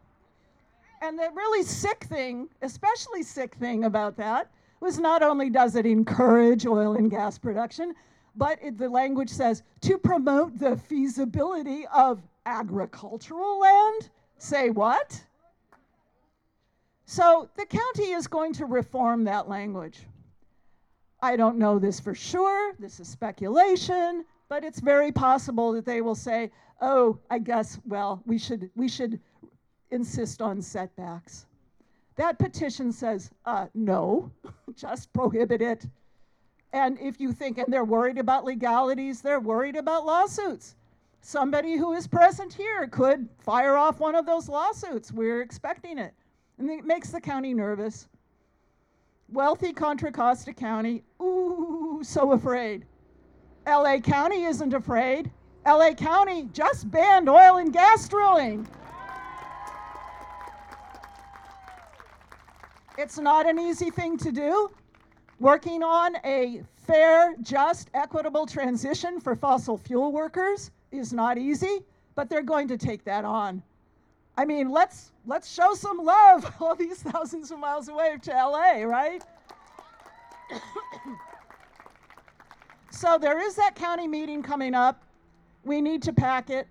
And 1.01 1.19
the 1.19 1.31
really 1.35 1.63
sick 1.63 2.05
thing, 2.05 2.49
especially 2.63 3.23
sick 3.23 3.55
thing 3.55 3.85
about 3.85 4.17
that, 4.19 4.51
was 4.81 4.99
not 4.99 5.23
only 5.23 5.51
does 5.51 5.77
it 5.77 5.87
encourage 5.87 6.67
oil 6.67 6.95
and 6.95 7.11
gas 7.11 7.39
production, 7.39 7.95
but 8.37 8.59
it, 8.63 8.79
the 8.79 8.89
language 8.89 9.31
says 9.31 9.63
to 9.83 9.99
promote 9.99 10.59
the 10.59 10.77
feasibility 10.77 11.87
of 11.93 12.23
agricultural 12.47 13.61
land. 13.61 14.11
Say 14.39 14.71
what? 14.71 15.23
So 17.05 17.51
the 17.57 17.67
county 17.67 18.13
is 18.13 18.27
going 18.27 18.53
to 18.55 18.67
reform 18.67 19.25
that 19.25 19.49
language. 19.49 20.07
I 21.23 21.37
don't 21.37 21.59
know 21.59 21.79
this 21.79 22.01
for 22.01 22.15
sure, 22.15 22.75
this 22.79 23.01
is 23.01 23.09
speculation, 23.09 24.25
but 24.49 24.65
it's 24.65 24.81
very 24.81 25.13
possible 25.13 25.73
that 25.73 25.85
they 25.85 26.01
will 26.01 26.15
say, 26.15 26.51
"Oh, 26.81 27.19
I 27.31 27.39
guess 27.39 27.79
well, 27.85 28.23
we 28.27 28.39
should 28.39 28.71
we 28.75 28.89
should 28.89 29.21
insist 29.91 30.43
on 30.43 30.61
setbacks." 30.63 31.47
That 32.17 32.39
petition 32.39 32.93
says, 32.93 33.31
uh, 33.47 33.69
no, 33.75 34.31
just 34.75 35.13
prohibit 35.13 35.63
it. 35.63 35.87
And 36.73 36.99
if 37.01 37.19
you 37.21 37.33
think, 37.33 37.59
and 37.59 37.73
they're 37.73 37.85
worried 37.85 38.19
about 38.19 38.45
legalities, 38.45 39.23
they're 39.23 39.41
worried 39.41 39.77
about 39.77 40.05
lawsuits. 40.05 40.77
Somebody 41.23 41.77
who 41.77 41.95
is 41.95 42.07
present 42.07 42.53
here 42.53 42.87
could 42.89 43.29
fire 43.39 43.77
off 43.77 44.01
one 44.01 44.15
of 44.15 44.27
those 44.27 44.49
lawsuits. 44.49 45.13
We're 45.13 45.43
expecting 45.43 45.99
it 45.99 46.15
and 46.61 46.71
it 46.71 46.85
makes 46.85 47.11
the 47.11 47.21
county 47.21 47.55
nervous. 47.55 48.07
Wealthy 49.31 49.73
Contra 49.73 50.13
Costa 50.13 50.53
County, 50.53 51.03
ooh, 51.23 52.01
so 52.03 52.33
afraid. 52.33 52.85
LA 53.67 53.99
County 53.99 54.45
isn't 54.45 54.75
afraid. 54.75 55.31
LA 55.67 55.95
County 55.95 56.49
just 56.53 56.91
banned 56.91 57.29
oil 57.29 57.57
and 57.57 57.73
gas 57.73 58.09
drilling. 58.09 58.69
It's 63.01 63.19
not 63.19 63.49
an 63.49 63.59
easy 63.59 63.89
thing 63.89 64.19
to 64.19 64.31
do. 64.31 64.71
Working 65.39 65.83
on 65.83 66.17
a 66.23 66.61
fair, 66.87 67.35
just, 67.41 67.89
equitable 67.95 68.45
transition 68.45 69.21
for 69.21 69.35
fossil 69.35 69.79
fuel 69.79 70.13
workers 70.13 70.71
is 70.93 71.15
not 71.15 71.39
easy. 71.39 71.79
but 72.15 72.29
they're 72.29 72.43
going 72.43 72.69
to 72.69 72.77
take 72.77 73.03
that 73.05 73.25
on. 73.25 73.63
I 74.37 74.45
mean, 74.45 74.69
let's 74.69 75.13
let's 75.27 75.51
show 75.51 75.73
some 75.73 75.97
love 75.97 76.55
all 76.61 76.75
these 76.75 77.03
thousands 77.03 77.51
of 77.51 77.59
miles 77.59 77.89
away 77.89 78.19
to 78.21 78.31
LA, 78.33 78.83
right? 78.83 79.25
so 82.91 83.17
there 83.17 83.39
is 83.39 83.55
that 83.55 83.75
county 83.75 84.07
meeting 84.07 84.43
coming 84.43 84.75
up. 84.75 85.03
We 85.65 85.81
need 85.81 86.03
to 86.03 86.13
pack 86.13 86.51
it. 86.51 86.69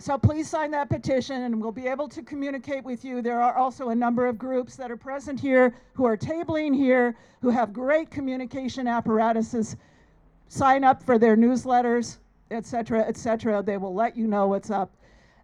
So 0.00 0.16
please 0.16 0.48
sign 0.48 0.70
that 0.70 0.88
petition 0.88 1.42
and 1.42 1.60
we'll 1.60 1.72
be 1.72 1.88
able 1.88 2.08
to 2.08 2.22
communicate 2.22 2.84
with 2.84 3.04
you. 3.04 3.20
There 3.20 3.40
are 3.40 3.56
also 3.56 3.88
a 3.88 3.94
number 3.94 4.26
of 4.26 4.38
groups 4.38 4.76
that 4.76 4.92
are 4.92 4.96
present 4.96 5.40
here 5.40 5.74
who 5.94 6.04
are 6.04 6.16
tabling 6.16 6.74
here, 6.74 7.16
who 7.42 7.50
have 7.50 7.72
great 7.72 8.08
communication 8.08 8.86
apparatuses. 8.86 9.76
Sign 10.48 10.84
up 10.84 11.02
for 11.02 11.18
their 11.18 11.36
newsletters, 11.36 12.18
et 12.52 12.64
cetera, 12.64 13.04
et 13.06 13.16
cetera. 13.16 13.60
They 13.60 13.76
will 13.76 13.94
let 13.94 14.16
you 14.16 14.28
know 14.28 14.46
what's 14.46 14.70
up. 14.70 14.94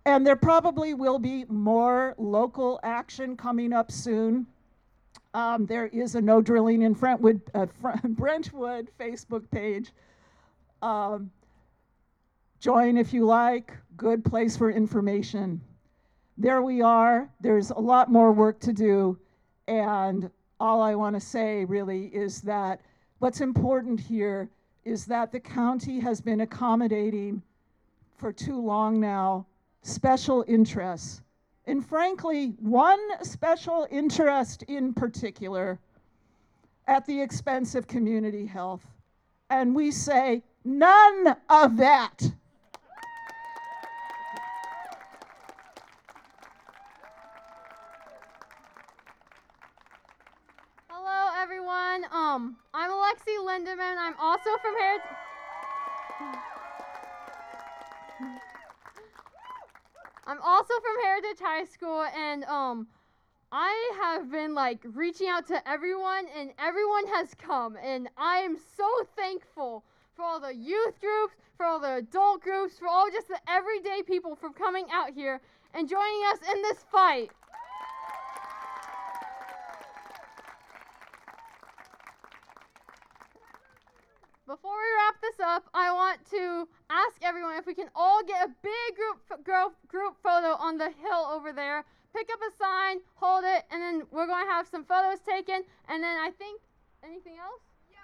And 0.07 0.25
there 0.25 0.37
probably 0.37 0.95
will 0.95 1.19
be 1.19 1.47
more 1.49 2.15
local 2.17 2.79
action 2.85 3.37
coming 3.37 3.73
up 3.73 3.91
soon. 3.91 4.47
Um, 5.33 5.67
there 5.67 5.87
is 5.87 6.15
a 6.15 6.21
no 6.21 6.41
drilling 6.41 6.83
in 6.83 6.93
Brentwood, 6.93 7.41
uh, 7.55 7.67
Brentwood 8.05 8.91
Facebook 9.01 9.51
page. 9.51 9.93
Um, 10.81 11.31
join 12.65 12.97
if 12.97 13.13
you 13.13 13.27
like, 13.27 13.77
good 13.95 14.25
place 14.25 14.57
for 14.57 14.71
information. 14.71 15.61
There 16.39 16.63
we 16.63 16.81
are. 16.81 17.29
There's 17.43 17.69
a 17.69 17.79
lot 17.79 18.11
more 18.11 18.33
work 18.33 18.59
to 18.61 18.73
do. 18.73 19.19
And 19.69 20.31
all 20.59 20.81
I 20.81 20.95
want 20.95 21.15
to 21.15 21.21
say 21.21 21.67
really 21.67 22.07
is 22.07 22.41
that 22.41 22.81
what's 23.19 23.43
important 23.43 24.01
here 24.01 24.49
is 24.87 25.05
that 25.05 25.31
the 25.31 25.41
county 25.41 26.01
has 26.01 26.23
been 26.23 26.41
accommodating 26.41 27.43
for 28.17 28.33
too 28.33 28.59
long 28.59 28.99
now 28.99 29.45
special 29.83 30.43
interests. 30.49 31.21
And 31.67 31.87
frankly, 31.87 32.55
one 32.61 33.23
special 33.23 33.87
interest 33.91 34.63
in 34.69 34.95
particular 34.95 35.79
at 36.87 37.05
the 37.05 37.21
expense 37.21 37.75
of 37.75 37.87
community 37.87 38.47
health. 38.47 38.87
And 39.51 39.75
we 39.75 39.91
say, 39.91 40.43
none 40.65 41.37
of 41.51 41.77
that. 41.77 42.33
Um, 52.25 52.57
I'm 52.73 52.91
Alexi 52.91 53.37
Lindemann. 53.39 53.99
I'm 53.99 54.15
also 54.19 54.49
from 54.63 54.75
Heritage. 54.79 55.07
I'm 60.27 60.39
also 60.43 60.73
from 60.73 61.05
Heritage 61.05 61.39
High 61.39 61.65
School, 61.65 62.07
and 62.17 62.45
um, 62.45 62.87
I 63.53 63.93
have 64.03 64.31
been 64.33 64.55
like 64.55 64.81
reaching 64.95 65.29
out 65.29 65.47
to 65.49 65.69
everyone, 65.69 66.25
and 66.35 66.53
everyone 66.59 67.07
has 67.09 67.35
come, 67.35 67.77
and 67.85 68.09
I 68.17 68.39
am 68.39 68.57
so 68.75 68.89
thankful 69.19 69.85
for 70.17 70.25
all 70.25 70.41
the 70.41 70.55
youth 70.55 70.99
groups, 71.03 71.35
for 71.59 71.67
all 71.67 71.79
the 71.79 71.97
adult 71.97 72.41
groups, 72.41 72.79
for 72.79 72.89
all 72.89 73.11
just 73.11 73.29
the 73.29 73.39
everyday 73.47 74.03
people 74.03 74.35
for 74.35 74.49
coming 74.49 74.87
out 74.91 75.13
here 75.13 75.43
and 75.75 75.91
joining 75.91 76.23
us 76.33 76.39
in 76.55 76.63
this 76.63 76.87
fight. 76.91 77.33
Before 84.55 84.79
we 84.79 84.87
wrap 85.03 85.19
this 85.21 85.41
up, 85.43 85.67
I 85.75 85.91
want 85.91 86.25
to 86.31 86.69
ask 86.89 87.17
everyone 87.23 87.57
if 87.57 87.67
we 87.67 87.75
can 87.75 87.91
all 87.93 88.23
get 88.23 88.47
a 88.47 88.51
big 88.63 88.95
group 88.95 89.19
group, 89.43 89.75
group 89.89 90.15
photo 90.23 90.55
on 90.63 90.79
the 90.79 90.91
hill 91.03 91.27
over 91.27 91.53
there. 91.53 91.85
Pick 92.15 92.29
up 92.33 92.39
a 92.39 92.55
sign, 92.57 93.01
hold 93.17 93.43
it, 93.43 93.65
and 93.73 93.83
then 93.83 94.07
we're 94.13 94.29
going 94.29 94.47
to 94.47 94.53
have 94.53 94.69
some 94.69 94.85
photos 94.85 95.19
taken. 95.27 95.65
And 95.89 96.01
then 96.05 96.19
I 96.21 96.31
think 96.39 96.61
anything 97.03 97.35
else? 97.43 97.63
Yeah, 97.91 97.99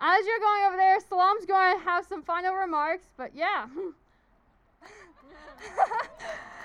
as 0.00 0.24
you're 0.24 0.40
going 0.40 0.64
over 0.68 0.76
there, 0.78 0.98
Salam's 1.00 1.44
going 1.44 1.80
to 1.80 1.84
have 1.84 2.06
some 2.06 2.22
final 2.22 2.54
remarks. 2.54 3.04
But 3.18 3.32
yeah. 3.34 3.66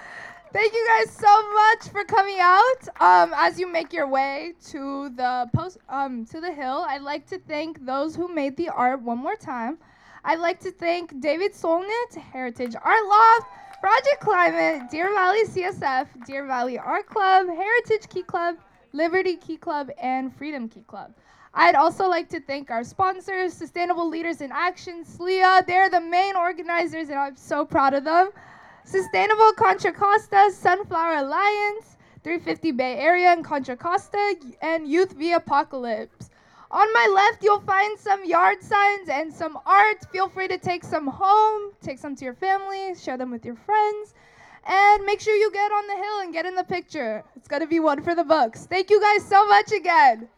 Thank 0.54 0.74
you 0.74 0.86
guys 0.86 1.10
so 1.16 1.54
much 1.54 1.88
for 1.94 2.04
coming 2.04 2.40
out. 2.42 2.82
Um, 3.00 3.34
as 3.38 3.58
you 3.58 3.72
make 3.72 3.94
your 3.94 4.06
way 4.06 4.54
to 4.68 5.08
the 5.16 5.50
post, 5.54 5.78
um, 5.88 6.26
to 6.26 6.42
the 6.42 6.52
hill, 6.52 6.86
I'd 6.90 7.04
like 7.04 7.26
to 7.28 7.40
thank 7.40 7.86
those 7.86 8.18
who 8.18 8.28
made 8.28 8.58
the 8.58 8.68
art 8.68 9.02
one 9.02 9.18
more 9.18 9.38
time. 9.38 9.78
I'd 10.26 10.40
like 10.40 10.60
to 10.60 10.72
thank 10.72 11.22
David 11.22 11.54
Solnit, 11.54 12.16
Heritage 12.16 12.76
Art 12.76 13.06
Loft, 13.08 13.48
Project 13.80 14.20
Climate, 14.20 14.92
Deer 14.92 15.14
Valley 15.14 15.46
CSF, 15.46 16.26
Deer 16.26 16.46
Valley 16.46 16.78
Art 16.78 17.08
Club, 17.08 17.48
Heritage 17.48 18.10
Key 18.10 18.24
Club, 18.24 18.58
Liberty 18.92 19.38
Key 19.38 19.56
Club, 19.56 19.90
and 20.02 20.36
Freedom 20.36 20.68
Key 20.68 20.84
Club. 20.86 21.14
I'd 21.54 21.76
also 21.76 22.10
like 22.10 22.28
to 22.28 22.42
thank 22.42 22.72
our 22.72 22.84
sponsors, 22.84 23.54
Sustainable 23.54 24.10
Leaders 24.10 24.42
in 24.42 24.52
Action, 24.52 25.06
SLEA. 25.06 25.66
They're 25.66 25.90
the 25.90 26.02
main 26.02 26.36
organizers, 26.36 27.08
and 27.08 27.18
I'm 27.18 27.38
so 27.38 27.64
proud 27.64 27.94
of 27.94 28.04
them. 28.04 28.32
Sustainable 28.84 29.54
Contra 29.54 29.92
Costa, 29.92 30.52
Sunflower 30.52 31.16
Alliance, 31.16 31.98
350 32.24 32.72
Bay 32.72 32.98
Area 32.98 33.30
and 33.30 33.44
Contra 33.44 33.78
Costa, 33.78 34.36
and 34.62 34.88
Youth 34.88 35.14
via 35.14 35.38
Apocalypse. 35.38 36.30
On 36.72 36.94
my 36.94 37.08
left, 37.14 37.44
you'll 37.44 37.60
find 37.62 38.00
some 38.00 38.24
yard 38.24 38.64
signs 38.64 39.10
and 39.10 39.34
some 39.34 39.60
art. 39.66 40.06
Feel 40.12 40.30
free 40.30 40.48
to 40.48 40.58
take 40.58 40.84
some 40.84 41.08
home, 41.08 41.74
take 41.82 42.00
some 42.00 42.16
to 42.16 42.26
your 42.26 42.34
family, 42.34 42.96
share 42.96 43.18
them 43.18 43.30
with 43.30 43.46
your 43.46 43.56
friends, 43.56 44.14
and 44.66 45.04
make 45.06 45.20
sure 45.20 45.36
you 45.36 45.52
get 45.52 45.72
on 45.72 45.88
the 45.88 45.96
hill 45.96 46.20
and 46.22 46.34
get 46.34 46.46
in 46.46 46.56
the 46.56 46.64
picture. 46.64 47.24
It's 47.36 47.48
going 47.48 47.62
to 47.62 47.68
be 47.68 47.80
one 47.80 48.02
for 48.02 48.16
the 48.16 48.24
books. 48.24 48.68
Thank 48.68 48.90
you 48.90 49.02
guys 49.02 49.28
so 49.28 49.46
much 49.48 49.72
again. 49.72 50.30